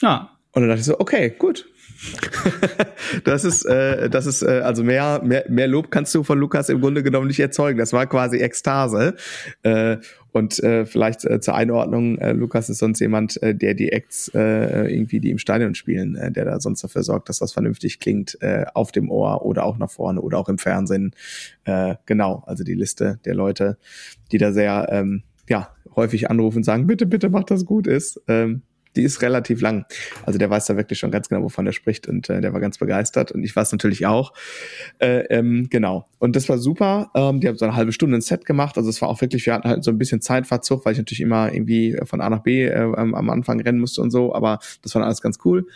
Ja. 0.00 0.37
Und 0.52 0.62
dann 0.62 0.68
dachte 0.68 0.80
ich 0.80 0.86
so, 0.86 0.98
okay, 0.98 1.34
gut, 1.38 1.66
das 3.24 3.44
ist, 3.44 3.64
äh, 3.64 4.08
das 4.08 4.26
ist, 4.26 4.42
äh, 4.42 4.60
also 4.60 4.84
mehr, 4.84 5.20
mehr, 5.24 5.44
mehr 5.48 5.66
Lob 5.66 5.90
kannst 5.90 6.14
du 6.14 6.22
von 6.22 6.38
Lukas 6.38 6.68
im 6.68 6.80
Grunde 6.80 7.02
genommen 7.02 7.26
nicht 7.26 7.40
erzeugen. 7.40 7.78
Das 7.78 7.92
war 7.92 8.06
quasi 8.06 8.38
Ekstase. 8.38 9.16
Äh, 9.62 9.98
und 10.30 10.62
äh, 10.62 10.86
vielleicht 10.86 11.24
äh, 11.24 11.40
zur 11.40 11.54
Einordnung, 11.54 12.18
äh, 12.18 12.32
Lukas 12.32 12.68
ist 12.68 12.78
sonst 12.78 13.00
jemand, 13.00 13.42
äh, 13.42 13.54
der 13.54 13.74
die 13.74 13.90
Acts 13.90 14.30
äh, 14.34 14.92
irgendwie, 14.92 15.20
die 15.20 15.30
im 15.30 15.38
Stadion 15.38 15.74
spielen, 15.74 16.14
äh, 16.14 16.30
der 16.30 16.44
da 16.44 16.60
sonst 16.60 16.84
dafür 16.84 17.02
sorgt, 17.02 17.28
dass 17.28 17.38
das 17.38 17.52
vernünftig 17.52 17.98
klingt, 17.98 18.40
äh, 18.42 18.66
auf 18.74 18.92
dem 18.92 19.10
Ohr 19.10 19.44
oder 19.44 19.64
auch 19.64 19.78
nach 19.78 19.90
vorne 19.90 20.20
oder 20.20 20.38
auch 20.38 20.48
im 20.48 20.58
Fernsehen. 20.58 21.12
Äh, 21.64 21.96
genau, 22.06 22.44
also 22.46 22.62
die 22.62 22.74
Liste 22.74 23.18
der 23.24 23.34
Leute, 23.34 23.78
die 24.30 24.38
da 24.38 24.52
sehr 24.52 24.88
ähm, 24.90 25.22
ja, 25.48 25.70
häufig 25.96 26.30
anrufen 26.30 26.58
und 26.58 26.64
sagen, 26.64 26.86
bitte, 26.86 27.06
bitte 27.06 27.30
mach 27.30 27.44
das 27.44 27.64
gut 27.64 27.86
ist. 27.86 28.20
Ähm, 28.28 28.62
die 28.98 29.04
ist 29.04 29.22
relativ 29.22 29.60
lang. 29.60 29.86
Also 30.26 30.38
der 30.38 30.50
weiß 30.50 30.66
da 30.66 30.76
wirklich 30.76 30.98
schon 30.98 31.10
ganz 31.10 31.28
genau, 31.28 31.42
wovon 31.42 31.66
er 31.66 31.72
spricht 31.72 32.08
und 32.08 32.28
äh, 32.28 32.40
der 32.40 32.52
war 32.52 32.60
ganz 32.60 32.78
begeistert 32.78 33.32
und 33.32 33.44
ich 33.44 33.56
war 33.56 33.62
es 33.62 33.72
natürlich 33.72 34.06
auch. 34.06 34.32
Äh, 34.98 35.20
ähm, 35.30 35.68
genau. 35.70 36.08
Und 36.18 36.34
das 36.36 36.48
war 36.48 36.58
super. 36.58 37.10
Ähm, 37.14 37.40
die 37.40 37.48
haben 37.48 37.56
so 37.56 37.64
eine 37.64 37.76
halbe 37.76 37.92
Stunde 37.92 38.16
ein 38.16 38.20
Set 38.20 38.44
gemacht. 38.44 38.76
Also 38.76 38.90
es 38.90 39.00
war 39.00 39.08
auch 39.08 39.20
wirklich, 39.20 39.46
wir 39.46 39.54
hatten 39.54 39.68
halt 39.68 39.84
so 39.84 39.90
ein 39.90 39.98
bisschen 39.98 40.20
Zeitverzug, 40.20 40.84
weil 40.84 40.92
ich 40.92 40.98
natürlich 40.98 41.20
immer 41.20 41.52
irgendwie 41.52 41.96
von 42.04 42.20
A 42.20 42.28
nach 42.28 42.42
B 42.42 42.64
äh, 42.64 42.74
am 42.74 43.30
Anfang 43.30 43.60
rennen 43.60 43.78
musste 43.78 44.02
und 44.02 44.10
so, 44.10 44.34
aber 44.34 44.58
das 44.82 44.94
war 44.94 45.04
alles 45.04 45.22
ganz 45.22 45.38
cool. 45.44 45.66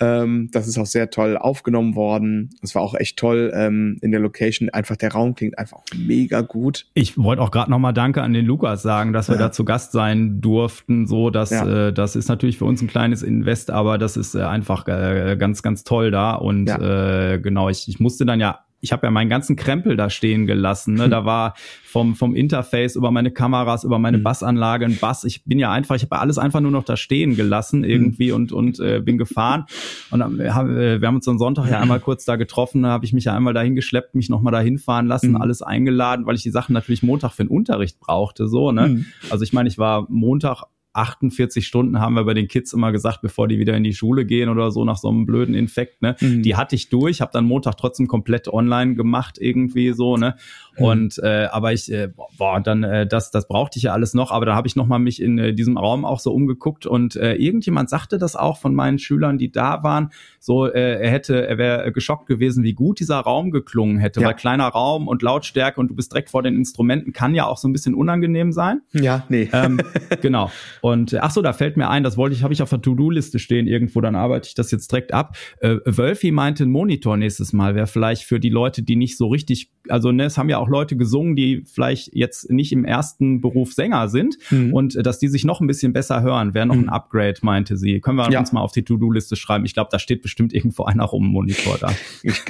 Ähm, 0.00 0.48
das 0.52 0.68
ist 0.68 0.78
auch 0.78 0.86
sehr 0.86 1.10
toll 1.10 1.36
aufgenommen 1.36 1.94
worden. 1.94 2.50
Es 2.62 2.74
war 2.74 2.82
auch 2.82 2.94
echt 2.94 3.18
toll 3.18 3.52
ähm, 3.54 3.98
in 4.00 4.10
der 4.10 4.20
Location. 4.20 4.70
Einfach 4.70 4.96
der 4.96 5.12
Raum 5.12 5.34
klingt 5.34 5.58
einfach 5.58 5.80
mega 5.96 6.40
gut. 6.40 6.86
Ich 6.94 7.18
wollte 7.18 7.42
auch 7.42 7.50
gerade 7.50 7.70
nochmal 7.70 7.92
Danke 7.92 8.22
an 8.22 8.32
den 8.32 8.46
Lukas 8.46 8.82
sagen, 8.82 9.12
dass 9.12 9.28
wir 9.28 9.36
ja. 9.36 9.42
da 9.42 9.52
zu 9.52 9.64
Gast 9.64 9.92
sein 9.92 10.40
durften. 10.40 11.06
So, 11.06 11.30
dass 11.30 11.50
ja. 11.50 11.88
äh, 11.88 11.92
das 11.92 12.16
ist 12.16 12.28
natürlich 12.28 12.58
für 12.58 12.64
uns 12.64 12.82
ein 12.82 12.88
kleines 12.88 13.22
Invest, 13.22 13.70
aber 13.70 13.98
das 13.98 14.16
ist 14.16 14.34
äh, 14.34 14.42
einfach 14.42 14.86
äh, 14.88 15.36
ganz, 15.38 15.62
ganz 15.62 15.84
toll 15.84 16.10
da. 16.10 16.34
Und 16.34 16.66
ja. 16.66 17.32
äh, 17.32 17.38
genau, 17.38 17.68
ich, 17.68 17.88
ich 17.88 18.00
musste 18.00 18.26
dann 18.26 18.40
ja 18.40 18.60
ich 18.82 18.92
habe 18.92 19.06
ja 19.06 19.10
meinen 19.10 19.30
ganzen 19.30 19.54
Krempel 19.54 19.96
da 19.96 20.10
stehen 20.10 20.46
gelassen. 20.46 20.94
Ne? 20.94 21.08
Da 21.08 21.24
war 21.24 21.54
vom, 21.84 22.16
vom 22.16 22.34
Interface 22.34 22.96
über 22.96 23.10
meine 23.12 23.30
Kameras, 23.30 23.84
über 23.84 23.98
meine 23.98 24.18
mhm. 24.18 24.24
Bassanlage 24.24 24.84
ein 24.84 24.98
Bass. 24.98 25.24
Ich 25.24 25.44
bin 25.44 25.58
ja 25.58 25.70
einfach, 25.70 25.94
ich 25.94 26.02
habe 26.02 26.18
alles 26.18 26.36
einfach 26.36 26.60
nur 26.60 26.72
noch 26.72 26.84
da 26.84 26.96
stehen 26.96 27.36
gelassen 27.36 27.84
irgendwie 27.84 28.30
mhm. 28.30 28.34
und, 28.34 28.52
und 28.52 28.80
äh, 28.80 29.00
bin 29.00 29.18
gefahren. 29.18 29.66
Und 30.10 30.18
dann, 30.18 30.36
wir, 30.36 30.54
haben, 30.54 30.76
äh, 30.76 31.00
wir 31.00 31.08
haben 31.08 31.16
uns 31.16 31.28
am 31.28 31.38
Sonntag 31.38 31.70
ja 31.70 31.78
einmal 31.78 32.00
kurz 32.00 32.24
da 32.24 32.34
getroffen, 32.36 32.82
da 32.82 32.88
habe 32.88 33.04
ich 33.04 33.12
mich 33.12 33.24
ja 33.24 33.36
einmal 33.36 33.54
dahin 33.54 33.76
geschleppt, 33.76 34.16
mich 34.16 34.28
nochmal 34.28 34.52
dahin 34.52 34.78
fahren 34.78 35.06
lassen, 35.06 35.30
mhm. 35.30 35.36
alles 35.36 35.62
eingeladen, 35.62 36.26
weil 36.26 36.34
ich 36.34 36.42
die 36.42 36.50
Sachen 36.50 36.72
natürlich 36.72 37.04
Montag 37.04 37.32
für 37.32 37.44
den 37.44 37.50
Unterricht 37.50 38.00
brauchte. 38.00 38.48
So, 38.48 38.72
ne? 38.72 38.88
Mhm. 38.88 39.06
Also 39.30 39.44
ich 39.44 39.52
meine, 39.52 39.68
ich 39.68 39.78
war 39.78 40.06
Montag 40.10 40.64
48 40.94 41.66
Stunden 41.66 42.00
haben 42.00 42.14
wir 42.14 42.24
bei 42.24 42.34
den 42.34 42.48
Kids 42.48 42.72
immer 42.72 42.92
gesagt, 42.92 43.20
bevor 43.22 43.48
die 43.48 43.58
wieder 43.58 43.76
in 43.76 43.84
die 43.84 43.94
Schule 43.94 44.26
gehen 44.26 44.48
oder 44.48 44.70
so 44.70 44.84
nach 44.84 44.98
so 44.98 45.08
einem 45.08 45.24
blöden 45.24 45.54
Infekt, 45.54 46.02
ne? 46.02 46.16
Mhm. 46.20 46.42
Die 46.42 46.56
hatte 46.56 46.76
ich 46.76 46.90
durch, 46.90 47.20
habe 47.20 47.32
dann 47.32 47.44
Montag 47.44 47.76
trotzdem 47.76 48.08
komplett 48.08 48.48
online 48.48 48.94
gemacht 48.94 49.38
irgendwie 49.40 49.92
so, 49.92 50.16
ne? 50.16 50.36
Mhm. 50.78 50.84
Und 50.84 51.18
äh, 51.22 51.48
aber 51.50 51.72
ich, 51.72 51.90
äh, 51.92 52.08
boah, 52.38 52.60
dann 52.60 52.82
äh, 52.82 53.06
das, 53.06 53.30
das 53.30 53.48
brauchte 53.48 53.78
ich 53.78 53.84
ja 53.84 53.92
alles 53.92 54.14
noch, 54.14 54.30
aber 54.30 54.46
da 54.46 54.54
habe 54.54 54.66
ich 54.68 54.76
noch 54.76 54.86
mal 54.86 54.98
mich 54.98 55.20
in 55.20 55.38
äh, 55.38 55.54
diesem 55.54 55.76
Raum 55.76 56.04
auch 56.04 56.20
so 56.20 56.32
umgeguckt 56.32 56.86
und 56.86 57.16
äh, 57.16 57.34
irgendjemand 57.34 57.90
sagte 57.90 58.18
das 58.18 58.36
auch 58.36 58.58
von 58.58 58.74
meinen 58.74 58.98
Schülern, 58.98 59.38
die 59.38 59.50
da 59.52 59.82
waren, 59.82 60.10
so 60.38 60.66
äh, 60.66 61.00
er 61.00 61.10
hätte, 61.10 61.46
er 61.46 61.58
wäre 61.58 61.92
geschockt 61.92 62.26
gewesen, 62.26 62.64
wie 62.64 62.74
gut 62.74 63.00
dieser 63.00 63.18
Raum 63.18 63.50
geklungen 63.50 63.98
hätte, 63.98 64.20
ja. 64.20 64.28
weil 64.28 64.34
kleiner 64.34 64.68
Raum 64.68 65.08
und 65.08 65.22
Lautstärke 65.22 65.80
und 65.80 65.88
du 65.88 65.94
bist 65.94 66.12
direkt 66.12 66.30
vor 66.30 66.42
den 66.42 66.56
Instrumenten 66.56 67.12
kann 67.12 67.34
ja 67.34 67.46
auch 67.46 67.58
so 67.58 67.68
ein 67.68 67.72
bisschen 67.72 67.94
unangenehm 67.94 68.52
sein. 68.52 68.80
Ja, 68.92 69.24
nee. 69.28 69.48
Ähm, 69.52 69.80
genau. 70.22 70.50
Und 70.80 71.12
äh, 71.12 71.18
ach 71.20 71.30
so, 71.30 71.42
da 71.42 71.52
fällt 71.52 71.76
mir 71.76 71.88
ein, 71.88 72.02
das 72.02 72.16
wollte 72.16 72.34
ich, 72.34 72.42
habe 72.42 72.52
ich 72.52 72.62
auf 72.62 72.70
der 72.70 72.80
To-Do-Liste 72.80 73.38
stehen 73.38 73.66
irgendwo, 73.66 74.00
dann 74.00 74.16
arbeite 74.16 74.48
ich 74.48 74.54
das 74.54 74.70
jetzt 74.70 74.90
direkt 74.90 75.12
ab. 75.12 75.36
Äh, 75.60 75.76
Wölfi 75.84 76.32
meinte, 76.32 76.64
ein 76.64 76.70
Monitor 76.70 77.16
nächstes 77.16 77.52
Mal 77.52 77.74
wäre 77.74 77.86
vielleicht 77.86 78.24
für 78.24 78.40
die 78.40 78.50
Leute, 78.50 78.82
die 78.82 78.96
nicht 78.96 79.16
so 79.16 79.28
richtig, 79.28 79.70
also 79.92 80.10
ne, 80.10 80.24
es 80.24 80.38
haben 80.38 80.48
ja 80.48 80.56
auch 80.56 80.68
Leute 80.68 80.96
gesungen, 80.96 81.36
die 81.36 81.64
vielleicht 81.70 82.14
jetzt 82.14 82.50
nicht 82.50 82.72
im 82.72 82.86
ersten 82.86 83.42
Beruf 83.42 83.74
Sänger 83.74 84.08
sind 84.08 84.38
mhm. 84.50 84.72
und 84.72 84.96
äh, 84.96 85.02
dass 85.02 85.18
die 85.18 85.28
sich 85.28 85.44
noch 85.44 85.60
ein 85.60 85.66
bisschen 85.66 85.92
besser 85.92 86.22
hören, 86.22 86.54
wäre 86.54 86.64
noch 86.64 86.74
mhm. 86.74 86.84
ein 86.84 86.88
Upgrade, 86.88 87.34
meinte 87.42 87.76
sie. 87.76 88.00
Können 88.00 88.16
wir 88.16 88.30
ja. 88.30 88.40
uns 88.40 88.52
mal 88.52 88.62
auf 88.62 88.72
die 88.72 88.84
To-Do-Liste 88.84 89.36
schreiben. 89.36 89.66
Ich 89.66 89.74
glaube, 89.74 89.90
da 89.92 89.98
steht 89.98 90.22
bestimmt 90.22 90.54
irgendwo 90.54 90.84
einer 90.84 91.04
rum 91.04 91.26
Monitor 91.26 91.76
da. 91.78 91.92
Ich, 92.24 92.42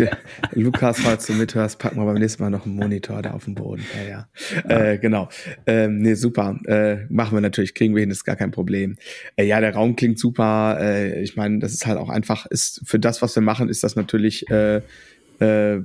Lukas, 0.52 1.00
falls 1.00 1.26
du 1.26 1.32
mithörst, 1.32 1.78
packen 1.78 1.96
wir 1.96 2.04
beim 2.04 2.16
nächsten 2.16 2.42
Mal 2.42 2.50
noch 2.50 2.66
einen 2.66 2.76
Monitor 2.76 3.22
da 3.22 3.32
auf 3.32 3.44
dem 3.44 3.54
Boden. 3.54 3.82
Ja, 3.96 4.08
ja. 4.08 4.28
ja. 4.68 4.92
Äh, 4.92 4.98
genau. 4.98 5.28
Ähm, 5.66 5.98
nee, 5.98 6.14
super. 6.14 6.58
Äh, 6.66 7.06
machen 7.08 7.36
wir 7.36 7.40
natürlich, 7.40 7.74
kriegen 7.74 7.94
wir 7.94 8.00
hin, 8.00 8.10
ist 8.10 8.24
gar 8.24 8.36
kein 8.36 8.50
Problem. 8.50 8.96
Äh, 9.36 9.46
ja, 9.46 9.60
der 9.60 9.74
Raum 9.74 9.96
klingt 9.96 10.18
super. 10.18 10.78
Äh, 10.80 11.22
ich 11.22 11.36
meine, 11.36 11.58
das 11.58 11.72
ist 11.72 11.86
halt 11.86 11.98
auch 11.98 12.10
einfach, 12.10 12.46
ist 12.46 12.82
für 12.84 12.98
das, 12.98 13.22
was 13.22 13.34
wir 13.34 13.42
machen, 13.42 13.68
ist 13.68 13.82
das 13.82 13.96
natürlich 13.96 14.48
äh, 14.50 14.82
äh, 15.40 15.82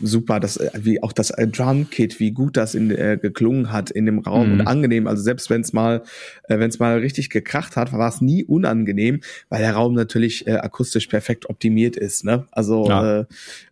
super, 0.00 0.40
das, 0.40 0.56
äh, 0.56 0.70
wie 0.82 1.02
auch 1.02 1.12
das 1.12 1.30
äh, 1.30 1.46
Drumkit, 1.46 2.20
wie 2.20 2.30
gut 2.30 2.56
das 2.56 2.74
in, 2.74 2.90
äh, 2.90 3.18
geklungen 3.20 3.72
hat 3.72 3.90
in 3.90 4.06
dem 4.06 4.18
Raum 4.20 4.46
mhm. 4.46 4.60
und 4.60 4.66
angenehm. 4.66 5.06
Also 5.06 5.22
selbst 5.22 5.50
wenn 5.50 5.60
es 5.60 5.72
mal, 5.72 6.02
äh, 6.48 6.58
wenn 6.58 6.70
es 6.70 6.78
mal 6.78 6.98
richtig 6.98 7.30
gekracht 7.30 7.76
hat, 7.76 7.92
war 7.92 8.08
es 8.08 8.20
nie 8.20 8.44
unangenehm, 8.44 9.20
weil 9.48 9.60
der 9.60 9.74
Raum 9.74 9.94
natürlich 9.94 10.46
äh, 10.46 10.52
akustisch 10.52 11.06
perfekt 11.06 11.48
optimiert 11.48 11.96
ist. 11.96 12.24
Ne? 12.24 12.46
Also 12.52 12.88
ja. 12.88 13.20
äh, 13.20 13.24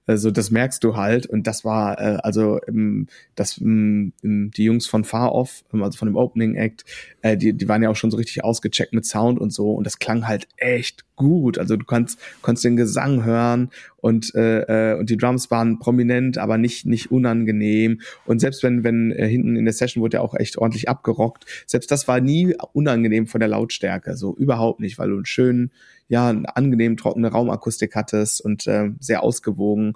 also 0.08 0.30
das 0.30 0.50
merkst 0.50 0.82
du 0.82 0.96
halt. 0.96 1.26
Und 1.26 1.46
das 1.46 1.64
war 1.64 2.00
äh, 2.00 2.18
also 2.22 2.58
ähm, 2.66 3.06
das 3.34 3.58
ähm, 3.58 4.12
die 4.22 4.64
Jungs 4.64 4.86
von 4.86 5.04
Far 5.04 5.32
Off, 5.32 5.64
ähm, 5.72 5.82
also 5.82 5.98
von 5.98 6.08
dem 6.08 6.16
Opening 6.16 6.54
Act, 6.54 6.84
äh, 7.22 7.36
die 7.36 7.52
die 7.52 7.68
waren 7.68 7.82
ja 7.82 7.90
auch 7.90 7.96
schon 7.96 8.10
so 8.10 8.16
richtig 8.16 8.42
ausgecheckt 8.42 8.94
mit 8.94 9.04
Sound 9.04 9.38
und 9.38 9.52
so. 9.52 9.72
Und 9.74 9.84
das 9.84 9.98
klang 9.98 10.26
halt 10.26 10.48
echt 10.56 11.04
gut. 11.14 11.58
Also 11.58 11.76
du 11.76 11.84
kannst 11.84 12.18
konntest 12.40 12.64
den 12.64 12.76
Gesang 12.76 13.24
hören. 13.24 13.70
Und 13.98 14.34
äh, 14.34 14.92
äh, 14.92 14.98
und 14.98 15.10
die 15.10 15.16
Drums 15.16 15.50
waren 15.50 15.78
prominent, 15.78 16.38
aber 16.38 16.56
nicht 16.56 16.86
nicht 16.86 17.10
unangenehm. 17.10 18.00
Und 18.24 18.40
selbst 18.40 18.62
wenn 18.62 18.84
wenn 18.84 19.12
äh, 19.12 19.28
hinten 19.28 19.56
in 19.56 19.66
der 19.66 19.74
Session 19.74 20.02
wurde 20.02 20.16
ja 20.16 20.20
auch 20.22 20.34
echt 20.34 20.56
ordentlich 20.56 20.88
abgerockt, 20.88 21.44
selbst 21.66 21.90
das 21.90 22.08
war 22.08 22.20
nie 22.20 22.56
unangenehm 22.72 23.26
von 23.26 23.40
der 23.40 23.48
Lautstärke, 23.48 24.16
so 24.16 24.34
überhaupt 24.34 24.80
nicht, 24.80 24.98
weil 24.98 25.10
du 25.10 25.16
einen 25.16 25.26
schönen 25.26 25.70
ja, 26.08 26.28
eine 26.28 26.56
angenehm 26.56 26.96
trockene 26.96 27.28
Raumakustik 27.28 27.94
hattest 27.94 28.40
und 28.40 28.66
äh, 28.66 28.90
sehr 28.98 29.22
ausgewogen. 29.22 29.94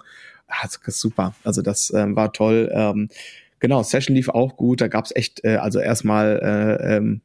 Ist 0.85 0.99
super. 0.99 1.35
Also 1.43 1.61
das 1.61 1.89
äh, 1.89 2.15
war 2.15 2.31
toll. 2.31 2.71
Ähm, 2.73 3.09
genau, 3.59 3.81
Session 3.81 4.15
lief 4.15 4.29
auch 4.29 4.55
gut. 4.55 4.81
Da 4.81 4.87
gab's 4.87 5.11
echt, 5.15 5.43
äh, 5.43 5.55
also 5.55 5.79
erstmal 5.79 6.39
äh, 6.43 6.97
ähm, 6.97 7.21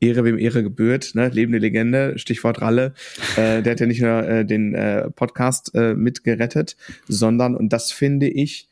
Ehre 0.00 0.24
wem 0.24 0.38
Ehre 0.38 0.62
gebührt, 0.62 1.14
ne? 1.14 1.28
lebende 1.28 1.58
Legende, 1.58 2.18
Stichwort 2.18 2.62
Ralle. 2.62 2.94
Äh, 3.36 3.62
der 3.62 3.72
hat 3.72 3.80
ja 3.80 3.86
nicht 3.86 4.00
nur 4.00 4.26
äh, 4.26 4.44
den 4.46 4.74
äh, 4.74 5.10
Podcast 5.10 5.74
äh, 5.74 5.94
mitgerettet, 5.94 6.76
sondern, 7.06 7.54
und 7.54 7.72
das 7.72 7.92
finde 7.92 8.28
ich, 8.28 8.68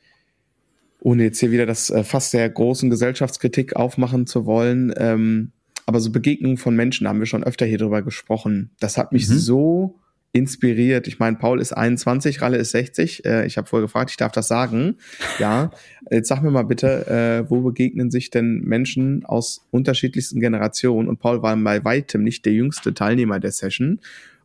ohne 1.00 1.24
jetzt 1.24 1.38
hier 1.40 1.50
wieder 1.50 1.66
das 1.66 1.90
äh, 1.90 2.02
fast 2.02 2.32
der 2.32 2.48
großen 2.48 2.88
Gesellschaftskritik 2.88 3.76
aufmachen 3.76 4.26
zu 4.26 4.46
wollen, 4.46 4.92
ähm, 4.96 5.52
aber 5.88 6.01
so 6.01 6.12
Begegnungen 6.12 6.59
von 6.59 6.77
Menschen 6.77 7.09
haben 7.09 7.18
wir 7.18 7.24
schon 7.24 7.42
öfter 7.42 7.64
hier 7.64 7.79
drüber 7.79 8.03
gesprochen. 8.03 8.72
Das 8.79 8.98
hat 8.98 9.11
mich 9.12 9.27
mhm. 9.27 9.38
so 9.38 9.98
inspiriert. 10.33 11.09
Ich 11.09 11.18
meine, 11.18 11.38
Paul 11.38 11.62
ist 11.62 11.72
21, 11.72 12.42
Ralle 12.42 12.59
ist 12.59 12.72
60. 12.72 13.24
Äh, 13.24 13.46
ich 13.46 13.57
habe 13.57 13.66
vorher 13.66 13.87
gefragt, 13.87 14.11
ich 14.11 14.18
darf 14.18 14.31
das 14.33 14.48
sagen. 14.48 14.96
Ja, 15.38 15.70
jetzt 16.11 16.29
sag 16.29 16.42
mir 16.42 16.51
mal 16.51 16.64
bitte, 16.64 17.07
äh, 17.07 17.51
wo 17.51 17.62
begegnen 17.62 18.11
sich 18.11 18.29
denn 18.29 18.61
Menschen 18.64 19.24
aus 19.24 19.66
unterschiedlichsten 19.70 20.40
Generationen? 20.40 21.09
Und 21.09 21.20
Paul 21.20 21.40
war 21.40 21.57
bei 21.57 21.83
weitem 21.87 22.22
nicht 22.22 22.44
der 22.44 22.53
jüngste 22.53 22.92
Teilnehmer 22.92 23.40
der 23.40 23.53
Session 23.53 24.01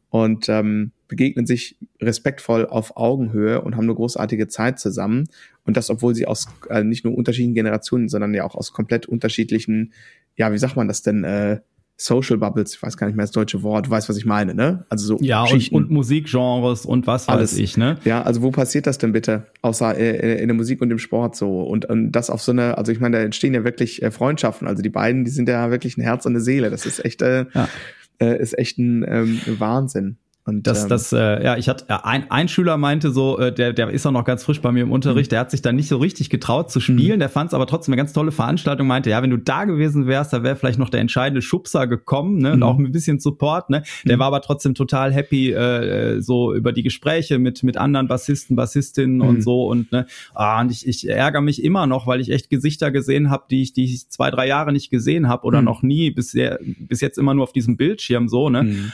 und 0.09 0.47
ähm, 0.47 0.93
begegnen 1.15 1.45
sich 1.45 1.77
respektvoll 2.01 2.65
auf 2.65 2.97
Augenhöhe 2.97 3.61
und 3.61 3.75
haben 3.75 3.83
eine 3.83 3.95
großartige 3.95 4.47
Zeit 4.47 4.79
zusammen. 4.79 5.25
Und 5.65 5.77
das, 5.77 5.89
obwohl 5.89 6.15
sie 6.15 6.25
aus 6.25 6.47
äh, 6.69 6.83
nicht 6.83 7.05
nur 7.05 7.15
unterschiedlichen 7.15 7.53
Generationen, 7.53 8.09
sondern 8.09 8.33
ja 8.33 8.43
auch 8.43 8.55
aus 8.55 8.73
komplett 8.73 9.05
unterschiedlichen 9.05 9.93
ja, 10.35 10.51
wie 10.51 10.57
sagt 10.57 10.75
man 10.75 10.87
das 10.87 11.01
denn, 11.01 11.23
äh, 11.23 11.59
Social 11.95 12.37
Bubbles, 12.37 12.73
ich 12.73 12.81
weiß 12.81 12.97
gar 12.97 13.05
nicht 13.05 13.15
mehr 13.15 13.23
das 13.23 13.31
deutsche 13.31 13.61
Wort, 13.61 13.85
du 13.85 13.91
weißt, 13.91 14.09
was 14.09 14.17
ich 14.17 14.25
meine, 14.25 14.55
ne? 14.55 14.83
Also 14.89 15.05
so 15.05 15.23
ja, 15.23 15.43
und, 15.43 15.71
und, 15.71 15.91
Musikgenres 15.91 16.85
und 16.87 17.05
was 17.05 17.29
Alles. 17.29 17.53
weiß 17.53 17.59
ich, 17.59 17.77
ne? 17.77 17.97
Ja, 18.03 18.23
also 18.23 18.41
wo 18.41 18.49
passiert 18.49 18.87
das 18.87 18.97
denn 18.97 19.11
bitte? 19.11 19.45
Außer 19.61 19.95
äh, 19.95 20.41
in 20.41 20.47
der 20.47 20.55
Musik 20.55 20.81
und 20.81 20.89
im 20.89 20.97
Sport 20.97 21.35
so. 21.35 21.61
Und, 21.61 21.85
und 21.85 22.11
das 22.11 22.31
auf 22.31 22.41
so 22.41 22.51
eine, 22.51 22.79
also 22.79 22.91
ich 22.91 22.99
meine, 22.99 23.17
da 23.17 23.23
entstehen 23.23 23.53
ja 23.53 23.63
wirklich 23.63 24.01
äh, 24.01 24.09
Freundschaften. 24.09 24.67
Also 24.67 24.81
die 24.81 24.89
beiden, 24.89 25.23
die 25.23 25.29
sind 25.29 25.47
ja 25.47 25.69
wirklich 25.69 25.95
ein 25.97 26.01
Herz 26.01 26.25
und 26.25 26.31
eine 26.31 26.41
Seele. 26.41 26.71
Das 26.71 26.87
ist 26.87 27.05
echt, 27.05 27.21
äh, 27.21 27.45
ja. 27.53 27.69
äh, 28.17 28.41
ist 28.41 28.57
echt 28.57 28.79
ein 28.79 29.05
ähm, 29.07 29.41
Wahnsinn. 29.59 30.17
Und, 30.45 30.67
das, 30.67 30.83
ähm, 30.83 30.89
das, 30.89 31.13
äh, 31.13 31.41
ja, 31.41 31.57
ich 31.57 31.69
hatte 31.69 31.85
äh, 31.87 31.97
ein, 32.03 32.29
ein 32.29 32.49
Schüler 32.49 32.75
meinte 32.75 33.11
so, 33.11 33.39
äh, 33.39 33.53
der, 33.53 33.71
der 33.71 33.89
ist 33.89 34.05
auch 34.05 34.11
noch 34.11 34.25
ganz 34.25 34.43
frisch 34.43 34.59
bei 34.59 34.73
mir 34.73 34.83
im 34.83 34.91
Unterricht, 34.91 35.31
mhm. 35.31 35.35
der 35.35 35.39
hat 35.39 35.51
sich 35.51 35.61
da 35.61 35.71
nicht 35.71 35.87
so 35.87 35.97
richtig 35.97 36.29
getraut 36.29 36.69
zu 36.69 36.81
spielen, 36.81 37.15
mhm. 37.15 37.19
der 37.19 37.29
fand 37.29 37.51
es 37.51 37.53
aber 37.53 37.65
trotzdem 37.65 37.93
eine 37.93 38.01
ganz 38.01 38.11
tolle 38.11 38.33
Veranstaltung, 38.33 38.85
meinte, 38.85 39.09
ja, 39.09 39.21
wenn 39.23 39.29
du 39.29 39.37
da 39.37 39.63
gewesen 39.63 40.05
wärst, 40.05 40.33
da 40.33 40.43
wäre 40.43 40.57
vielleicht 40.57 40.79
noch 40.79 40.89
der 40.89 40.99
entscheidende 40.99 41.41
Schubser 41.41 41.87
gekommen, 41.87 42.39
ne, 42.39 42.51
und 42.51 42.57
mhm. 42.57 42.63
auch 42.63 42.77
ein 42.77 42.91
bisschen 42.91 43.19
Support, 43.19 43.69
ne. 43.69 43.83
Der 44.03 44.19
war 44.19 44.27
aber 44.27 44.41
trotzdem 44.41 44.75
total 44.75 45.13
happy, 45.13 45.51
äh, 45.51 46.21
so 46.21 46.53
über 46.53 46.73
die 46.73 46.83
Gespräche 46.83 47.39
mit 47.39 47.63
mit 47.63 47.77
anderen 47.77 48.09
Bassisten, 48.09 48.57
Bassistinnen 48.57 49.21
und 49.21 49.43
so 49.43 49.67
und 49.67 49.93
ne, 49.93 50.07
ah, 50.33 50.59
und 50.59 50.71
ich, 50.71 50.85
ich 50.85 51.07
ärgere 51.07 51.41
mich 51.41 51.63
immer 51.63 51.87
noch, 51.87 52.05
weil 52.05 52.19
ich 52.19 52.29
echt 52.29 52.49
Gesichter 52.49 52.91
gesehen 52.91 53.29
habe, 53.29 53.45
die 53.49 53.61
ich 53.61 53.71
die 53.71 53.85
ich 53.85 54.09
zwei 54.09 54.29
drei 54.29 54.47
Jahre 54.47 54.73
nicht 54.73 54.89
gesehen 54.89 55.29
habe 55.29 55.45
oder 55.45 55.61
noch 55.61 55.83
nie 55.83 56.11
bisher 56.11 56.59
bis 56.61 56.99
jetzt 56.99 57.17
immer 57.17 57.33
nur 57.33 57.43
auf 57.43 57.53
diesem 57.53 57.77
Bildschirm 57.77 58.27
so, 58.27 58.49
ne. 58.49 58.91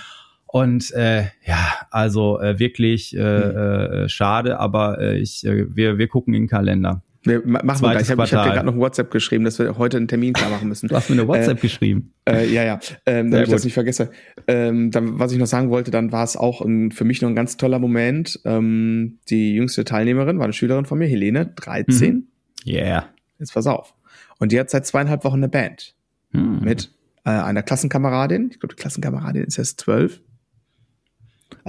Und 0.52 0.92
äh, 0.96 1.26
ja, 1.46 1.74
also 1.92 2.40
äh, 2.40 2.58
wirklich 2.58 3.16
äh, 3.16 3.20
mhm. 3.20 3.24
äh, 3.24 4.10
schade, 4.10 4.60
aber 4.60 5.00
äh, 5.00 5.20
ich, 5.20 5.46
äh, 5.46 5.76
wir, 5.76 6.00
wir 6.00 6.08
gucken 6.08 6.34
in 6.34 6.44
den 6.44 6.50
Kalender. 6.50 7.04
Wir 7.22 7.46
machen 7.46 7.66
wir 7.66 7.92
gleich. 7.92 8.04
Ich 8.04 8.10
habe 8.10 8.24
hab 8.24 8.30
dir 8.30 8.54
gerade 8.54 8.66
noch 8.66 8.74
ein 8.74 8.80
WhatsApp 8.80 9.12
geschrieben, 9.12 9.44
dass 9.44 9.60
wir 9.60 9.78
heute 9.78 9.98
einen 9.98 10.08
Termin 10.08 10.34
klar 10.34 10.50
machen 10.50 10.68
müssen. 10.68 10.88
Du 10.88 10.96
hast 10.96 11.08
mir 11.08 11.18
eine 11.18 11.28
WhatsApp 11.28 11.60
äh, 11.60 11.62
geschrieben. 11.62 12.14
Äh, 12.28 12.52
ja, 12.52 12.64
ja. 12.64 12.80
Ähm, 13.06 13.30
damit 13.30 13.48
ich 13.48 13.54
das 13.54 13.64
nicht 13.64 13.76
vergesse. 13.76 14.10
Ähm, 14.48 14.90
dann, 14.90 15.20
was 15.20 15.32
ich 15.32 15.38
noch 15.38 15.46
sagen 15.46 15.70
wollte, 15.70 15.92
dann 15.92 16.12
war 16.12 16.24
es 16.24 16.36
auch 16.36 16.62
ein, 16.62 16.92
für 16.92 17.04
mich 17.04 17.22
noch 17.22 17.30
ein 17.30 17.36
ganz 17.36 17.58
toller 17.58 17.78
Moment. 17.78 18.40
Ähm, 18.44 19.20
die 19.30 19.54
jüngste 19.54 19.84
Teilnehmerin 19.86 20.40
war 20.40 20.46
eine 20.46 20.54
Schülerin 20.54 20.86
von 20.86 20.98
mir, 20.98 21.08
Helene, 21.08 21.46
13. 21.46 22.14
Mhm. 22.16 22.28
Yeah. 22.66 23.06
Jetzt 23.38 23.54
pass 23.54 23.68
auf. 23.68 23.94
Und 24.40 24.52
die 24.52 24.60
hat 24.60 24.72
seit 24.72 24.88
zweieinhalb 24.88 25.24
Wochen 25.26 25.38
eine 25.38 25.50
Band. 25.50 25.94
Mhm. 26.32 26.62
Mit 26.64 26.92
äh, 27.24 27.30
einer 27.30 27.62
Klassenkameradin. 27.62 28.50
Ich 28.52 28.60
glaube, 28.60 28.74
die 28.74 28.82
Klassenkameradin 28.82 29.44
ist 29.44 29.58
jetzt 29.58 29.82
zwölf. 29.82 30.22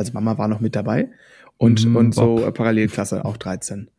Also 0.00 0.12
Mama 0.12 0.38
war 0.38 0.48
noch 0.48 0.60
mit 0.60 0.74
dabei. 0.74 1.08
Und, 1.58 1.86
mm, 1.86 1.96
und 1.96 2.14
so 2.14 2.44
äh, 2.44 2.50
Parallelklasse, 2.50 3.24
auch 3.24 3.36
13. 3.36 3.90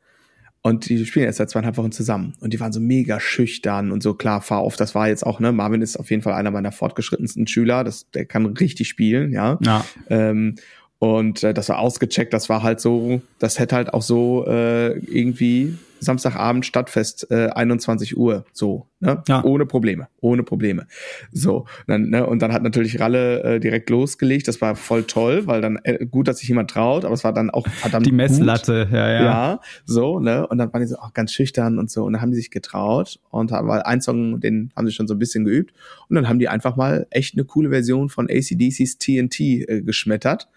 Und 0.64 0.90
die 0.90 1.06
spielen 1.06 1.26
jetzt 1.26 1.38
seit 1.38 1.50
zweieinhalb 1.50 1.78
Wochen 1.78 1.92
zusammen. 1.92 2.34
Und 2.40 2.54
die 2.54 2.60
waren 2.60 2.72
so 2.72 2.80
mega 2.80 3.20
schüchtern 3.20 3.92
und 3.92 4.04
so 4.04 4.14
klar, 4.14 4.42
fahr 4.42 4.60
auf. 4.60 4.76
Das 4.76 4.94
war 4.94 5.08
jetzt 5.08 5.26
auch, 5.26 5.40
ne, 5.40 5.52
Marvin 5.52 5.82
ist 5.82 5.98
auf 5.98 6.10
jeden 6.12 6.22
Fall 6.22 6.34
einer 6.34 6.52
meiner 6.52 6.72
fortgeschrittensten 6.72 7.48
Schüler. 7.48 7.84
Das, 7.84 8.10
der 8.12 8.26
kann 8.26 8.46
richtig 8.46 8.88
spielen, 8.88 9.32
ja. 9.32 9.58
ja. 9.64 9.86
Ähm, 10.10 10.56
und 11.00 11.44
äh, 11.44 11.54
das 11.54 11.70
war 11.70 11.80
ausgecheckt, 11.80 12.32
das 12.32 12.48
war 12.48 12.62
halt 12.62 12.80
so, 12.80 13.22
das 13.40 13.58
hätte 13.58 13.76
halt 13.76 13.94
auch 13.94 14.04
so 14.04 14.46
äh, 14.48 15.00
irgendwie 15.00 15.78
Samstagabend 16.02 16.66
Stadtfest, 16.66 17.30
äh, 17.30 17.50
21 17.50 18.18
Uhr, 18.18 18.44
so, 18.52 18.88
ne? 19.00 19.24
Ja. 19.28 19.44
Ohne 19.44 19.68
Probleme, 19.68 20.08
ohne 20.20 20.42
Probleme. 20.42 20.88
So, 21.32 21.66
dann, 21.86 22.10
ne? 22.10 22.26
und 22.26 22.42
dann 22.42 22.52
hat 22.52 22.64
natürlich 22.64 23.00
Ralle 23.00 23.44
äh, 23.44 23.60
direkt 23.60 23.90
losgelegt. 23.92 24.48
Das 24.48 24.62
war 24.62 24.76
voll 24.76 25.04
toll, 25.04 25.46
weil 25.46 25.62
dann 25.62 25.80
äh, 25.84 26.06
gut, 26.06 26.28
dass 26.28 26.40
sich 26.40 26.50
jemand 26.50 26.72
traut, 26.72 27.06
aber 27.06 27.14
es 27.14 27.24
war 27.24 27.34
dann 27.34 27.52
auch 27.52 27.68
verdammt 27.68 28.08
die 28.08 28.12
Messlatte, 28.12 28.86
gut. 28.86 28.96
ja, 28.96 29.12
ja, 29.12 29.24
ja, 29.24 29.60
so, 29.86 30.20
ne? 30.20 30.48
Und 30.48 30.58
dann 30.58 30.74
waren 30.74 30.82
die 30.82 30.88
so 30.88 30.98
auch 30.98 31.14
ganz 31.14 31.32
schüchtern 31.32 31.78
und 31.78 31.92
so, 31.92 32.04
und 32.04 32.14
dann 32.14 32.22
haben 32.22 32.32
die 32.32 32.38
sich 32.38 32.50
getraut 32.50 33.20
und 33.30 33.52
haben, 33.52 33.68
weil 33.68 33.84
ein 33.84 34.02
Song, 34.02 34.40
den 34.40 34.72
haben 34.76 34.88
sie 34.88 34.94
schon 34.94 35.08
so 35.08 35.14
ein 35.14 35.20
bisschen 35.20 35.46
geübt, 35.46 35.74
und 36.10 36.16
dann 36.16 36.28
haben 36.28 36.40
die 36.40 36.50
einfach 36.50 36.76
mal 36.76 37.06
echt 37.12 37.36
eine 37.36 37.46
coole 37.46 37.70
Version 37.70 38.10
von 38.10 38.28
ACDC's 38.28 38.98
TNT 38.98 39.40
äh, 39.40 39.82
geschmettert. 39.84 40.48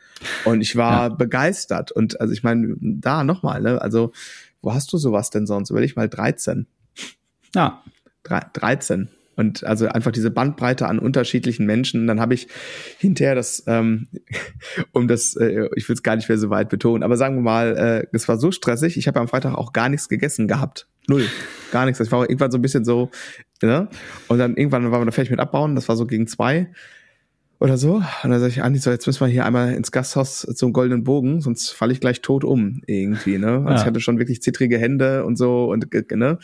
Und 0.45 0.61
ich 0.61 0.77
war 0.77 1.09
ja. 1.09 1.09
begeistert. 1.09 1.93
Und 1.93 2.21
also 2.21 2.33
ich 2.33 2.43
meine, 2.43 2.77
da 2.81 3.25
nochmal, 3.25 3.61
ne? 3.61 3.81
Also, 3.81 4.13
wo 4.65 4.75
hast 4.75 4.93
du 4.93 4.99
sowas 4.99 5.31
denn 5.31 5.47
sonst? 5.47 5.71
Überleg 5.71 5.97
mal 5.97 6.09
13. 6.09 6.67
Ja. 7.55 7.83
13. 8.25 9.11
Und 9.37 9.65
also 9.65 9.87
einfach 9.87 10.13
diese 10.13 10.31
Bandbreite 10.31 10.87
an 10.87 10.99
unterschiedlichen 10.99 11.67
Menschen. 11.67 12.07
Dann 12.07 12.21
habe 12.21 12.35
ich 12.35 12.49
hinterher 12.99 13.35
das, 13.35 13.65
ähm, 13.67 14.09
um 14.93 15.09
das, 15.09 15.37
äh, 15.37 15.69
ich 15.77 15.89
will 15.89 15.95
es 15.95 16.03
gar 16.03 16.17
nicht 16.17 16.29
mehr 16.29 16.39
so 16.39 16.51
weit 16.51 16.69
betonen, 16.69 17.03
aber 17.03 17.17
sagen 17.17 17.37
wir 17.37 17.43
mal, 17.43 17.77
äh, 17.77 18.07
es 18.13 18.29
war 18.29 18.39
so 18.39 18.53
stressig, 18.53 18.97
ich 18.97 19.09
habe 19.09 19.21
am 19.21 19.29
Freitag 19.29 19.55
auch 19.55 19.73
gar 19.73 19.89
nichts 19.89 20.09
gegessen 20.09 20.49
gehabt. 20.49 20.89
Null. 21.09 21.27
Gar 21.71 21.85
nichts. 21.85 22.01
Ich 22.01 22.11
war 22.13 22.23
irgendwann 22.23 22.51
so 22.51 22.59
ein 22.59 22.63
bisschen 22.63 22.85
so, 22.85 23.11
ne? 23.61 23.89
Und 24.29 24.39
dann 24.39 24.57
irgendwann 24.57 24.91
waren 24.91 25.03
wir 25.03 25.07
da 25.07 25.13
fertig 25.13 25.31
mit 25.31 25.41
abbauen, 25.41 25.75
das 25.75 25.89
war 25.89 25.97
so 25.97 26.07
gegen 26.07 26.27
zwei 26.27 26.71
oder 27.65 27.79
so. 27.79 27.95
Und 27.95 28.31
dann 28.31 28.41
sage 28.41 28.53
ich, 28.53 28.63
Andi, 28.63 28.79
so 28.79 28.91
jetzt 28.91 29.07
müssen 29.07 29.21
wir 29.21 29.29
hier 29.29 29.47
einmal 29.47 29.73
ins 29.73 29.91
Gasthaus 29.91 30.43
zum 30.43 30.75
Goldenen 30.75 31.03
Bogen, 31.03 31.41
sonst 31.41 31.71
falle 31.71 31.95
ich 31.95 32.01
gleich 32.01 32.21
tot 32.21 32.45
um 32.45 32.83
irgendwie, 32.87 33.39
ne? 33.39 33.63
Also 33.65 33.69
ja. 33.69 33.77
ich 33.77 33.87
hatte 33.87 34.01
schon 34.01 34.19
wirklich 34.19 34.43
zittrige 34.43 34.79
Hände 34.79 35.25
und 35.25 35.37
so 35.37 35.65
und 35.73 35.91
ne? 36.13 36.39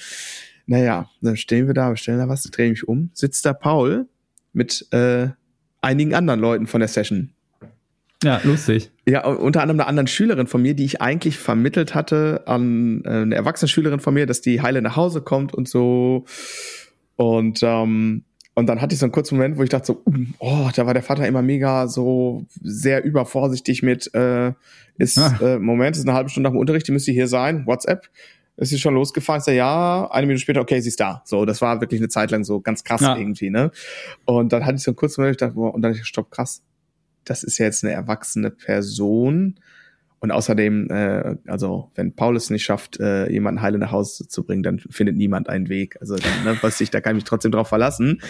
Naja, 0.65 1.11
dann 1.21 1.37
stehen 1.37 1.67
wir 1.67 1.75
da, 1.75 1.91
bestellen 1.91 2.19
da 2.19 2.29
was, 2.29 2.45
drehe 2.45 2.71
mich 2.71 2.89
um, 2.89 3.11
sitzt 3.13 3.45
da 3.45 3.53
Paul 3.53 4.09
mit 4.55 4.87
äh, 4.93 5.29
einigen 5.83 6.15
anderen 6.15 6.41
Leuten 6.41 6.67
von 6.67 6.81
der 6.81 6.89
Session. 6.89 7.33
Ja, 8.25 8.41
lustig. 8.43 8.91
Ja, 9.07 9.27
unter 9.27 9.61
anderem 9.61 9.81
einer 9.81 9.89
anderen 9.89 10.07
Schülerin 10.07 10.47
von 10.47 10.63
mir, 10.63 10.73
die 10.75 10.87
ich 10.87 11.03
eigentlich 11.03 11.39
vermittelt 11.39 11.95
hatte 11.95 12.45
an 12.47 13.03
äh, 13.05 13.11
eine 13.11 13.35
erwachsene 13.35 13.69
Schülerin 13.69 14.01
von 14.01 14.15
mir, 14.15 14.25
dass 14.25 14.41
die 14.41 14.63
heile 14.63 14.81
nach 14.81 14.97
Hause 14.97 15.21
kommt 15.21 15.53
und 15.53 15.69
so. 15.69 16.25
Und 17.17 17.61
ähm, 17.63 18.25
und 18.61 18.67
dann 18.67 18.83
hatte 18.83 18.93
ich 18.93 19.01
so 19.01 19.07
einen 19.07 19.13
kurzen 19.13 19.37
Moment, 19.37 19.57
wo 19.57 19.63
ich 19.63 19.71
dachte 19.71 19.87
so, 19.87 20.03
oh, 20.39 20.69
da 20.77 20.85
war 20.85 20.93
der 20.93 21.03
Vater 21.03 21.27
immer 21.27 21.41
mega 21.41 21.89
so 21.89 22.45
sehr 22.63 23.03
übervorsichtig 23.03 23.83
mit, 23.83 24.15
äh, 24.15 24.53
ist, 24.99 25.17
ah. 25.17 25.39
äh, 25.41 25.59
Moment, 25.59 25.97
ist 25.97 26.07
eine 26.07 26.13
halbe 26.13 26.29
Stunde 26.29 26.49
nach 26.49 26.55
dem 26.55 26.61
Unterricht, 26.61 26.87
die 26.87 26.93
müsste 26.93 27.11
hier 27.11 27.27
sein, 27.27 27.67
WhatsApp. 27.67 28.11
Ist 28.59 28.69
sie 28.69 28.79
schon 28.79 28.93
losgefahren? 28.93 29.39
Ich 29.39 29.47
sage, 29.47 29.57
ja, 29.57 30.11
eine 30.11 30.27
Minute 30.27 30.43
später, 30.43 30.61
okay, 30.61 30.79
sie 30.81 30.89
ist 30.91 31.01
da. 31.01 31.23
So, 31.25 31.47
das 31.47 31.63
war 31.63 31.81
wirklich 31.81 32.03
eine 32.03 32.11
Zeit 32.11 32.31
lang 32.31 32.45
so 32.45 32.61
ganz 32.61 32.85
krass 32.85 33.01
ja. 33.01 33.17
irgendwie, 33.17 33.49
ne? 33.49 33.71
Und 34.27 34.53
dann 34.53 34.67
hatte 34.67 34.77
ich 34.77 34.83
so 34.83 34.91
einen 34.91 34.97
kurzen 34.97 35.23
Moment, 35.23 35.37
ich 35.37 35.39
dachte, 35.39 35.59
und 35.59 35.81
dann 35.81 35.93
ich, 35.93 36.05
stopp, 36.05 36.31
krass. 36.31 36.63
Das 37.25 37.43
ist 37.43 37.57
ja 37.57 37.65
jetzt 37.65 37.83
eine 37.83 37.95
erwachsene 37.95 38.51
Person 38.51 39.59
und 40.21 40.31
außerdem, 40.31 40.89
äh, 40.91 41.37
also 41.47 41.91
wenn 41.95 42.15
Paul 42.15 42.37
es 42.37 42.51
nicht 42.51 42.63
schafft, 42.63 43.01
äh, 43.01 43.31
jemanden 43.31 43.63
heile 43.63 43.79
nach 43.79 43.91
Hause 43.91 44.29
zu 44.29 44.45
bringen, 44.45 44.63
dann 44.63 44.79
findet 44.79 45.17
niemand 45.17 45.49
einen 45.49 45.71
Weg. 45.71 45.97
Also 46.01 46.17
dann, 46.17 46.45
ne, 46.45 46.59
was 46.61 46.79
ich, 46.83 46.91
da 46.91 47.01
kann 47.01 47.17
ich 47.17 47.23
mich 47.23 47.25
trotzdem 47.25 47.53
drauf 47.53 47.69
verlassen. 47.69 48.21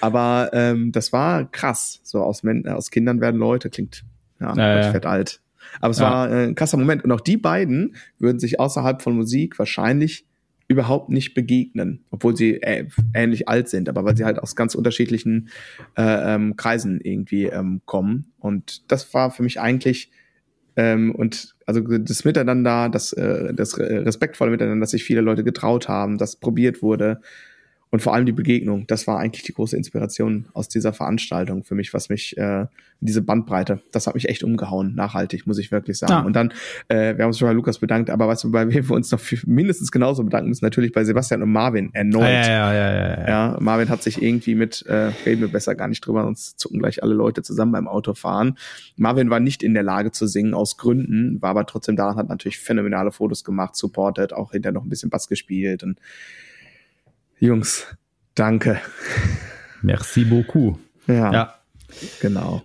Aber 0.00 0.50
ähm, 0.52 0.92
das 0.92 1.12
war 1.12 1.50
krass. 1.50 2.00
So 2.04 2.22
aus, 2.22 2.44
Men 2.44 2.68
aus 2.68 2.92
Kindern 2.92 3.20
werden 3.20 3.40
Leute, 3.40 3.70
klingt, 3.70 4.04
ja, 4.40 4.54
ja, 4.54 4.80
ja. 4.80 4.92
werd 4.92 5.04
alt. 5.04 5.40
Aber 5.80 5.90
es 5.90 5.98
ja. 5.98 6.04
war 6.10 6.30
äh, 6.30 6.44
ein 6.44 6.54
krasser 6.54 6.76
Moment. 6.76 7.02
Und 7.02 7.10
auch 7.10 7.20
die 7.20 7.36
beiden 7.36 7.96
würden 8.20 8.38
sich 8.38 8.60
außerhalb 8.60 9.02
von 9.02 9.16
Musik 9.16 9.58
wahrscheinlich 9.58 10.26
überhaupt 10.68 11.10
nicht 11.10 11.34
begegnen, 11.34 12.04
obwohl 12.10 12.36
sie 12.36 12.62
äh, 12.62 12.86
ähnlich 13.14 13.48
alt 13.48 13.68
sind, 13.68 13.88
aber 13.88 14.04
weil 14.04 14.16
sie 14.16 14.24
halt 14.24 14.38
aus 14.38 14.54
ganz 14.54 14.76
unterschiedlichen 14.76 15.48
äh, 15.98 16.34
ähm, 16.34 16.56
Kreisen 16.56 17.00
irgendwie 17.00 17.46
ähm, 17.46 17.82
kommen. 17.84 18.32
Und 18.38 18.90
das 18.92 19.12
war 19.12 19.32
für 19.32 19.42
mich 19.42 19.60
eigentlich 19.60 20.12
ähm, 20.76 21.14
und 21.14 21.54
also 21.66 21.80
das 21.80 22.24
Miteinander, 22.24 22.88
das, 22.88 23.12
äh, 23.12 23.52
das 23.54 23.78
respektvolle 23.78 24.50
Miteinander, 24.50 24.80
dass 24.80 24.90
sich 24.90 25.04
viele 25.04 25.20
Leute 25.20 25.44
getraut 25.44 25.88
haben, 25.88 26.18
das 26.18 26.36
probiert 26.36 26.82
wurde, 26.82 27.20
und 27.92 28.00
vor 28.00 28.14
allem 28.14 28.24
die 28.24 28.32
Begegnung, 28.32 28.86
das 28.86 29.06
war 29.06 29.18
eigentlich 29.18 29.42
die 29.42 29.52
große 29.52 29.76
Inspiration 29.76 30.46
aus 30.54 30.66
dieser 30.66 30.94
Veranstaltung 30.94 31.62
für 31.62 31.74
mich, 31.74 31.92
was 31.92 32.08
mich, 32.08 32.34
äh, 32.38 32.64
diese 33.00 33.20
Bandbreite, 33.20 33.82
das 33.92 34.06
hat 34.06 34.14
mich 34.14 34.30
echt 34.30 34.42
umgehauen, 34.44 34.94
nachhaltig, 34.94 35.46
muss 35.46 35.58
ich 35.58 35.70
wirklich 35.70 35.98
sagen. 35.98 36.12
Ja. 36.12 36.20
Und 36.22 36.34
dann, 36.34 36.54
äh, 36.88 37.14
wir 37.14 37.24
haben 37.24 37.28
uns 37.28 37.38
schon 37.38 37.48
bei 37.48 37.52
Lukas 37.52 37.80
bedankt, 37.80 38.08
aber 38.08 38.34
du, 38.34 38.50
bei 38.50 38.66
wem 38.66 38.88
wir 38.88 38.96
uns 38.96 39.10
noch 39.10 39.20
mindestens 39.44 39.92
genauso 39.92 40.24
bedanken 40.24 40.48
müssen, 40.48 40.64
natürlich 40.64 40.92
bei 40.92 41.04
Sebastian 41.04 41.42
und 41.42 41.52
Marvin 41.52 41.90
erneut. 41.92 42.22
Ja, 42.22 42.48
ja, 42.48 42.72
ja, 42.72 42.94
ja, 42.94 43.20
ja. 43.20 43.28
ja 43.28 43.56
Marvin 43.60 43.90
hat 43.90 44.02
sich 44.02 44.22
irgendwie 44.22 44.54
mit, 44.54 44.86
äh, 44.86 45.10
reden 45.26 45.42
wir 45.42 45.48
besser 45.48 45.74
gar 45.74 45.88
nicht 45.88 46.00
drüber, 46.00 46.22
sonst 46.22 46.58
zucken 46.58 46.78
gleich 46.78 47.02
alle 47.02 47.12
Leute 47.12 47.42
zusammen 47.42 47.72
beim 47.72 47.88
Autofahren. 47.88 48.56
Marvin 48.96 49.28
war 49.28 49.38
nicht 49.38 49.62
in 49.62 49.74
der 49.74 49.82
Lage 49.82 50.12
zu 50.12 50.26
singen 50.26 50.54
aus 50.54 50.78
Gründen, 50.78 51.42
war 51.42 51.50
aber 51.50 51.66
trotzdem 51.66 51.96
daran, 51.96 52.16
hat 52.16 52.30
natürlich 52.30 52.58
phänomenale 52.58 53.12
Fotos 53.12 53.44
gemacht, 53.44 53.76
supported, 53.76 54.32
auch 54.32 54.52
hinterher 54.52 54.72
noch 54.72 54.84
ein 54.84 54.88
bisschen 54.88 55.10
Bass 55.10 55.28
gespielt 55.28 55.82
und 55.82 55.98
Jungs, 57.42 57.88
danke. 58.36 58.80
Merci 59.82 60.24
beaucoup. 60.24 60.78
Ja. 61.08 61.32
ja. 61.32 61.54
Genau. 62.20 62.62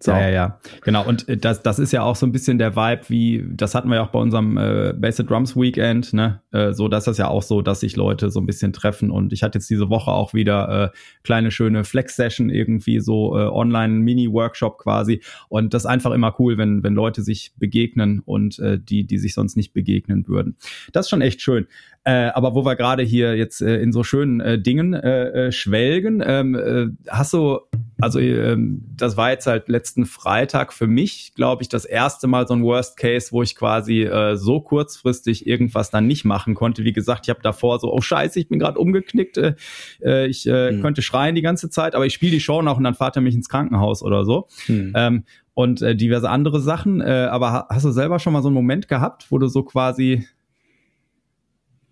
So. 0.00 0.12
Ja, 0.12 0.20
ja, 0.20 0.28
ja, 0.28 0.60
genau. 0.82 1.04
Und 1.04 1.28
äh, 1.28 1.38
das, 1.38 1.62
das 1.62 1.78
ist 1.78 1.92
ja 1.92 2.02
auch 2.02 2.14
so 2.14 2.26
ein 2.26 2.30
bisschen 2.30 2.58
der 2.58 2.76
Vibe, 2.76 3.08
wie 3.08 3.44
das 3.50 3.74
hatten 3.74 3.88
wir 3.88 3.96
ja 3.96 4.04
auch 4.04 4.10
bei 4.10 4.18
unserem 4.18 4.58
äh, 4.58 4.92
Basic 4.94 5.26
Drums 5.26 5.56
Weekend, 5.56 6.12
ne? 6.12 6.42
Äh, 6.52 6.72
so, 6.72 6.88
das 6.88 7.08
ist 7.08 7.18
ja 7.18 7.28
auch 7.28 7.42
so, 7.42 7.62
dass 7.62 7.80
sich 7.80 7.96
Leute 7.96 8.30
so 8.30 8.38
ein 8.38 8.46
bisschen 8.46 8.74
treffen. 8.74 9.10
Und 9.10 9.32
ich 9.32 9.42
hatte 9.42 9.58
jetzt 9.58 9.68
diese 9.70 9.88
Woche 9.88 10.10
auch 10.12 10.34
wieder 10.34 10.92
äh, 10.92 10.96
kleine 11.24 11.50
schöne 11.50 11.82
Flex-Session 11.82 12.50
irgendwie 12.50 13.00
so 13.00 13.36
äh, 13.36 13.46
online 13.46 13.94
Mini-Workshop 13.94 14.78
quasi. 14.78 15.22
Und 15.48 15.72
das 15.72 15.82
ist 15.82 15.90
einfach 15.90 16.12
immer 16.12 16.36
cool, 16.38 16.58
wenn 16.58 16.84
wenn 16.84 16.94
Leute 16.94 17.22
sich 17.22 17.54
begegnen 17.56 18.20
und 18.20 18.58
äh, 18.58 18.78
die 18.78 19.04
die 19.04 19.18
sich 19.18 19.32
sonst 19.32 19.56
nicht 19.56 19.72
begegnen 19.72 20.28
würden. 20.28 20.58
Das 20.92 21.06
ist 21.06 21.10
schon 21.10 21.22
echt 21.22 21.40
schön. 21.40 21.66
Äh, 22.04 22.30
aber 22.34 22.54
wo 22.54 22.64
wir 22.64 22.76
gerade 22.76 23.02
hier 23.02 23.36
jetzt 23.36 23.60
äh, 23.60 23.80
in 23.80 23.92
so 23.92 24.02
schönen 24.02 24.40
äh, 24.40 24.58
Dingen 24.58 24.94
äh, 24.94 25.48
äh, 25.48 25.52
schwelgen, 25.52 26.22
ähm, 26.24 26.54
äh, 26.54 26.86
hast 27.10 27.34
du, 27.34 27.60
also 28.00 28.18
ähm, 28.18 28.82
das 28.96 29.16
war 29.16 29.30
jetzt 29.30 29.46
halt 29.46 29.68
letzten 29.68 30.06
Freitag 30.06 30.72
für 30.72 30.86
mich, 30.86 31.34
glaube 31.34 31.62
ich, 31.62 31.68
das 31.68 31.84
erste 31.84 32.26
Mal 32.26 32.46
so 32.46 32.54
ein 32.54 32.62
Worst 32.62 32.96
Case, 32.96 33.28
wo 33.32 33.42
ich 33.42 33.54
quasi 33.54 34.04
äh, 34.04 34.36
so 34.36 34.60
kurzfristig 34.60 35.46
irgendwas 35.46 35.90
dann 35.90 36.06
nicht 36.06 36.24
machen 36.24 36.54
konnte. 36.54 36.84
Wie 36.84 36.92
gesagt, 36.92 37.26
ich 37.26 37.30
habe 37.30 37.42
davor 37.42 37.78
so, 37.78 37.92
oh 37.92 38.00
scheiße, 38.00 38.40
ich 38.40 38.48
bin 38.48 38.58
gerade 38.58 38.78
umgeknickt, 38.78 39.36
äh, 39.36 39.54
äh, 40.02 40.26
ich 40.26 40.46
äh, 40.46 40.72
mhm. 40.72 40.80
könnte 40.80 41.02
schreien 41.02 41.34
die 41.34 41.42
ganze 41.42 41.68
Zeit, 41.68 41.94
aber 41.94 42.06
ich 42.06 42.14
spiele 42.14 42.32
die 42.32 42.40
Show 42.40 42.62
noch 42.62 42.78
und 42.78 42.84
dann 42.84 42.94
fahrt 42.94 43.16
er 43.16 43.22
mich 43.22 43.34
ins 43.34 43.48
Krankenhaus 43.48 44.02
oder 44.02 44.24
so. 44.24 44.46
Mhm. 44.66 44.92
Ähm, 44.94 45.24
und 45.52 45.82
äh, 45.82 45.96
diverse 45.96 46.30
andere 46.30 46.60
Sachen. 46.60 47.00
Äh, 47.00 47.28
aber 47.30 47.66
hast 47.68 47.84
du 47.84 47.90
selber 47.90 48.20
schon 48.20 48.32
mal 48.32 48.42
so 48.42 48.48
einen 48.48 48.54
Moment 48.54 48.86
gehabt, 48.86 49.26
wo 49.30 49.38
du 49.38 49.48
so 49.48 49.64
quasi 49.64 50.24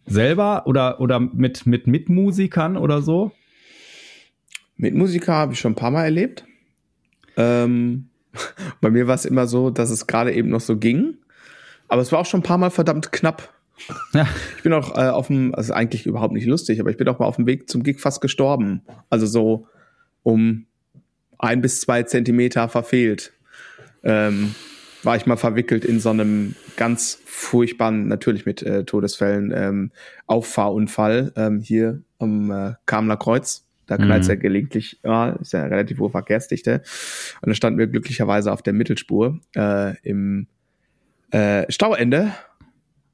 selber 0.06 0.66
oder, 0.66 1.00
oder 1.00 1.20
mit, 1.20 1.66
mit 1.66 1.86
Mitmusikern 1.86 2.76
oder 2.76 3.02
so? 3.02 3.32
Mitmusiker 4.76 5.34
habe 5.34 5.52
ich 5.52 5.60
schon 5.60 5.72
ein 5.72 5.76
paar 5.76 5.90
Mal 5.90 6.04
erlebt. 6.04 6.44
Ähm, 7.36 8.08
bei 8.80 8.90
mir 8.90 9.06
war 9.06 9.14
es 9.14 9.24
immer 9.24 9.46
so, 9.46 9.70
dass 9.70 9.90
es 9.90 10.06
gerade 10.06 10.32
eben 10.32 10.48
noch 10.48 10.60
so 10.60 10.76
ging. 10.76 11.18
Aber 11.88 12.02
es 12.02 12.12
war 12.12 12.18
auch 12.20 12.26
schon 12.26 12.40
ein 12.40 12.44
paar 12.44 12.58
Mal 12.58 12.70
verdammt 12.70 13.12
knapp. 13.12 13.52
Ja. 14.12 14.26
Ich 14.56 14.62
bin 14.62 14.72
auch 14.72 14.96
äh, 14.96 15.08
auf 15.08 15.26
dem, 15.26 15.54
also 15.54 15.74
eigentlich 15.74 16.06
überhaupt 16.06 16.32
nicht 16.32 16.46
lustig, 16.46 16.80
aber 16.80 16.90
ich 16.90 16.96
bin 16.96 17.08
auch 17.08 17.18
mal 17.18 17.26
auf 17.26 17.36
dem 17.36 17.46
Weg 17.46 17.68
zum 17.68 17.82
Gig 17.82 18.00
fast 18.00 18.20
gestorben. 18.20 18.82
Also 19.10 19.26
so 19.26 19.68
um 20.22 20.66
ein 21.38 21.60
bis 21.60 21.80
zwei 21.80 22.02
Zentimeter 22.02 22.68
verfehlt. 22.68 23.32
Ähm, 24.02 24.54
war 25.06 25.16
ich 25.16 25.24
mal 25.24 25.36
verwickelt 25.36 25.84
in 25.84 26.00
so 26.00 26.10
einem 26.10 26.54
ganz 26.76 27.20
furchtbaren, 27.24 28.08
natürlich 28.08 28.44
mit 28.44 28.62
äh, 28.62 28.84
Todesfällen, 28.84 29.52
ähm, 29.54 29.92
Auffahrunfall 30.26 31.32
ähm, 31.36 31.60
hier 31.60 32.02
am 32.18 32.50
äh, 32.50 32.74
Kamler 32.84 33.16
Kreuz. 33.16 33.66
Da 33.86 33.96
knallt 33.96 34.22
es 34.22 34.28
mhm. 34.28 34.34
ja 34.34 34.40
gelegentlich, 34.40 35.00
ja, 35.04 35.30
ist 35.30 35.52
ja 35.52 35.64
relativ 35.64 36.00
hohe 36.00 36.10
Verkehrsdichte. 36.10 36.82
Und 37.40 37.48
da 37.48 37.54
standen 37.54 37.78
wir 37.78 37.86
glücklicherweise 37.86 38.52
auf 38.52 38.62
der 38.62 38.72
Mittelspur 38.72 39.38
äh, 39.54 39.96
im 40.02 40.48
äh, 41.30 41.70
Stauende 41.70 42.32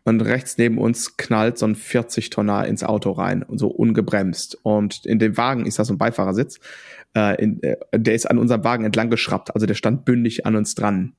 und 0.04 0.20
rechts 0.22 0.56
neben 0.58 0.78
uns 0.78 1.16
knallt 1.18 1.58
so 1.58 1.66
ein 1.66 1.74
40 1.74 2.30
Tonner 2.30 2.66
ins 2.66 2.82
Auto 2.82 3.12
rein 3.12 3.42
und 3.42 3.58
so 3.58 3.68
ungebremst. 3.68 4.58
Und 4.62 5.04
in 5.04 5.18
dem 5.18 5.36
Wagen 5.36 5.66
ist 5.66 5.78
da 5.78 5.84
so 5.84 5.92
ein 5.92 5.98
Beifahrersitz, 5.98 6.58
äh, 7.14 7.40
in, 7.42 7.62
äh, 7.62 7.76
der 7.94 8.14
ist 8.14 8.30
an 8.30 8.38
unserem 8.38 8.64
Wagen 8.64 8.84
entlang 8.84 9.10
geschraubt, 9.10 9.54
also 9.54 9.66
der 9.66 9.74
stand 9.74 10.04
bündig 10.04 10.46
an 10.46 10.56
uns 10.56 10.74
dran. 10.74 11.14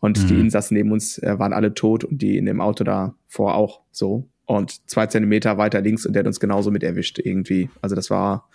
Und 0.00 0.22
mhm. 0.22 0.26
die 0.28 0.40
Insassen 0.40 0.76
neben 0.76 0.92
uns 0.92 1.18
äh, 1.18 1.38
waren 1.38 1.52
alle 1.52 1.74
tot 1.74 2.04
und 2.04 2.22
die 2.22 2.38
in 2.38 2.46
dem 2.46 2.60
Auto 2.60 2.84
davor 2.84 3.54
auch 3.54 3.80
so. 3.90 4.28
Und 4.46 4.88
zwei 4.88 5.06
Zentimeter 5.06 5.58
weiter 5.58 5.80
links 5.80 6.06
und 6.06 6.14
der 6.14 6.20
hat 6.20 6.26
uns 6.26 6.40
genauso 6.40 6.70
mit 6.70 6.82
erwischt 6.82 7.18
irgendwie. 7.18 7.68
Also 7.82 7.94
das 7.94 8.08
war 8.08 8.48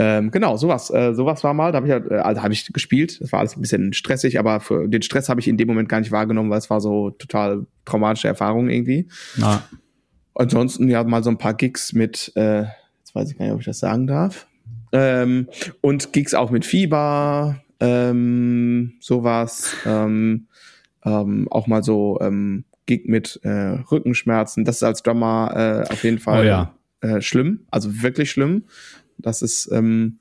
ähm, 0.00 0.30
genau 0.30 0.56
sowas. 0.56 0.90
Äh, 0.90 1.12
sowas 1.12 1.42
war 1.42 1.54
mal. 1.54 1.72
Da 1.72 1.76
habe 1.76 1.86
ich 1.86 1.92
halt, 1.92 2.10
äh, 2.10 2.14
also 2.14 2.42
habe 2.42 2.52
ich 2.52 2.72
gespielt. 2.72 3.20
Das 3.20 3.32
war 3.32 3.40
alles 3.40 3.56
ein 3.56 3.60
bisschen 3.60 3.92
stressig, 3.92 4.38
aber 4.38 4.60
für 4.60 4.88
den 4.88 5.02
Stress 5.02 5.28
habe 5.28 5.40
ich 5.40 5.48
in 5.48 5.56
dem 5.56 5.66
Moment 5.66 5.88
gar 5.88 5.98
nicht 5.98 6.12
wahrgenommen, 6.12 6.50
weil 6.50 6.58
es 6.58 6.70
war 6.70 6.80
so 6.80 7.10
total 7.10 7.66
traumatische 7.84 8.28
Erfahrung 8.28 8.70
irgendwie. 8.70 9.08
Ja. 9.36 9.64
ansonsten 10.34 10.88
ja 10.88 11.02
mal 11.02 11.24
so 11.24 11.30
ein 11.30 11.38
paar 11.38 11.54
Gigs 11.54 11.92
mit, 11.92 12.32
äh, 12.36 12.62
jetzt 13.00 13.14
weiß 13.14 13.30
ich 13.30 13.36
gar 13.36 13.46
nicht, 13.46 13.54
ob 13.54 13.60
ich 13.60 13.66
das 13.66 13.80
sagen 13.80 14.06
darf. 14.06 14.46
Ähm, 14.92 15.48
und 15.80 16.12
Gigs 16.12 16.32
auch 16.32 16.50
mit 16.50 16.64
Fieber, 16.64 17.60
ähm, 17.80 18.94
sowas. 19.00 19.74
Ähm, 19.86 20.48
ähm, 21.04 21.48
auch 21.50 21.66
mal 21.66 21.82
so 21.82 22.18
ähm, 22.20 22.64
Gig 22.86 23.06
mit 23.06 23.40
äh, 23.42 23.50
Rückenschmerzen. 23.90 24.64
Das 24.64 24.76
ist 24.76 24.82
als 24.82 25.02
Drummer 25.02 25.84
äh, 25.88 25.92
auf 25.92 26.02
jeden 26.04 26.18
Fall 26.18 26.42
oh, 26.42 26.46
ja. 26.46 26.74
äh, 27.00 27.20
schlimm, 27.20 27.60
also 27.70 28.02
wirklich 28.02 28.30
schlimm. 28.30 28.64
Das 29.18 29.42
ist, 29.42 29.70
ähm, 29.72 30.18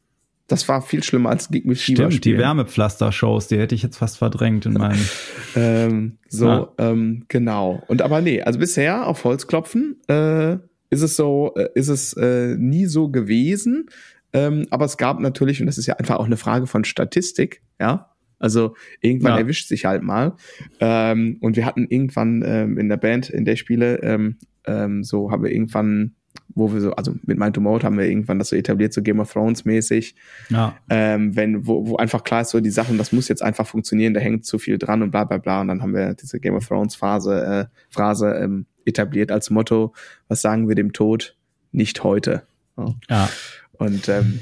das 0.48 0.68
war 0.68 0.82
viel 0.82 1.04
schlimmer 1.04 1.30
als 1.30 1.50
Gig 1.50 1.66
mit 1.66 1.78
Fieber. 1.78 2.10
Stimmt, 2.12 2.26
die 2.26 2.38
Wärmepflaster-Shows, 2.38 3.48
die 3.48 3.58
hätte 3.58 3.76
ich 3.76 3.84
jetzt 3.84 3.98
fast 3.98 4.18
verdrängt 4.18 4.66
in 4.66 4.74
meinem. 4.74 5.00
ähm, 5.56 6.18
so, 6.28 6.48
ja. 6.48 6.72
ähm, 6.78 7.26
genau. 7.28 7.84
Und 7.88 8.02
aber 8.02 8.22
nee, 8.22 8.42
also 8.42 8.60
bisher 8.60 9.08
auf 9.08 9.24
Holzklopfen 9.24 9.98
äh, 10.08 10.58
ist 10.90 11.02
es 11.02 11.16
so, 11.16 11.54
äh, 11.56 11.70
ist 11.76 11.90
es 11.90 12.14
äh, 12.14 12.56
nie 12.58 12.86
so 12.86 13.10
gewesen. 13.10 13.90
Ähm, 14.38 14.68
aber 14.70 14.86
es 14.86 14.98
gab 14.98 15.20
natürlich, 15.20 15.60
und 15.60 15.68
das 15.68 15.78
ist 15.78 15.88
ja 15.88 15.96
einfach 15.96 16.18
auch 16.18 16.26
eine 16.26 16.38
Frage 16.38 16.68
von 16.68 16.84
Statistik, 16.84 17.62
ja. 17.80 18.12
Also 18.40 18.76
irgendwann 19.02 19.34
ja. 19.34 19.40
erwischt 19.40 19.68
sich 19.68 19.86
halt 19.86 20.04
mal. 20.04 20.36
Ähm, 20.80 21.38
und 21.42 21.56
wir 21.56 21.66
hatten 21.66 21.88
irgendwann 21.90 22.44
ähm, 22.46 22.78
in 22.78 22.88
der 22.88 22.98
Band, 22.98 23.32
in 23.32 23.46
der 23.46 23.56
ich 23.56 23.60
spiele, 23.60 24.04
ähm, 24.04 24.38
ähm, 24.66 25.04
so 25.04 25.32
haben 25.32 25.44
wir 25.44 25.52
irgendwann 25.52 26.14
wo 26.56 26.74
wir 26.74 26.82
so, 26.82 26.92
also 26.94 27.14
mit 27.24 27.38
Mind 27.38 27.56
to 27.56 27.62
Mode 27.62 27.86
haben 27.86 27.98
wir 27.98 28.06
irgendwann 28.06 28.40
das 28.40 28.50
so 28.50 28.56
etabliert, 28.56 28.94
so 28.94 29.02
Game 29.02 29.20
of 29.20 29.32
Thrones 29.32 29.66
mäßig. 29.66 30.16
Ja. 30.50 30.76
Ähm, 30.90 31.36
wenn, 31.36 31.68
wo, 31.68 31.88
wo 31.88 31.96
einfach 31.98 32.24
klar 32.24 32.42
ist, 32.42 32.50
so 32.50 32.60
die 32.60 32.72
Sachen, 32.72 32.98
das 32.98 33.12
muss 33.12 33.28
jetzt 33.28 33.44
einfach 33.44 33.68
funktionieren, 33.68 34.14
da 34.14 34.20
hängt 34.20 34.46
zu 34.46 34.58
viel 34.58 34.78
dran 34.78 35.04
und 35.04 35.12
bla 35.12 35.24
bla 35.24 35.38
bla. 35.38 35.62
Und 35.62 35.68
dann 35.68 35.82
haben 35.82 35.94
wir 35.94 36.14
diese 36.16 36.40
Game 36.40 36.56
of 36.56 36.68
Thrones 36.68 36.96
Phase, 36.96 37.46
äh, 37.46 37.66
Phrase 37.90 38.32
ähm, 38.32 38.66
etabliert 38.86 39.32
als 39.32 39.50
Motto, 39.50 39.94
was 40.28 40.42
sagen 40.42 40.68
wir 40.68 40.76
dem 40.76 40.94
Tod? 40.94 41.36
Nicht 41.72 42.04
heute. 42.04 42.44
Ja. 42.78 42.96
ja. 43.10 43.30
Und 43.78 44.10
ähm, 44.10 44.40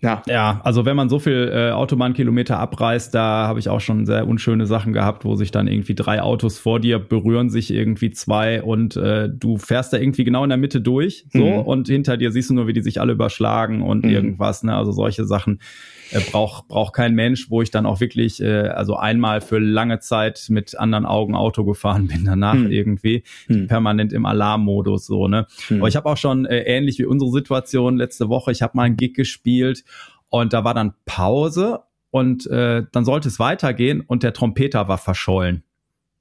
ja. 0.00 0.22
Ja, 0.26 0.60
also 0.64 0.84
wenn 0.84 0.96
man 0.96 1.08
so 1.08 1.18
viel 1.18 1.50
äh, 1.52 1.70
Autobahnkilometer 1.70 2.58
abreißt, 2.58 3.14
da 3.14 3.46
habe 3.46 3.58
ich 3.58 3.68
auch 3.68 3.80
schon 3.80 4.06
sehr 4.06 4.26
unschöne 4.26 4.66
Sachen 4.66 4.92
gehabt, 4.92 5.24
wo 5.24 5.36
sich 5.36 5.50
dann 5.50 5.68
irgendwie 5.68 5.94
drei 5.94 6.22
Autos 6.22 6.58
vor 6.58 6.80
dir 6.80 6.98
berühren 6.98 7.50
sich 7.50 7.72
irgendwie 7.72 8.10
zwei 8.10 8.62
und 8.62 8.96
äh, 8.96 9.28
du 9.28 9.56
fährst 9.56 9.92
da 9.92 9.98
irgendwie 9.98 10.24
genau 10.24 10.44
in 10.44 10.50
der 10.50 10.58
Mitte 10.58 10.80
durch, 10.80 11.26
so 11.32 11.44
mhm. 11.44 11.58
und 11.60 11.88
hinter 11.88 12.16
dir 12.16 12.30
siehst 12.30 12.50
du 12.50 12.54
nur, 12.54 12.66
wie 12.66 12.72
die 12.72 12.82
sich 12.82 13.00
alle 13.00 13.12
überschlagen 13.12 13.82
und 13.82 14.04
mhm. 14.04 14.10
irgendwas, 14.10 14.62
ne? 14.62 14.76
Also 14.76 14.92
solche 14.92 15.24
Sachen 15.24 15.60
äh, 16.10 16.20
braucht 16.20 16.68
braucht 16.68 16.94
kein 16.94 17.14
Mensch, 17.14 17.50
wo 17.50 17.62
ich 17.62 17.70
dann 17.70 17.86
auch 17.86 18.00
wirklich 18.00 18.42
äh, 18.42 18.68
also 18.68 18.96
einmal 18.96 19.40
für 19.40 19.58
lange 19.58 19.98
Zeit 20.00 20.46
mit 20.50 20.78
anderen 20.78 21.06
Augen 21.06 21.34
Auto 21.34 21.64
gefahren 21.64 22.06
bin 22.06 22.24
danach 22.24 22.54
hm. 22.54 22.70
irgendwie 22.70 23.24
hm. 23.46 23.66
permanent 23.66 24.12
im 24.12 24.26
Alarmmodus 24.26 25.06
so 25.06 25.26
ne. 25.28 25.46
Hm. 25.68 25.78
Aber 25.78 25.88
ich 25.88 25.96
habe 25.96 26.08
auch 26.08 26.16
schon 26.16 26.44
äh, 26.46 26.60
ähnlich 26.62 26.98
wie 26.98 27.06
unsere 27.06 27.30
Situation 27.30 27.96
letzte 27.96 28.28
Woche. 28.28 28.52
Ich 28.52 28.62
habe 28.62 28.76
mal 28.76 28.84
einen 28.84 28.96
Gig 28.96 29.14
gespielt 29.14 29.84
und 30.28 30.52
da 30.52 30.64
war 30.64 30.74
dann 30.74 30.94
Pause 31.04 31.84
und 32.10 32.46
äh, 32.46 32.84
dann 32.92 33.04
sollte 33.04 33.28
es 33.28 33.38
weitergehen 33.38 34.00
und 34.00 34.22
der 34.22 34.32
Trompeter 34.32 34.88
war 34.88 34.98
verschollen. 34.98 35.64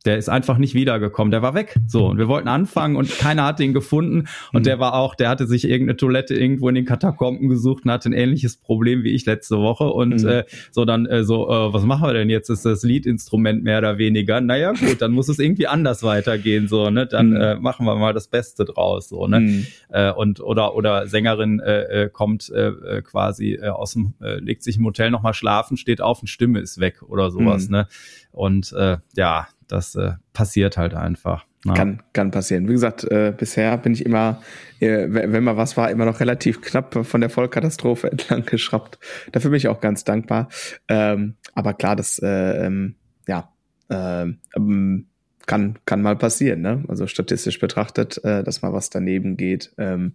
Der 0.06 0.18
ist 0.18 0.30
einfach 0.30 0.58
nicht 0.58 0.74
wiedergekommen. 0.74 1.32
Der 1.32 1.42
war 1.42 1.54
weg. 1.54 1.76
So. 1.88 2.08
Und 2.08 2.18
wir 2.18 2.28
wollten 2.28 2.48
anfangen 2.48 2.96
und 2.96 3.10
keiner 3.18 3.46
hat 3.46 3.60
ihn 3.60 3.74
gefunden. 3.74 4.28
Und 4.54 4.62
mhm. 4.62 4.64
der 4.64 4.80
war 4.80 4.94
auch, 4.94 5.16
der 5.16 5.30
hatte 5.30 5.48
sich 5.48 5.66
irgendeine 5.66 5.98
Toilette 5.98 6.36
irgendwo 6.36 6.70
in 6.70 6.76
den 6.76 6.86
Katakomben 6.86 7.50
gesucht 7.50 7.86
und 7.86 7.92
hatte 7.92 8.10
ein 8.10 8.14
ähnliches 8.14 8.58
Problem 8.58 9.04
wie 9.04 9.10
ich 9.10 9.26
letzte 9.26 9.58
Woche. 9.58 9.86
Und 9.86 10.24
mhm. 10.24 10.30
äh, 10.30 10.44
so 10.72 10.86
dann 10.86 11.06
äh, 11.06 11.24
so, 11.24 11.50
äh, 11.50 11.74
was 11.74 11.84
machen 11.84 12.08
wir 12.08 12.14
denn 12.14 12.30
jetzt? 12.30 12.50
Ist 12.50 12.66
das 12.66 12.84
Liedinstrument 12.84 13.64
mehr 13.64 13.80
oder 13.80 13.98
weniger? 13.98 14.42
Naja, 14.42 14.74
gut, 14.74 15.02
dann 15.02 15.12
muss 15.12 15.28
es 15.30 15.40
irgendwie 15.40 15.68
anders 15.68 16.04
weitergehen. 16.04 16.68
So, 16.68 16.90
ne? 16.90 17.08
Dann 17.08 17.30
mhm. 17.30 17.36
äh, 17.36 17.56
machen 17.56 17.86
wir 17.86 17.96
mal 17.96 18.14
das 18.14 18.28
Beste 18.28 18.66
draus. 18.66 19.10
So, 19.10 19.28
ne? 19.28 19.40
Mhm. 19.40 19.68
Äh, 19.90 20.12
und 20.12 20.40
oder 20.42 20.76
oder 20.76 21.08
Sängerin 21.08 21.60
äh, 21.60 22.04
äh 22.04 22.10
kommt 22.10 22.50
äh, 22.50 22.68
äh, 22.68 23.02
quasi 23.02 23.54
äh, 23.54 23.70
aus 23.70 23.94
dem, 23.94 24.14
äh, 24.22 24.40
legt 24.40 24.64
sich 24.64 24.78
im 24.78 24.86
Hotel 24.86 25.12
nochmal 25.12 25.34
schlafen, 25.34 25.78
steht 25.78 26.02
auf 26.02 26.22
und 26.22 26.28
Stimme 26.28 26.60
ist 26.60 26.80
weg 26.80 27.02
oder 27.04 27.32
sowas. 27.32 27.68
Mhm. 27.68 27.72
Ne? 27.72 27.88
Und 28.32 28.74
äh, 28.74 28.98
ja, 29.16 29.48
das 29.68 29.96
äh, 29.96 30.14
passiert 30.34 30.78
halt 30.78 30.94
einfach. 30.94 31.46
Ja. 31.66 31.74
Kann, 31.74 32.04
kann 32.14 32.30
passieren. 32.30 32.68
Wie 32.68 32.74
gesagt, 32.74 33.04
äh, 33.06 33.34
bisher 33.36 33.78
bin 33.78 33.94
ich 33.94 34.06
immer, 34.06 34.42
äh, 34.80 35.08
wenn 35.10 35.44
mal 35.44 35.58
was 35.58 35.76
war, 35.78 35.90
immer 35.90 36.06
noch 36.06 36.20
relativ 36.20 36.62
knapp 36.62 37.06
von 37.06 37.22
der 37.22 37.32
Vollkatastrophe 37.32 38.08
entlang 38.12 38.46
geschraubt. 38.46 39.00
Dafür 39.32 39.50
bin 39.50 39.58
ich 39.58 39.68
auch 39.68 39.82
ganz 39.82 40.04
dankbar. 40.04 40.50
Ähm, 40.88 41.36
aber 41.56 41.74
klar, 41.74 41.96
das, 41.96 42.20
äh, 42.20 42.66
ähm, 42.66 42.96
ja, 43.28 43.52
ähm, 43.90 44.40
ähm, 44.56 45.08
kann, 45.48 45.80
kann 45.86 46.02
mal 46.02 46.16
passieren, 46.16 46.62
ne? 46.62 46.84
Also 46.88 47.08
statistisch 47.08 47.60
betrachtet, 47.60 48.24
äh, 48.24 48.44
dass 48.44 48.62
mal 48.62 48.74
was 48.74 48.90
daneben 48.90 49.38
geht. 49.38 49.74
Ähm, 49.78 50.14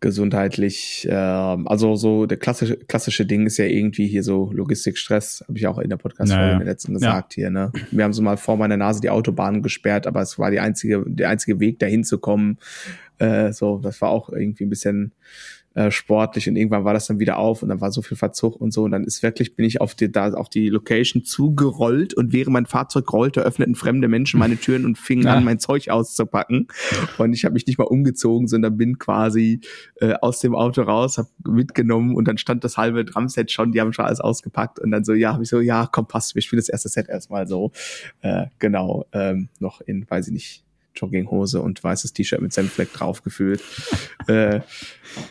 gesundheitlich. 0.00 1.06
Äh, 1.08 1.14
also 1.14 1.96
so 1.96 2.26
der 2.26 2.38
klassische 2.38 2.76
klassische 2.76 3.26
Ding 3.26 3.46
ist 3.46 3.56
ja 3.56 3.64
irgendwie 3.64 4.06
hier 4.06 4.22
so 4.22 4.50
Logistikstress, 4.52 5.44
habe 5.48 5.58
ich 5.58 5.66
auch 5.66 5.78
in 5.78 5.90
der 5.90 5.96
Podcast-Folge 5.96 6.54
naja. 6.54 6.64
letzten 6.64 6.94
gesagt 6.94 7.36
ja. 7.36 7.42
hier. 7.42 7.50
Ne, 7.50 7.72
wir 7.90 8.04
haben 8.04 8.12
so 8.12 8.22
mal 8.22 8.36
vor 8.36 8.56
meiner 8.56 8.76
Nase 8.76 9.00
die 9.00 9.10
Autobahn 9.10 9.62
gesperrt, 9.62 10.06
aber 10.06 10.20
es 10.20 10.38
war 10.38 10.50
die 10.50 10.60
einzige 10.60 11.04
der 11.06 11.30
einzige 11.30 11.60
Weg 11.60 11.78
dahin 11.78 12.04
zu 12.04 12.18
kommen. 12.18 12.58
Äh, 13.18 13.52
so, 13.52 13.78
das 13.78 14.00
war 14.02 14.10
auch 14.10 14.28
irgendwie 14.28 14.64
ein 14.64 14.70
bisschen 14.70 15.12
äh, 15.76 15.90
sportlich 15.90 16.48
und 16.48 16.56
irgendwann 16.56 16.84
war 16.84 16.94
das 16.94 17.06
dann 17.06 17.20
wieder 17.20 17.36
auf 17.36 17.62
und 17.62 17.68
dann 17.68 17.82
war 17.82 17.92
so 17.92 18.00
viel 18.00 18.16
Verzug 18.16 18.56
und 18.56 18.72
so. 18.72 18.84
Und 18.84 18.92
dann 18.92 19.04
ist 19.04 19.22
wirklich, 19.22 19.56
bin 19.56 19.66
ich 19.66 19.82
auf 19.82 19.94
die, 19.94 20.10
da 20.10 20.32
auf 20.32 20.48
die 20.48 20.70
Location 20.70 21.22
zugerollt 21.22 22.14
und 22.14 22.32
während 22.32 22.54
mein 22.54 22.64
Fahrzeug 22.64 23.12
rollte, 23.12 23.42
öffneten 23.42 23.74
fremde 23.74 24.08
Menschen 24.08 24.40
meine 24.40 24.56
Türen 24.56 24.86
und 24.86 24.96
fingen 24.96 25.24
ja. 25.24 25.34
an, 25.34 25.44
mein 25.44 25.58
Zeug 25.58 25.90
auszupacken. 25.90 26.68
Und 27.18 27.34
ich 27.34 27.44
habe 27.44 27.52
mich 27.52 27.66
nicht 27.66 27.76
mal 27.78 27.84
umgezogen, 27.84 28.48
sondern 28.48 28.78
bin 28.78 28.98
quasi 28.98 29.60
äh, 29.96 30.14
aus 30.14 30.40
dem 30.40 30.54
Auto 30.54 30.80
raus, 30.80 31.18
habe 31.18 31.28
mitgenommen 31.46 32.16
und 32.16 32.26
dann 32.26 32.38
stand 32.38 32.64
das 32.64 32.78
halbe 32.78 33.04
Drumset 33.04 33.52
schon, 33.52 33.72
die 33.72 33.80
haben 33.82 33.92
schon 33.92 34.06
alles 34.06 34.20
ausgepackt 34.20 34.78
und 34.78 34.90
dann 34.90 35.04
so, 35.04 35.12
ja, 35.12 35.34
habe 35.34 35.42
ich 35.42 35.50
so, 35.50 35.60
ja, 35.60 35.86
komm, 35.92 36.08
passt, 36.08 36.34
wir 36.34 36.40
spielen 36.40 36.60
das 36.60 36.70
erste 36.70 36.88
Set 36.88 37.10
erstmal 37.10 37.46
so, 37.46 37.72
äh, 38.22 38.46
genau, 38.58 39.04
ähm, 39.12 39.50
noch 39.60 39.82
in, 39.82 40.08
weiß 40.08 40.28
ich 40.28 40.32
nicht, 40.32 40.65
Jogginghose 40.96 41.60
und 41.60 41.82
weißes 41.82 42.12
T-Shirt 42.12 42.40
mit 42.40 42.52
Senfleck 42.52 42.92
drauf 42.92 43.22
gefühlt. 43.22 43.62
äh, 44.28 44.60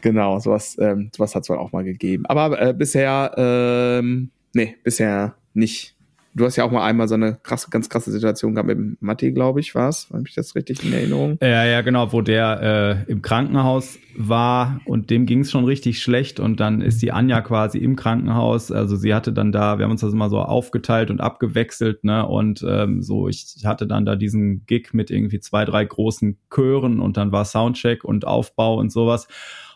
genau, 0.01 0.39
sowas, 0.39 0.77
ähm, 0.79 1.09
sowas 1.15 1.35
hat 1.35 1.43
es 1.43 1.49
wohl 1.49 1.57
auch 1.57 1.71
mal 1.71 1.83
gegeben. 1.83 2.25
Aber 2.25 2.59
äh, 2.61 2.73
bisher, 2.73 3.33
ähm, 3.37 4.31
nee, 4.53 4.75
bisher 4.83 5.35
nicht. 5.53 5.94
Du 6.37 6.43
hast 6.43 6.57
ja 6.57 6.65
auch 6.65 6.71
mal 6.71 6.83
einmal 6.83 7.07
so 7.07 7.15
eine 7.15 7.37
krasse, 7.43 7.69
ganz 7.69 7.87
krasse 7.87 8.11
Situation 8.11 8.55
gehabt 8.55 8.67
mit 8.67 9.01
Matti, 9.01 9.31
glaube 9.31 9.61
ich, 9.61 9.73
war 9.73 9.87
es. 9.87 10.09
Habe 10.11 10.23
ich 10.27 10.35
das 10.35 10.53
richtig 10.53 10.83
in 10.83 10.91
Erinnerung? 10.91 11.37
Ja, 11.41 11.63
ja, 11.63 11.79
genau, 11.79 12.11
wo 12.11 12.19
der 12.19 13.05
äh, 13.07 13.11
im 13.11 13.21
Krankenhaus 13.21 13.97
war 14.17 14.81
und 14.83 15.09
dem 15.09 15.25
ging 15.25 15.39
es 15.39 15.51
schon 15.51 15.63
richtig 15.63 16.01
schlecht 16.01 16.41
und 16.41 16.59
dann 16.59 16.81
ist 16.81 17.01
die 17.01 17.13
Anja 17.13 17.39
quasi 17.39 17.77
im 17.77 17.95
Krankenhaus. 17.95 18.69
Also 18.69 18.97
sie 18.97 19.13
hatte 19.13 19.31
dann 19.31 19.53
da, 19.53 19.77
wir 19.77 19.85
haben 19.85 19.91
uns 19.91 20.01
das 20.01 20.11
immer 20.11 20.29
so 20.29 20.39
aufgeteilt 20.41 21.09
und 21.09 21.21
abgewechselt, 21.21 22.03
ne? 22.03 22.27
Und 22.27 22.65
ähm, 22.67 23.01
so, 23.01 23.29
ich 23.29 23.61
hatte 23.63 23.87
dann 23.87 24.05
da 24.05 24.17
diesen 24.17 24.65
Gig 24.65 24.89
mit 24.91 25.11
irgendwie 25.11 25.39
zwei, 25.39 25.63
drei 25.63 25.85
großen 25.85 26.37
Chören 26.53 26.99
und 26.99 27.15
dann 27.15 27.31
war 27.31 27.45
Soundcheck 27.45 28.03
und 28.03 28.27
Aufbau 28.27 28.77
und 28.77 28.91
sowas. 28.91 29.29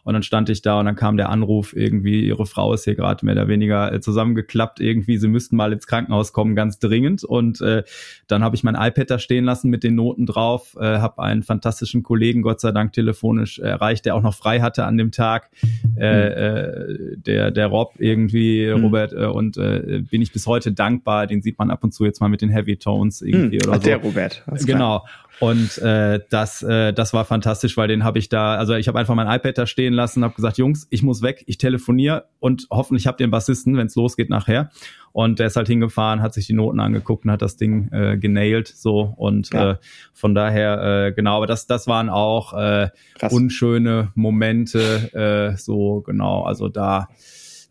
Und 0.04 0.14
dann 0.14 0.24
stand 0.24 0.50
ich 0.50 0.62
da 0.62 0.80
und 0.80 0.86
dann 0.86 0.95
kam 0.95 1.18
der 1.18 1.30
Anruf, 1.30 1.76
irgendwie, 1.76 2.26
ihre 2.26 2.45
Frau 2.45 2.74
ist 2.74 2.86
hier 2.86 2.95
gerade 2.95 3.26
mehr 3.26 3.36
oder 3.36 3.47
weniger 3.47 3.91
äh, 3.91 4.02
zusammengeklappt, 4.02 4.80
irgendwie, 4.80 5.18
sie 5.18 5.28
müssten 5.28 5.56
mal 5.56 5.74
ins 5.74 5.88
Krankenhaus 5.88 6.34
kommen, 6.34 6.56
ganz 6.56 6.80
dringend. 6.80 7.24
Und 7.24 7.62
äh, 7.62 7.84
dann 8.28 8.43
habe 8.43 8.56
ich 8.56 8.64
mein 8.64 8.76
iPad 8.76 9.10
da 9.10 9.20
stehen 9.20 9.45
lassen 9.45 9.70
mit 9.70 9.84
den 9.84 9.95
Noten 9.95 10.26
drauf, 10.26 10.76
äh, 10.80 11.00
habe 11.00 11.22
einen 11.22 11.43
fantastischen 11.43 12.04
Kollegen, 12.04 12.41
Gott 12.41 12.62
sei 12.62 12.72
Dank, 12.72 12.93
telefonisch 12.93 13.60
erreicht, 13.60 14.06
der 14.06 14.16
auch 14.16 14.22
noch 14.22 14.36
frei 14.36 14.62
hatte 14.62 14.86
an 14.86 14.97
dem 14.97 15.12
Tag. 15.12 15.50
Äh, 15.97 16.28
äh, 16.28 17.18
der, 17.18 17.52
der 17.52 17.68
Rob 17.68 17.95
irgendwie, 18.00 18.74
mhm. 18.74 18.84
Robert, 18.84 19.14
äh, 19.14 19.26
und 19.26 19.58
äh, 19.58 20.02
bin 20.10 20.22
ich 20.22 20.32
bis 20.32 20.47
heute 20.47 20.72
dankbar. 20.72 21.28
Den 21.28 21.41
sieht 21.41 21.58
man 21.60 21.72
ab 21.72 21.84
und 21.84 21.93
zu 21.93 22.06
jetzt 22.06 22.22
mal 22.22 22.30
mit 22.30 22.41
den 22.41 22.50
Heavy 22.50 22.78
Tones 22.78 23.22
irgendwie 23.22 23.58
mhm. 23.58 23.68
oder 23.68 23.72
Ach, 23.74 23.82
so. 23.82 23.84
Der 23.84 23.97
Robert. 23.97 24.43
Genau. 24.66 25.06
Und 25.40 25.78
äh, 25.78 26.20
das, 26.30 26.62
äh, 26.64 26.94
das 26.94 27.14
war 27.14 27.24
fantastisch, 27.24 27.78
weil 27.78 27.88
den 27.88 28.04
habe 28.04 28.20
ich 28.20 28.28
da, 28.28 28.56
also 28.56 28.74
ich 28.74 28.88
habe 28.88 29.00
einfach 29.00 29.16
mein 29.16 29.28
iPad 29.28 29.58
da 29.58 29.66
stehen 29.66 29.94
lassen, 29.94 30.24
habe 30.24 30.34
gesagt, 30.34 30.58
Jungs, 30.58 30.88
ich 30.90 31.02
muss 31.02 31.22
weg, 31.22 31.44
ich 31.48 31.58
telefoniere 31.58 32.26
und 32.40 32.68
hoffentlich 32.70 33.08
habt 33.08 33.22
ihr 33.22 33.26
einen 33.26 33.32
Bassisten, 33.32 33.78
wenn 33.78 33.88
es 33.88 33.96
losgeht 33.96 34.30
nachher. 34.30 34.70
Und 35.12 35.40
der 35.40 35.48
ist 35.48 35.56
halt 35.56 35.68
hingefahren, 35.68 36.22
hat 36.22 36.34
sich 36.34 36.46
die 36.46 36.54
Noten 36.54 36.80
angeguckt 36.80 37.26
und 37.26 37.32
hat 37.32 37.42
das 37.42 37.58
Ding 37.58 37.92
äh, 37.92 38.18
genailt 38.18 38.68
so 38.68 39.14
und 39.18 39.52
ja. 39.52 39.72
äh, 39.72 39.76
von 40.14 40.36
daher 40.36 41.08
äh, 41.08 41.12
genau, 41.14 41.38
aber 41.38 41.48
das 41.48 41.66
das 41.66 41.88
waren 41.88 42.10
auch 42.10 42.54
äh, 42.54 42.90
unschöne 43.32 44.12
Momente 44.14 45.54
äh, 45.54 45.58
so 45.58 46.02
genau, 46.02 46.44
also 46.44 46.70
da 46.70 47.08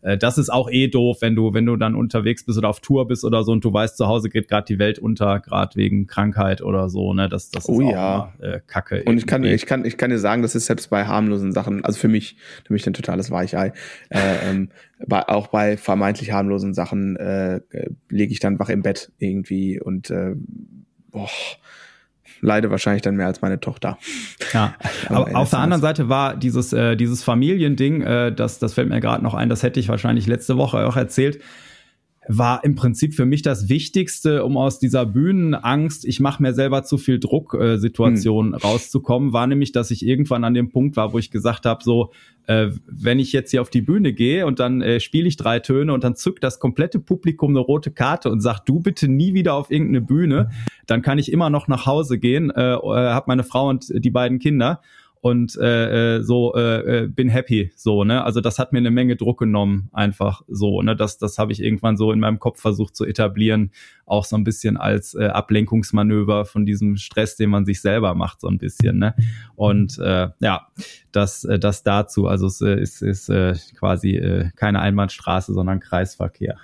äh, 0.01 0.17
das 0.17 0.37
ist 0.37 0.49
auch 0.49 0.69
eh 0.69 0.87
doof, 0.87 1.17
wenn 1.21 1.35
du, 1.35 1.53
wenn 1.53 1.65
du 1.65 1.75
dann 1.75 1.95
unterwegs 1.95 2.45
bist 2.45 2.57
oder 2.57 2.69
auf 2.69 2.79
Tour 2.79 3.07
bist 3.07 3.25
oder 3.25 3.43
so 3.43 3.51
und 3.51 3.63
du 3.63 3.73
weißt, 3.73 3.97
zu 3.97 4.07
Hause 4.07 4.29
geht 4.29 4.47
gerade 4.47 4.65
die 4.65 4.79
Welt 4.79 4.99
unter, 4.99 5.39
gerade 5.39 5.75
wegen 5.75 6.07
Krankheit 6.07 6.61
oder 6.61 6.89
so, 6.89 7.13
ne? 7.13 7.29
Das, 7.29 7.49
das 7.49 7.67
oh, 7.67 7.81
ist 7.81 7.87
auch 7.87 7.91
ja. 7.91 8.33
immer, 8.39 8.53
äh, 8.55 8.59
Kacke. 8.65 9.03
Und 9.03 9.17
ich 9.17 9.27
kann, 9.27 9.43
ich 9.43 9.65
kann, 9.65 9.85
ich 9.85 9.97
kann 9.97 10.09
dir 10.09 10.19
sagen, 10.19 10.41
das 10.41 10.55
ist 10.55 10.67
selbst 10.67 10.89
bei 10.89 11.05
harmlosen 11.05 11.51
Sachen, 11.51 11.83
also 11.83 11.99
für 11.99 12.07
mich, 12.07 12.37
für 12.65 12.73
mich 12.73 12.85
ein 12.87 12.93
totales 12.93 13.31
Weichei. 13.31 13.73
Äh, 14.09 14.19
ähm, 14.49 14.69
bei, 15.05 15.27
auch 15.27 15.47
bei 15.47 15.77
vermeintlich 15.77 16.31
harmlosen 16.31 16.73
Sachen 16.73 17.15
äh, 17.15 17.61
lege 18.09 18.31
ich 18.31 18.39
dann 18.39 18.59
wach 18.59 18.69
im 18.69 18.81
Bett 18.81 19.11
irgendwie 19.17 19.79
und 19.79 20.09
äh, 20.09 20.35
boah, 21.11 21.29
leide 22.41 22.71
wahrscheinlich 22.71 23.01
dann 23.01 23.15
mehr 23.15 23.27
als 23.27 23.41
meine 23.41 23.59
Tochter. 23.59 23.97
Ja, 24.53 24.75
aber 25.09 25.35
auf 25.35 25.49
der 25.49 25.59
anderen 25.59 25.81
Seite 25.81 26.09
war 26.09 26.35
dieses, 26.35 26.73
äh, 26.73 26.95
dieses 26.95 27.23
Familiending, 27.23 28.01
äh, 28.01 28.33
das, 28.33 28.59
das 28.59 28.73
fällt 28.73 28.89
mir 28.89 28.99
gerade 28.99 29.23
noch 29.23 29.33
ein, 29.33 29.49
das 29.49 29.63
hätte 29.63 29.79
ich 29.79 29.89
wahrscheinlich 29.89 30.27
letzte 30.27 30.57
Woche 30.57 30.85
auch 30.87 30.95
erzählt 30.95 31.39
war 32.31 32.63
im 32.63 32.75
Prinzip 32.75 33.15
für 33.15 33.25
mich 33.25 33.41
das 33.41 33.69
Wichtigste, 33.69 34.45
um 34.45 34.55
aus 34.55 34.77
dieser 34.77 35.07
Bühnenangst, 35.07 36.05
ich 36.05 36.19
mache 36.19 36.43
mir 36.43 36.53
selber 36.53 36.83
zu 36.83 36.99
viel 36.99 37.19
Druck 37.19 37.55
äh, 37.55 37.77
Situation 37.77 38.53
hm. 38.53 38.53
rauszukommen, 38.53 39.33
war 39.33 39.47
nämlich, 39.47 39.71
dass 39.71 39.89
ich 39.89 40.05
irgendwann 40.05 40.43
an 40.43 40.53
dem 40.53 40.69
Punkt 40.69 40.95
war, 40.95 41.11
wo 41.11 41.17
ich 41.17 41.31
gesagt 41.31 41.65
habe, 41.65 41.83
so, 41.83 42.11
äh, 42.45 42.67
wenn 42.85 43.17
ich 43.17 43.33
jetzt 43.33 43.49
hier 43.49 43.63
auf 43.63 43.71
die 43.71 43.81
Bühne 43.81 44.13
gehe 44.13 44.45
und 44.45 44.59
dann 44.59 44.83
äh, 44.83 44.99
spiele 44.99 45.27
ich 45.27 45.37
drei 45.37 45.59
Töne 45.59 45.91
und 45.91 46.03
dann 46.03 46.15
zückt 46.15 46.43
das 46.43 46.59
komplette 46.59 46.99
Publikum 46.99 47.49
eine 47.49 47.59
rote 47.59 47.89
Karte 47.89 48.29
und 48.29 48.41
sagt, 48.41 48.69
du 48.69 48.79
bitte 48.79 49.07
nie 49.07 49.33
wieder 49.33 49.55
auf 49.55 49.71
irgendeine 49.71 50.01
Bühne, 50.01 50.51
dann 50.85 51.01
kann 51.01 51.17
ich 51.17 51.31
immer 51.31 51.49
noch 51.49 51.67
nach 51.67 51.87
Hause 51.87 52.19
gehen, 52.19 52.51
äh, 52.51 52.73
äh, 52.73 52.77
habe 52.77 53.25
meine 53.25 53.43
Frau 53.43 53.69
und 53.69 53.91
die 53.91 54.11
beiden 54.11 54.37
Kinder 54.37 54.81
und 55.21 55.57
äh, 55.57 56.17
äh, 56.17 56.23
so 56.23 56.55
äh, 56.55 57.03
äh, 57.03 57.07
bin 57.07 57.29
happy 57.29 57.71
so 57.75 58.03
ne? 58.03 58.23
Also 58.23 58.39
das 58.39 58.57
hat 58.57 58.71
mir 58.71 58.79
eine 58.79 58.91
Menge 58.91 59.15
Druck 59.15 59.39
genommen 59.39 59.89
einfach 59.91 60.43
so 60.47 60.81
ne? 60.81 60.95
Das 60.95 61.17
das 61.17 61.37
habe 61.37 61.51
ich 61.51 61.61
irgendwann 61.61 61.97
so 61.97 62.11
in 62.11 62.19
meinem 62.19 62.39
Kopf 62.39 62.61
versucht 62.61 62.95
zu 62.95 63.05
etablieren 63.05 63.71
auch 64.05 64.23
so 64.23 64.37
ein 64.37 64.43
bisschen 64.43 64.77
als 64.77 65.15
äh, 65.15 65.25
Ablenkungsmanöver 65.25 66.45
von 66.45 66.65
diesem 66.65 66.95
Stress 66.95 67.35
den 67.35 67.49
man 67.49 67.65
sich 67.65 67.81
selber 67.81 68.15
macht 68.15 68.41
so 68.41 68.47
ein 68.47 68.57
bisschen 68.57 68.99
ne? 68.99 69.15
Und 69.55 69.97
äh, 69.99 70.29
ja 70.39 70.67
das 71.11 71.43
äh, 71.43 71.59
das 71.59 71.83
dazu. 71.83 72.27
Also 72.27 72.47
es 72.47 72.61
äh, 72.61 72.79
ist 72.79 73.01
ist 73.01 73.29
äh, 73.29 73.55
quasi 73.77 74.15
äh, 74.15 74.49
keine 74.55 74.79
Einbahnstraße 74.79 75.53
sondern 75.53 75.79
Kreisverkehr. 75.79 76.57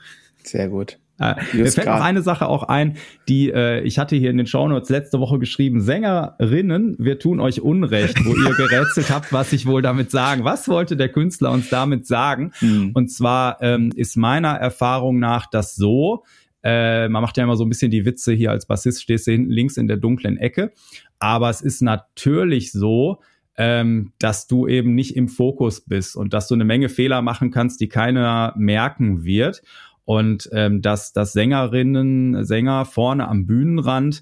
Sehr 0.43 0.69
gut 0.69 0.99
äh, 1.19 1.35
mir 1.53 1.71
fällt 1.71 1.87
noch 1.87 2.01
eine 2.01 2.21
Sache 2.21 2.47
auch 2.47 2.63
ein, 2.63 2.97
die 3.29 3.49
äh, 3.49 3.81
ich 3.81 3.97
hatte 3.99 4.15
hier 4.15 4.29
in 4.29 4.37
den 4.37 4.47
Shownotes 4.47 4.89
letzte 4.89 5.19
Woche 5.19 5.39
geschrieben. 5.39 5.79
Sängerinnen, 5.79 6.95
wir 6.99 7.19
tun 7.19 7.39
euch 7.39 7.61
Unrecht, 7.61 8.17
wo 8.25 8.35
ihr 8.35 8.53
gerätselt 8.57 9.09
habt, 9.09 9.31
was 9.31 9.53
ich 9.53 9.65
wohl 9.65 9.81
damit 9.81 10.11
sagen. 10.11 10.43
Was 10.43 10.67
wollte 10.67 10.97
der 10.97 11.09
Künstler 11.09 11.51
uns 11.51 11.69
damit 11.69 12.05
sagen? 12.05 12.51
Mhm. 12.59 12.91
Und 12.93 13.11
zwar 13.11 13.61
ähm, 13.61 13.91
ist 13.95 14.17
meiner 14.17 14.55
Erfahrung 14.55 15.19
nach 15.19 15.49
das 15.49 15.75
so, 15.75 16.23
äh, 16.63 17.07
man 17.07 17.21
macht 17.21 17.37
ja 17.37 17.43
immer 17.43 17.55
so 17.55 17.63
ein 17.63 17.69
bisschen 17.69 17.91
die 17.91 18.05
Witze 18.05 18.33
hier 18.33 18.51
als 18.51 18.65
Bassist, 18.65 19.01
stehst 19.01 19.27
du 19.27 19.31
hinten 19.31 19.51
links 19.51 19.77
in 19.77 19.87
der 19.87 19.97
dunklen 19.97 20.37
Ecke. 20.37 20.73
Aber 21.19 21.49
es 21.49 21.61
ist 21.61 21.81
natürlich 21.81 22.73
so, 22.73 23.21
ähm, 23.55 24.11
dass 24.19 24.47
du 24.47 24.67
eben 24.67 24.95
nicht 24.95 25.15
im 25.15 25.29
Fokus 25.29 25.81
bist 25.81 26.17
und 26.17 26.33
dass 26.33 26.49
du 26.49 26.55
eine 26.55 26.65
Menge 26.65 26.89
Fehler 26.89 27.21
machen 27.21 27.51
kannst, 27.51 27.79
die 27.79 27.87
keiner 27.87 28.53
merken 28.57 29.23
wird 29.23 29.61
und 30.05 30.49
ähm, 30.53 30.81
dass, 30.81 31.13
dass 31.13 31.33
Sängerinnen, 31.33 32.45
Sänger 32.45 32.85
vorne 32.85 33.27
am 33.27 33.45
Bühnenrand 33.45 34.21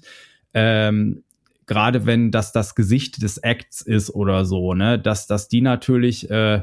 ähm, 0.54 1.24
gerade 1.66 2.06
wenn 2.06 2.30
das 2.30 2.52
das 2.52 2.74
Gesicht 2.74 3.22
des 3.22 3.38
Acts 3.38 3.80
ist 3.80 4.10
oder 4.10 4.44
so, 4.44 4.74
ne, 4.74 4.98
dass, 4.98 5.26
dass 5.26 5.48
die 5.48 5.60
natürlich 5.60 6.30
äh, 6.30 6.62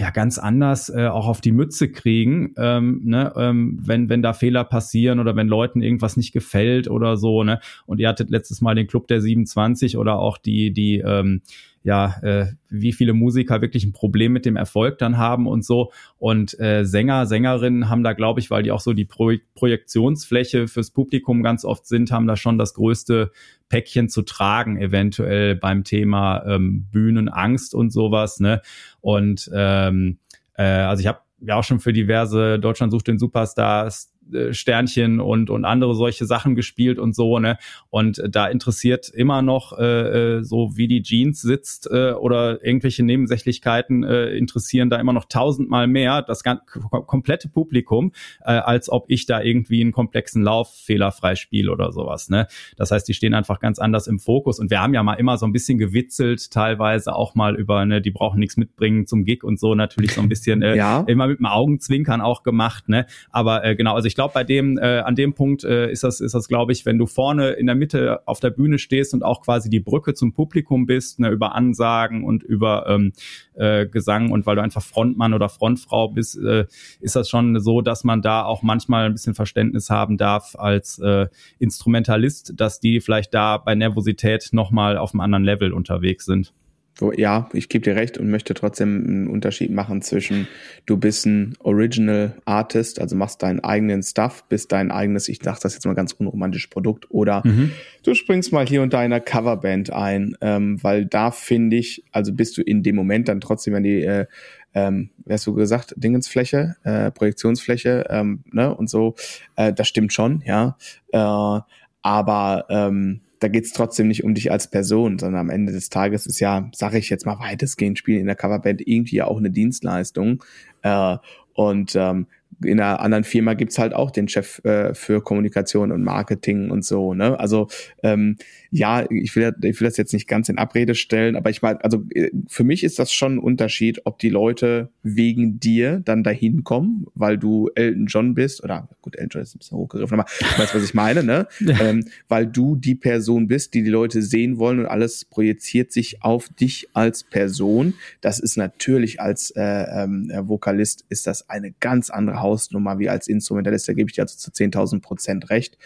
ja 0.00 0.10
ganz 0.10 0.38
anders 0.38 0.88
äh, 0.88 1.06
auch 1.06 1.26
auf 1.26 1.40
die 1.40 1.52
Mütze 1.52 1.90
kriegen, 1.90 2.54
ähm, 2.56 3.02
ne, 3.04 3.32
ähm, 3.36 3.78
wenn 3.82 4.08
wenn 4.08 4.22
da 4.22 4.32
Fehler 4.32 4.64
passieren 4.64 5.20
oder 5.20 5.36
wenn 5.36 5.48
Leuten 5.48 5.82
irgendwas 5.82 6.16
nicht 6.16 6.32
gefällt 6.32 6.88
oder 6.88 7.16
so, 7.16 7.44
ne. 7.44 7.60
Und 7.86 7.98
ihr 8.00 8.08
hattet 8.08 8.30
letztes 8.30 8.60
Mal 8.60 8.74
den 8.74 8.86
Club 8.86 9.08
der 9.08 9.20
27 9.20 9.96
oder 9.96 10.18
auch 10.18 10.38
die 10.38 10.72
die 10.72 10.98
ähm, 10.98 11.42
ja, 11.82 12.18
äh, 12.22 12.46
wie 12.68 12.92
viele 12.92 13.12
Musiker 13.12 13.60
wirklich 13.62 13.84
ein 13.84 13.92
Problem 13.92 14.32
mit 14.32 14.44
dem 14.44 14.56
Erfolg 14.56 14.98
dann 14.98 15.16
haben 15.16 15.46
und 15.46 15.64
so. 15.64 15.92
Und 16.18 16.58
äh, 16.60 16.84
Sänger, 16.84 17.26
Sängerinnen 17.26 17.88
haben 17.88 18.02
da, 18.02 18.12
glaube 18.12 18.40
ich, 18.40 18.50
weil 18.50 18.62
die 18.62 18.72
auch 18.72 18.80
so 18.80 18.92
die 18.92 19.04
Pro 19.04 19.32
Projektionsfläche 19.54 20.68
fürs 20.68 20.90
Publikum 20.90 21.42
ganz 21.42 21.64
oft 21.64 21.86
sind, 21.86 22.10
haben 22.10 22.26
da 22.26 22.36
schon 22.36 22.58
das 22.58 22.74
größte 22.74 23.30
Päckchen 23.68 24.08
zu 24.08 24.22
tragen, 24.22 24.78
eventuell 24.78 25.56
beim 25.56 25.84
Thema 25.84 26.44
ähm, 26.46 26.86
Bühnenangst 26.90 27.74
und 27.74 27.90
sowas. 27.90 28.40
Ne? 28.40 28.62
Und 29.00 29.50
ähm, 29.54 30.18
äh, 30.54 30.62
also 30.62 31.00
ich 31.00 31.06
habe 31.06 31.20
ja 31.40 31.56
auch 31.56 31.64
schon 31.64 31.80
für 31.80 31.92
diverse 31.92 32.58
Deutschland 32.58 32.92
sucht 32.92 33.08
den 33.08 33.18
Superstars 33.18 34.12
Sternchen 34.50 35.20
und 35.20 35.50
und 35.50 35.64
andere 35.64 35.94
solche 35.94 36.26
Sachen 36.26 36.54
gespielt 36.54 36.98
und 36.98 37.14
so 37.14 37.38
ne? 37.38 37.58
Und 37.90 38.22
da 38.28 38.46
interessiert 38.46 39.08
immer 39.08 39.42
noch 39.42 39.78
äh, 39.78 40.38
äh, 40.38 40.42
so 40.42 40.76
wie 40.76 40.88
die 40.88 41.02
Jeans 41.02 41.40
sitzt 41.40 41.88
äh, 41.90 42.12
oder 42.12 42.64
irgendwelche 42.64 43.02
Nebensächlichkeiten 43.02 44.04
äh, 44.04 44.30
interessieren 44.30 44.90
da 44.90 44.96
immer 44.96 45.12
noch 45.12 45.26
tausendmal 45.26 45.86
mehr 45.86 46.22
das 46.22 46.42
ganze 46.42 46.64
komplette 47.06 47.48
Publikum 47.48 48.12
äh, 48.42 48.52
als 48.52 48.90
ob 48.90 49.06
ich 49.08 49.26
da 49.26 49.40
irgendwie 49.40 49.80
einen 49.80 49.92
komplexen 49.92 50.42
Lauf 50.42 50.74
fehlerfrei 50.74 51.34
spiele 51.34 51.72
oder 51.72 51.92
sowas 51.92 52.28
ne? 52.28 52.46
Das 52.76 52.90
heißt 52.90 53.08
die 53.08 53.14
stehen 53.14 53.34
einfach 53.34 53.60
ganz 53.60 53.78
anders 53.78 54.06
im 54.06 54.18
Fokus. 54.18 54.58
Und 54.58 54.70
wir 54.70 54.80
haben 54.80 54.94
ja 54.94 55.02
mal 55.02 55.14
immer 55.14 55.38
so 55.38 55.46
ein 55.46 55.52
bisschen 55.52 55.78
gewitzelt 55.78 56.50
teilweise 56.50 57.14
auch 57.14 57.34
mal 57.34 57.56
über 57.56 57.84
ne 57.84 58.00
die 58.00 58.10
brauchen 58.10 58.38
nichts 58.38 58.56
mitbringen 58.56 59.06
zum 59.06 59.24
Gig 59.24 59.44
und 59.44 59.58
so 59.58 59.74
natürlich 59.74 60.12
so 60.12 60.20
ein 60.20 60.28
bisschen 60.28 60.62
äh, 60.62 60.76
ja. 60.76 61.04
immer 61.06 61.26
mit 61.26 61.38
dem 61.38 61.46
Augenzwinkern 61.46 62.20
auch 62.20 62.42
gemacht 62.42 62.88
ne? 62.88 63.06
Aber 63.30 63.64
äh, 63.64 63.76
genau 63.76 63.94
also 63.94 64.06
ich 64.06 64.14
glaube, 64.18 64.34
bei 64.34 64.42
dem, 64.42 64.78
äh, 64.78 64.98
an 64.98 65.14
dem 65.14 65.32
Punkt 65.32 65.62
äh, 65.62 65.92
ist 65.92 66.02
das, 66.02 66.20
ist 66.20 66.34
das, 66.34 66.48
glaube 66.48 66.72
ich, 66.72 66.84
wenn 66.84 66.98
du 66.98 67.06
vorne 67.06 67.50
in 67.50 67.66
der 67.66 67.76
Mitte 67.76 68.26
auf 68.26 68.40
der 68.40 68.50
Bühne 68.50 68.80
stehst 68.80 69.14
und 69.14 69.22
auch 69.22 69.42
quasi 69.42 69.70
die 69.70 69.78
Brücke 69.78 70.12
zum 70.12 70.32
Publikum 70.32 70.86
bist, 70.86 71.20
ne, 71.20 71.28
über 71.28 71.54
Ansagen 71.54 72.24
und 72.24 72.42
über 72.42 72.88
ähm, 72.88 73.12
äh, 73.54 73.86
Gesang 73.86 74.32
und 74.32 74.44
weil 74.44 74.56
du 74.56 74.62
einfach 74.62 74.82
Frontmann 74.82 75.34
oder 75.34 75.48
Frontfrau 75.48 76.08
bist, 76.08 76.36
äh, 76.36 76.66
ist 76.98 77.14
das 77.14 77.30
schon 77.30 77.60
so, 77.60 77.80
dass 77.80 78.02
man 78.02 78.20
da 78.20 78.42
auch 78.44 78.64
manchmal 78.64 79.06
ein 79.06 79.12
bisschen 79.12 79.36
Verständnis 79.36 79.88
haben 79.88 80.16
darf 80.16 80.56
als 80.58 80.98
äh, 80.98 81.28
Instrumentalist, 81.60 82.54
dass 82.56 82.80
die 82.80 83.00
vielleicht 83.00 83.32
da 83.32 83.56
bei 83.58 83.76
Nervosität 83.76 84.48
nochmal 84.50 84.98
auf 84.98 85.14
einem 85.14 85.20
anderen 85.20 85.44
Level 85.44 85.72
unterwegs 85.72 86.24
sind 86.24 86.52
wo, 86.98 87.12
ja, 87.12 87.48
ich 87.52 87.68
gebe 87.68 87.84
dir 87.84 87.96
recht 87.96 88.18
und 88.18 88.28
möchte 88.28 88.54
trotzdem 88.54 89.04
einen 89.04 89.28
Unterschied 89.28 89.70
machen 89.70 90.02
zwischen 90.02 90.48
du 90.84 90.96
bist 90.96 91.26
ein 91.26 91.54
Original 91.60 92.34
Artist, 92.44 93.00
also 93.00 93.16
machst 93.16 93.42
deinen 93.42 93.60
eigenen 93.60 94.02
Stuff, 94.02 94.44
bist 94.48 94.72
dein 94.72 94.90
eigenes, 94.90 95.28
ich 95.28 95.38
sag 95.42 95.60
das 95.60 95.74
jetzt 95.74 95.86
mal 95.86 95.94
ganz 95.94 96.12
unromantisch 96.12 96.66
Produkt, 96.66 97.06
oder 97.10 97.42
mhm. 97.44 97.70
du 98.02 98.14
springst 98.14 98.52
mal 98.52 98.66
hier 98.66 98.82
und 98.82 98.92
da 98.92 99.04
in 99.04 99.12
einer 99.12 99.20
Coverband 99.20 99.92
ein, 99.92 100.36
ähm, 100.40 100.82
weil 100.82 101.06
da 101.06 101.30
finde 101.30 101.76
ich, 101.76 102.04
also 102.12 102.32
bist 102.32 102.58
du 102.58 102.62
in 102.62 102.82
dem 102.82 102.96
Moment 102.96 103.28
dann 103.28 103.40
trotzdem 103.40 103.74
an 103.74 103.84
die 103.84 104.02
äh, 104.02 104.26
ähm, 104.74 105.10
wie 105.24 105.32
hast 105.32 105.46
du 105.46 105.54
gesagt, 105.54 105.94
Dingensfläche, 105.96 106.76
äh, 106.84 107.10
Projektionsfläche, 107.10 108.06
ähm, 108.10 108.44
ne, 108.52 108.74
und 108.74 108.90
so, 108.90 109.14
äh, 109.56 109.72
das 109.72 109.88
stimmt 109.88 110.12
schon, 110.12 110.42
ja. 110.44 110.76
Äh, 111.10 111.60
aber 112.02 112.66
ähm, 112.68 113.20
da 113.40 113.48
geht's 113.48 113.72
trotzdem 113.72 114.08
nicht 114.08 114.24
um 114.24 114.34
dich 114.34 114.50
als 114.50 114.68
Person, 114.70 115.18
sondern 115.18 115.40
am 115.40 115.50
Ende 115.50 115.72
des 115.72 115.88
Tages 115.88 116.26
ist 116.26 116.40
ja, 116.40 116.70
sage 116.74 116.98
ich 116.98 117.10
jetzt 117.10 117.26
mal 117.26 117.38
weitestgehend, 117.38 117.98
Spielen 117.98 118.20
in 118.20 118.26
der 118.26 118.36
Coverband 118.36 118.86
irgendwie 118.86 119.22
auch 119.22 119.38
eine 119.38 119.50
Dienstleistung. 119.50 120.42
Äh, 120.82 121.16
und 121.54 121.96
ähm, 121.96 122.26
in 122.64 122.80
einer 122.80 123.00
anderen 123.00 123.24
Firma 123.24 123.54
gibt's 123.54 123.78
halt 123.78 123.94
auch 123.94 124.10
den 124.10 124.28
Chef 124.28 124.64
äh, 124.64 124.94
für 124.94 125.22
Kommunikation 125.22 125.92
und 125.92 126.02
Marketing 126.02 126.70
und 126.70 126.84
so. 126.84 127.14
Ne? 127.14 127.38
Also 127.38 127.68
ähm, 128.02 128.36
ja, 128.70 129.06
ich 129.10 129.34
will, 129.34 129.54
ich 129.62 129.80
will 129.80 129.88
das 129.88 129.96
jetzt 129.96 130.12
nicht 130.12 130.28
ganz 130.28 130.48
in 130.48 130.58
Abrede 130.58 130.94
stellen, 130.94 131.36
aber 131.36 131.50
ich 131.50 131.62
meine, 131.62 131.82
also 131.82 132.04
äh, 132.14 132.30
für 132.48 132.64
mich 132.64 132.84
ist 132.84 132.98
das 132.98 133.12
schon 133.12 133.36
ein 133.36 133.38
Unterschied, 133.38 134.02
ob 134.04 134.18
die 134.18 134.28
Leute 134.28 134.90
wegen 135.02 135.58
dir 135.58 136.00
dann 136.04 136.22
dahin 136.22 136.64
kommen, 136.64 137.06
weil 137.14 137.38
du 137.38 137.70
Elton 137.74 138.06
John 138.06 138.34
bist, 138.34 138.62
oder 138.62 138.88
gut, 139.00 139.16
Elton 139.16 139.30
John 139.30 139.42
ist 139.42 139.54
ein 139.54 139.58
bisschen 139.58 139.78
hochgegriffen, 139.78 140.18
aber 140.18 140.28
du 140.40 140.62
weißt, 140.62 140.74
was 140.74 140.84
ich 140.84 140.94
meine, 140.94 141.22
ne? 141.22 141.46
Ähm, 141.80 142.06
weil 142.28 142.46
du 142.46 142.74
die 142.74 142.94
Person 142.94 143.46
bist, 143.46 143.74
die 143.74 143.84
die 143.84 143.90
Leute 143.90 144.22
sehen 144.22 144.58
wollen 144.58 144.80
und 144.80 144.86
alles 144.86 145.24
projiziert 145.26 145.92
sich 145.92 146.22
auf 146.22 146.48
dich 146.48 146.88
als 146.92 147.22
Person. 147.22 147.94
Das 148.20 148.40
ist 148.40 148.56
natürlich 148.56 149.20
als 149.20 149.50
äh, 149.52 149.62
ähm, 149.62 150.32
Vokalist 150.34 151.04
ist 151.08 151.26
das 151.26 151.48
eine 151.48 151.72
ganz 151.78 152.10
andere 152.10 152.40
Hausnummer 152.48 152.98
wie 152.98 153.08
als 153.08 153.28
Instrumentalist, 153.28 153.88
da 153.88 153.92
gebe 153.92 154.08
ich 154.08 154.14
dir 154.14 154.22
also 154.22 154.36
zu 154.36 154.50
10.000 154.50 155.02
Prozent 155.02 155.50
recht. 155.50 155.78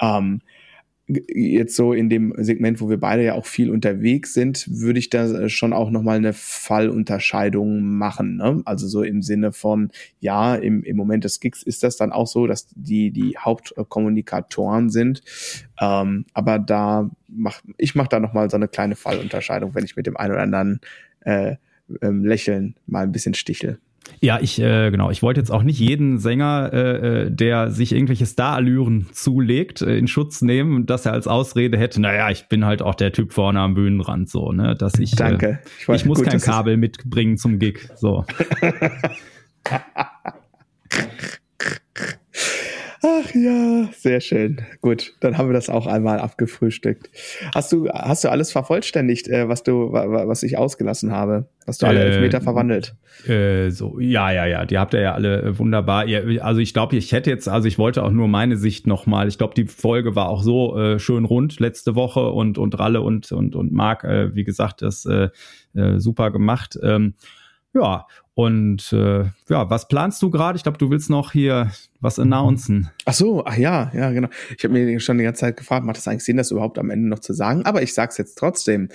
Ähm, 0.00 0.40
jetzt 1.08 1.76
so 1.76 1.92
in 1.92 2.10
dem 2.10 2.34
Segment, 2.36 2.80
wo 2.80 2.88
wir 2.90 2.98
beide 2.98 3.22
ja 3.22 3.34
auch 3.34 3.46
viel 3.46 3.70
unterwegs 3.70 4.34
sind, 4.34 4.66
würde 4.68 4.98
ich 4.98 5.08
da 5.08 5.48
schon 5.48 5.72
auch 5.72 5.90
nochmal 5.90 6.16
eine 6.16 6.32
Fallunterscheidung 6.32 7.80
machen. 7.96 8.36
Ne? 8.36 8.62
Also 8.64 8.88
so 8.88 9.02
im 9.02 9.22
Sinne 9.22 9.52
von, 9.52 9.90
ja, 10.18 10.56
im, 10.56 10.82
im 10.82 10.96
Moment 10.96 11.22
des 11.22 11.38
Gigs 11.38 11.62
ist 11.62 11.84
das 11.84 11.96
dann 11.96 12.10
auch 12.10 12.26
so, 12.26 12.48
dass 12.48 12.66
die 12.74 13.12
die 13.12 13.36
Hauptkommunikatoren 13.38 14.90
sind. 14.90 15.22
Ähm, 15.80 16.24
aber 16.34 16.58
da 16.58 17.08
mach 17.28 17.62
ich 17.78 17.94
mache 17.94 18.08
da 18.08 18.18
nochmal 18.18 18.50
so 18.50 18.56
eine 18.56 18.68
kleine 18.68 18.96
Fallunterscheidung, 18.96 19.76
wenn 19.76 19.84
ich 19.84 19.94
mit 19.94 20.08
dem 20.08 20.16
einen 20.16 20.32
oder 20.32 20.42
anderen 20.42 20.80
äh, 21.20 21.54
ähm, 22.02 22.24
Lächeln 22.24 22.74
mal 22.86 23.04
ein 23.04 23.12
bisschen 23.12 23.34
stichel. 23.34 23.78
Ja, 24.20 24.38
ich 24.40 24.60
äh, 24.60 24.90
genau. 24.90 25.10
Ich 25.10 25.22
wollte 25.22 25.40
jetzt 25.40 25.50
auch 25.50 25.62
nicht 25.62 25.78
jeden 25.78 26.18
Sänger, 26.18 26.70
äh, 26.72 27.24
äh, 27.24 27.30
der 27.30 27.70
sich 27.70 27.92
irgendwelche 27.92 28.26
Starallüren 28.26 29.06
zulegt, 29.12 29.82
äh, 29.82 29.96
in 29.98 30.08
Schutz 30.08 30.42
nehmen, 30.42 30.86
dass 30.86 31.06
er 31.06 31.12
als 31.12 31.26
Ausrede 31.26 31.78
hätte. 31.78 32.00
Naja, 32.00 32.30
ich 32.30 32.48
bin 32.48 32.64
halt 32.64 32.82
auch 32.82 32.94
der 32.94 33.12
Typ 33.12 33.32
vorne 33.32 33.60
am 33.60 33.74
Bühnenrand, 33.74 34.28
so 34.30 34.52
ne, 34.52 34.74
dass 34.74 34.98
ich. 34.98 35.12
Äh, 35.14 35.16
Danke. 35.16 35.58
Ich, 35.78 35.88
weiß, 35.88 36.00
ich 36.00 36.06
muss 36.06 36.18
gut, 36.18 36.28
kein 36.28 36.40
Kabel 36.40 36.76
mitbringen 36.76 37.36
zum 37.36 37.58
Gig, 37.58 37.88
so. 37.96 38.24
Ach 43.02 43.34
ja, 43.34 43.88
Sehr 43.92 44.20
schön. 44.20 44.60
Gut, 44.80 45.14
dann 45.20 45.36
haben 45.36 45.48
wir 45.48 45.54
das 45.54 45.68
auch 45.68 45.86
einmal 45.86 46.18
abgefrühstückt. 46.18 47.10
Hast 47.54 47.72
du, 47.72 47.88
hast 47.88 48.24
du 48.24 48.28
alles 48.28 48.52
vervollständigt, 48.52 49.28
äh, 49.28 49.48
was 49.48 49.62
du, 49.62 49.92
was 49.92 50.42
ich 50.42 50.56
ausgelassen 50.56 51.12
habe? 51.12 51.48
Hast 51.66 51.82
du 51.82 51.86
alle 51.86 52.00
äh, 52.00 52.06
Elfmeter 52.06 52.40
verwandelt? 52.40 52.94
Äh, 53.26 53.70
so, 53.70 53.98
ja, 53.98 54.30
ja, 54.30 54.46
ja. 54.46 54.64
Die 54.64 54.78
habt 54.78 54.94
ihr 54.94 55.00
ja 55.00 55.14
alle 55.14 55.42
äh, 55.42 55.58
wunderbar. 55.58 56.06
Ihr, 56.06 56.44
also 56.44 56.60
ich 56.60 56.72
glaube, 56.72 56.96
ich 56.96 57.12
hätte 57.12 57.30
jetzt, 57.30 57.48
also 57.48 57.66
ich 57.68 57.78
wollte 57.78 58.02
auch 58.04 58.12
nur 58.12 58.28
meine 58.28 58.56
Sicht 58.56 58.86
nochmal. 58.86 59.28
Ich 59.28 59.36
glaube, 59.36 59.54
die 59.54 59.66
Folge 59.66 60.14
war 60.14 60.28
auch 60.28 60.42
so 60.42 60.78
äh, 60.78 60.98
schön 60.98 61.24
rund 61.24 61.58
letzte 61.60 61.94
Woche 61.94 62.30
und 62.30 62.56
und 62.56 62.78
Ralle 62.78 63.02
und 63.02 63.32
und 63.32 63.56
und 63.56 63.72
Marc, 63.72 64.04
äh, 64.04 64.34
wie 64.34 64.44
gesagt, 64.44 64.82
das 64.82 65.04
äh, 65.06 65.28
äh, 65.74 65.98
super 65.98 66.30
gemacht. 66.30 66.78
Ähm, 66.82 67.14
ja, 67.76 68.06
und 68.34 68.92
äh, 68.92 69.24
ja, 69.48 69.70
was 69.70 69.88
planst 69.88 70.20
du 70.20 70.28
gerade? 70.28 70.56
Ich 70.56 70.62
glaube, 70.62 70.76
du 70.76 70.90
willst 70.90 71.08
noch 71.08 71.32
hier 71.32 71.70
was 72.00 72.18
announcen. 72.18 72.90
Ach 73.06 73.14
so, 73.14 73.44
ach 73.46 73.56
ja, 73.56 73.90
ja, 73.94 74.10
genau. 74.10 74.28
Ich 74.56 74.62
habe 74.64 74.74
mir 74.74 75.00
schon 75.00 75.16
die 75.16 75.24
ganze 75.24 75.40
Zeit 75.40 75.56
gefragt, 75.56 75.86
macht 75.86 75.96
das 75.96 76.06
eigentlich 76.06 76.24
Sinn, 76.24 76.36
das 76.36 76.50
überhaupt 76.50 76.78
am 76.78 76.90
Ende 76.90 77.08
noch 77.08 77.20
zu 77.20 77.32
sagen? 77.32 77.64
Aber 77.64 77.82
ich 77.82 77.94
sag's 77.94 78.18
jetzt 78.18 78.36
trotzdem. 78.36 78.90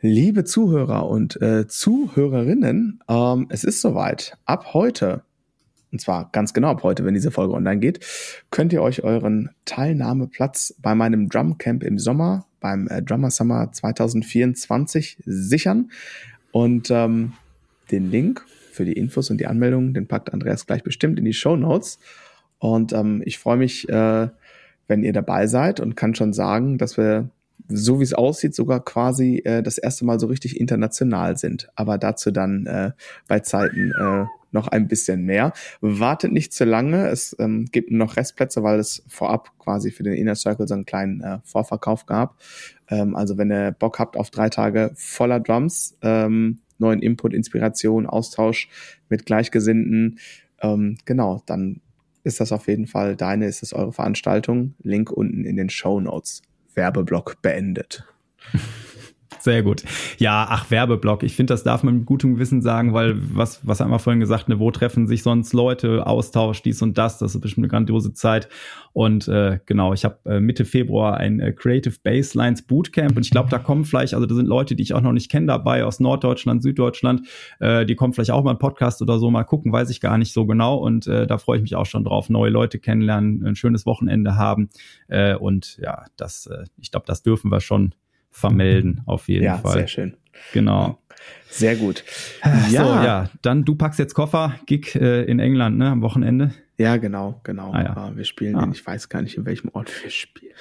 Liebe 0.00 0.44
Zuhörer 0.44 1.06
und 1.06 1.40
äh, 1.42 1.66
Zuhörerinnen, 1.66 3.00
ähm, 3.08 3.46
es 3.50 3.62
ist 3.62 3.82
soweit. 3.82 4.38
Ab 4.46 4.72
heute, 4.72 5.22
und 5.92 6.00
zwar 6.00 6.30
ganz 6.32 6.54
genau 6.54 6.68
ab 6.68 6.82
heute, 6.82 7.04
wenn 7.04 7.14
diese 7.14 7.30
Folge 7.30 7.52
online 7.52 7.78
geht, 7.78 8.00
könnt 8.50 8.72
ihr 8.72 8.82
euch 8.82 9.04
euren 9.04 9.50
Teilnahmeplatz 9.66 10.74
bei 10.80 10.94
meinem 10.94 11.28
Drumcamp 11.28 11.84
im 11.84 11.98
Sommer, 11.98 12.46
beim 12.60 12.88
äh, 12.88 13.02
Drummer 13.02 13.30
Summer 13.30 13.70
2024 13.70 15.18
sichern. 15.26 15.90
Und 16.52 16.90
ähm, 16.90 17.32
den 17.90 18.10
Link 18.10 18.44
für 18.72 18.84
die 18.84 18.92
Infos 18.92 19.30
und 19.30 19.38
die 19.38 19.46
Anmeldung, 19.46 19.94
den 19.94 20.06
packt 20.06 20.32
Andreas 20.32 20.66
gleich 20.66 20.82
bestimmt 20.82 21.18
in 21.18 21.24
die 21.24 21.32
Show 21.32 21.56
Notes. 21.56 21.98
Und 22.58 22.92
ähm, 22.92 23.22
ich 23.24 23.38
freue 23.38 23.56
mich, 23.56 23.88
äh, 23.88 24.28
wenn 24.86 25.02
ihr 25.04 25.12
dabei 25.12 25.46
seid 25.46 25.80
und 25.80 25.96
kann 25.96 26.14
schon 26.14 26.32
sagen, 26.32 26.78
dass 26.78 26.96
wir, 26.96 27.28
so 27.68 28.00
wie 28.00 28.04
es 28.04 28.14
aussieht, 28.14 28.54
sogar 28.54 28.84
quasi 28.84 29.42
äh, 29.44 29.62
das 29.62 29.78
erste 29.78 30.04
Mal 30.04 30.18
so 30.18 30.26
richtig 30.26 30.58
international 30.58 31.36
sind. 31.36 31.68
Aber 31.74 31.98
dazu 31.98 32.30
dann 32.30 32.66
äh, 32.66 32.92
bei 33.26 33.40
Zeiten 33.40 33.92
äh, 33.92 34.24
noch 34.50 34.68
ein 34.68 34.88
bisschen 34.88 35.24
mehr. 35.24 35.52
Wartet 35.80 36.32
nicht 36.32 36.52
zu 36.52 36.64
lange. 36.64 37.08
Es 37.08 37.36
ähm, 37.38 37.66
gibt 37.70 37.90
noch 37.90 38.16
Restplätze, 38.16 38.62
weil 38.62 38.78
es 38.78 39.02
vorab 39.08 39.50
quasi 39.58 39.90
für 39.90 40.02
den 40.02 40.14
Inner 40.14 40.34
Circle 40.34 40.66
so 40.66 40.74
einen 40.74 40.86
kleinen 40.86 41.20
äh, 41.20 41.38
Vorverkauf 41.44 42.06
gab. 42.06 42.36
Ähm, 42.88 43.14
also 43.14 43.36
wenn 43.36 43.50
ihr 43.50 43.72
Bock 43.72 43.98
habt 43.98 44.16
auf 44.16 44.30
drei 44.30 44.48
Tage 44.48 44.90
voller 44.94 45.40
Drums, 45.40 45.96
ähm, 46.02 46.60
neuen 46.78 47.02
Input, 47.02 47.34
Inspiration, 47.34 48.06
Austausch 48.06 48.68
mit 49.08 49.26
Gleichgesinnten, 49.26 50.18
ähm, 50.60 50.96
genau, 51.04 51.42
dann 51.46 51.80
ist 52.24 52.40
das 52.40 52.52
auf 52.52 52.68
jeden 52.68 52.86
Fall 52.86 53.16
deine, 53.16 53.46
ist 53.46 53.62
es 53.62 53.72
eure 53.72 53.92
Veranstaltung. 53.92 54.74
Link 54.82 55.10
unten 55.10 55.44
in 55.44 55.56
den 55.56 55.70
Show 55.70 56.00
Notes. 56.00 56.42
Werbeblock 56.78 57.42
beendet. 57.42 58.04
Sehr 59.40 59.62
gut. 59.62 59.84
Ja, 60.18 60.46
ach, 60.48 60.70
Werbeblock. 60.70 61.22
Ich 61.22 61.36
finde, 61.36 61.54
das 61.54 61.62
darf 61.62 61.82
man 61.82 61.98
mit 61.98 62.06
gutem 62.06 62.34
Gewissen 62.34 62.62
sagen, 62.62 62.92
weil 62.92 63.16
was, 63.18 63.66
was 63.66 63.80
wir 63.80 63.98
vorhin 63.98 64.20
gesagt, 64.20 64.48
ne, 64.48 64.58
wo 64.58 64.70
treffen 64.70 65.06
sich 65.06 65.22
sonst 65.22 65.52
Leute, 65.52 66.06
Austausch, 66.06 66.62
dies 66.62 66.82
und 66.82 66.98
das, 66.98 67.18
das 67.18 67.34
ist 67.34 67.40
bestimmt 67.40 67.64
eine 67.64 67.70
grandiose 67.70 68.12
Zeit. 68.12 68.48
Und 68.92 69.28
äh, 69.28 69.60
genau, 69.66 69.92
ich 69.92 70.04
habe 70.04 70.18
äh, 70.26 70.40
Mitte 70.40 70.64
Februar 70.64 71.16
ein 71.16 71.40
äh, 71.40 71.52
Creative 71.52 71.94
Baselines 72.02 72.62
Bootcamp 72.62 73.16
und 73.16 73.24
ich 73.24 73.30
glaube, 73.30 73.48
da 73.48 73.58
kommen 73.58 73.84
vielleicht, 73.84 74.14
also 74.14 74.26
da 74.26 74.34
sind 74.34 74.46
Leute, 74.46 74.74
die 74.74 74.82
ich 74.82 74.94
auch 74.94 75.00
noch 75.00 75.12
nicht 75.12 75.30
kenne 75.30 75.46
dabei, 75.46 75.84
aus 75.84 76.00
Norddeutschland, 76.00 76.62
Süddeutschland, 76.62 77.28
äh, 77.60 77.86
die 77.86 77.94
kommen 77.94 78.12
vielleicht 78.12 78.32
auch 78.32 78.42
mal 78.42 78.52
ein 78.52 78.58
Podcast 78.58 79.00
oder 79.02 79.18
so, 79.18 79.30
mal 79.30 79.44
gucken, 79.44 79.72
weiß 79.72 79.90
ich 79.90 80.00
gar 80.00 80.18
nicht 80.18 80.32
so 80.32 80.46
genau. 80.46 80.76
Und 80.76 81.06
äh, 81.06 81.26
da 81.26 81.38
freue 81.38 81.58
ich 81.58 81.62
mich 81.62 81.76
auch 81.76 81.86
schon 81.86 82.04
drauf, 82.04 82.28
neue 82.28 82.50
Leute 82.50 82.78
kennenlernen, 82.78 83.44
ein 83.46 83.56
schönes 83.56 83.86
Wochenende 83.86 84.36
haben. 84.36 84.70
Äh, 85.06 85.34
und 85.36 85.78
ja, 85.80 86.04
das, 86.16 86.46
äh, 86.46 86.64
ich 86.76 86.90
glaube, 86.90 87.06
das 87.06 87.22
dürfen 87.22 87.52
wir 87.52 87.60
schon 87.60 87.94
vermelden, 88.30 89.02
auf 89.06 89.28
jeden 89.28 89.44
ja, 89.44 89.58
Fall. 89.58 89.72
Ja, 89.72 89.78
sehr 89.78 89.88
schön. 89.88 90.16
Genau. 90.52 90.98
Sehr 91.50 91.76
gut. 91.76 92.04
Ja. 92.70 92.84
So, 92.84 92.90
ja, 93.04 93.30
dann 93.42 93.64
du 93.64 93.74
packst 93.74 93.98
jetzt 93.98 94.14
Koffer, 94.14 94.54
Gig 94.66 94.94
äh, 94.94 95.24
in 95.24 95.38
England, 95.40 95.78
ne, 95.78 95.88
am 95.88 96.02
Wochenende. 96.02 96.52
Ja, 96.76 96.96
genau, 96.96 97.40
genau. 97.42 97.72
Ah, 97.72 97.82
ja. 97.82 98.16
Wir 98.16 98.24
spielen 98.24 98.54
ah. 98.54 98.60
den, 98.60 98.72
ich 98.72 98.86
weiß 98.86 99.08
gar 99.08 99.22
nicht, 99.22 99.36
in 99.36 99.46
welchem 99.46 99.70
Ort 99.72 99.90
wir 100.02 100.10
spielen. 100.10 100.52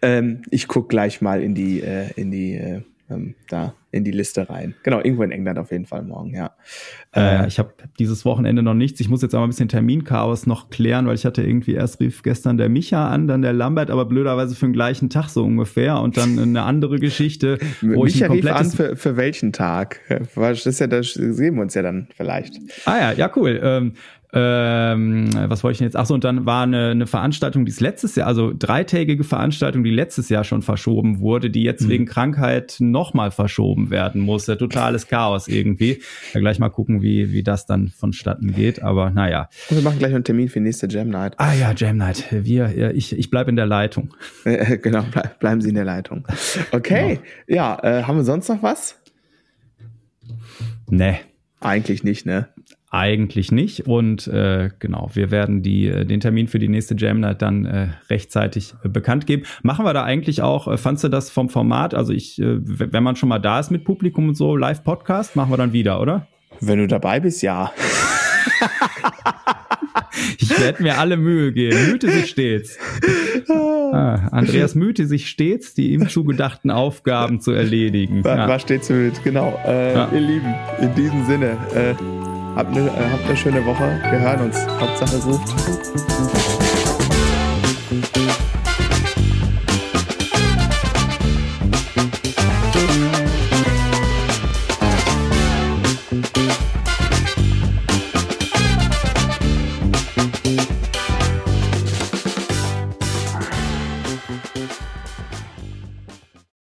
Ähm, 0.00 0.42
ich 0.50 0.68
guck 0.68 0.88
gleich 0.88 1.20
mal 1.20 1.42
in 1.42 1.54
die, 1.54 1.82
äh, 1.82 2.10
in 2.16 2.30
die 2.30 2.54
äh, 2.54 2.82
ähm, 3.10 3.34
da 3.48 3.74
in 3.92 4.04
die 4.04 4.12
Liste 4.12 4.48
rein. 4.48 4.74
Genau, 4.84 4.98
irgendwo 4.98 5.24
in 5.24 5.32
England 5.32 5.58
auf 5.58 5.72
jeden 5.72 5.84
Fall 5.84 6.02
morgen, 6.02 6.32
ja. 6.34 6.52
Äh, 7.14 7.48
ich 7.48 7.58
habe 7.58 7.72
dieses 7.98 8.24
Wochenende 8.24 8.62
noch 8.62 8.74
nichts. 8.74 9.00
Ich 9.00 9.08
muss 9.08 9.20
jetzt 9.22 9.34
aber 9.34 9.44
ein 9.44 9.50
bisschen 9.50 9.68
Terminchaos 9.68 10.46
noch 10.46 10.70
klären, 10.70 11.06
weil 11.06 11.16
ich 11.16 11.24
hatte 11.24 11.42
irgendwie 11.42 11.74
erst 11.74 11.98
rief 11.98 12.22
gestern 12.22 12.56
der 12.56 12.68
Micha 12.68 13.08
an, 13.08 13.26
dann 13.26 13.42
der 13.42 13.52
Lambert, 13.52 13.90
aber 13.90 14.04
blöderweise 14.04 14.54
für 14.54 14.66
den 14.66 14.72
gleichen 14.72 15.10
Tag 15.10 15.28
so 15.28 15.44
ungefähr 15.44 16.00
und 16.00 16.16
dann 16.16 16.38
eine 16.38 16.62
andere 16.62 16.98
Geschichte, 16.98 17.58
wo 17.80 18.04
Micha 18.04 18.26
ich. 18.26 18.32
Rief 18.32 18.46
an 18.46 18.70
für, 18.70 18.96
für 18.96 19.16
welchen 19.16 19.52
Tag? 19.52 20.00
Das 20.36 20.66
ist 20.66 20.78
ja, 20.78 20.86
das 20.86 21.12
sehen 21.14 21.56
wir 21.56 21.62
uns 21.62 21.74
ja 21.74 21.82
dann 21.82 22.08
vielleicht. 22.16 22.58
Ah 22.84 22.98
ja, 22.98 23.12
ja, 23.12 23.30
cool. 23.34 23.60
Ähm, 23.62 23.94
ähm, 24.32 25.30
was 25.48 25.64
wollte 25.64 25.72
ich 25.72 25.78
denn 25.78 25.86
jetzt? 25.86 25.96
Achso, 25.96 26.14
und 26.14 26.22
dann 26.22 26.46
war 26.46 26.62
eine, 26.62 26.90
eine 26.90 27.06
Veranstaltung, 27.06 27.64
die 27.64 27.70
ist 27.70 27.80
letztes 27.80 28.14
Jahr, 28.14 28.28
also 28.28 28.52
dreitägige 28.56 29.24
Veranstaltung, 29.24 29.82
die 29.82 29.90
letztes 29.90 30.28
Jahr 30.28 30.44
schon 30.44 30.62
verschoben 30.62 31.20
wurde, 31.20 31.50
die 31.50 31.64
jetzt 31.64 31.82
mhm. 31.82 31.88
wegen 31.88 32.06
Krankheit 32.06 32.76
nochmal 32.78 33.32
verschoben 33.32 33.90
werden 33.90 34.20
musste. 34.20 34.56
Totales 34.56 35.08
Chaos 35.08 35.48
irgendwie. 35.48 36.00
Ja, 36.32 36.40
gleich 36.40 36.58
mal 36.58 36.68
gucken, 36.68 37.02
wie, 37.02 37.32
wie 37.32 37.42
das 37.42 37.66
dann 37.66 37.88
vonstatten 37.88 38.52
geht. 38.52 38.82
Aber 38.82 39.10
naja. 39.10 39.48
Und 39.68 39.76
wir 39.76 39.82
machen 39.82 39.98
gleich 39.98 40.14
einen 40.14 40.24
Termin 40.24 40.48
für 40.48 40.60
nächste 40.60 40.86
Jam 40.88 41.08
Night. 41.08 41.34
Ah 41.38 41.52
ja, 41.52 41.72
Jam 41.76 41.96
Night. 41.96 42.26
Wir, 42.30 42.94
ich, 42.94 43.18
ich 43.18 43.30
bleibe 43.30 43.50
in 43.50 43.56
der 43.56 43.66
Leitung. 43.66 44.14
genau, 44.44 45.04
bleiben 45.40 45.60
Sie 45.60 45.68
in 45.68 45.74
der 45.74 45.84
Leitung. 45.84 46.24
Okay, 46.72 47.18
genau. 47.46 47.58
ja, 47.60 47.78
äh, 47.82 48.02
haben 48.04 48.16
wir 48.16 48.24
sonst 48.24 48.48
noch 48.48 48.62
was? 48.62 48.96
Nee. 50.88 51.18
Eigentlich 51.60 52.04
nicht, 52.04 52.26
ne? 52.26 52.48
Eigentlich 52.92 53.52
nicht. 53.52 53.86
Und 53.86 54.26
äh, 54.26 54.70
genau, 54.80 55.10
wir 55.14 55.30
werden 55.30 55.62
die, 55.62 55.86
äh, 55.86 56.04
den 56.04 56.18
Termin 56.18 56.48
für 56.48 56.58
die 56.58 56.66
nächste 56.66 56.96
Jam 56.96 57.20
Night 57.20 57.40
dann 57.40 57.64
äh, 57.64 57.90
rechtzeitig 58.08 58.74
äh, 58.82 58.88
bekannt 58.88 59.28
geben. 59.28 59.44
Machen 59.62 59.84
wir 59.84 59.94
da 59.94 60.02
eigentlich 60.02 60.42
auch, 60.42 60.66
äh, 60.66 60.76
fandst 60.76 61.04
du 61.04 61.08
das 61.08 61.30
vom 61.30 61.50
Format? 61.50 61.94
Also 61.94 62.12
ich, 62.12 62.40
äh, 62.40 62.58
wenn 62.58 63.04
man 63.04 63.14
schon 63.14 63.28
mal 63.28 63.38
da 63.38 63.60
ist 63.60 63.70
mit 63.70 63.84
Publikum 63.84 64.28
und 64.28 64.34
so, 64.34 64.56
Live-Podcast, 64.56 65.36
machen 65.36 65.52
wir 65.52 65.56
dann 65.56 65.72
wieder, 65.72 66.00
oder? 66.00 66.26
Wenn 66.60 66.80
du 66.80 66.88
dabei 66.88 67.20
bist, 67.20 67.42
ja. 67.42 67.70
ich 70.38 70.58
werde 70.58 70.82
mir 70.82 70.98
alle 70.98 71.16
Mühe 71.16 71.52
geben. 71.52 71.92
Mühte 71.92 72.10
sich 72.10 72.30
stets. 72.30 72.76
Ah, 73.92 74.28
Andreas 74.30 74.76
mühte 74.76 75.08
sich 75.08 75.28
stets, 75.28 75.74
die 75.74 75.92
ihm 75.92 76.08
zugedachten 76.08 76.70
Aufgaben 76.70 77.40
zu 77.40 77.50
erledigen. 77.50 78.22
War, 78.22 78.36
ja. 78.36 78.48
war 78.48 78.60
stets 78.60 78.86
bemüht, 78.86 79.24
genau. 79.24 79.58
Äh, 79.66 79.94
ja. 79.94 80.08
Ihr 80.12 80.20
Lieben, 80.20 80.54
in 80.80 80.94
diesem 80.94 81.26
Sinne, 81.26 81.56
äh, 81.74 81.94
Habt 82.56 82.76
eine, 82.76 82.88
äh, 82.88 83.10
habt 83.12 83.24
eine 83.24 83.36
schöne 83.36 83.64
Woche. 83.64 84.00
Wir 84.10 84.20
hören 84.20 84.40
uns. 84.42 84.56
Hauptsache 84.80 85.16
ruft. 85.24 85.54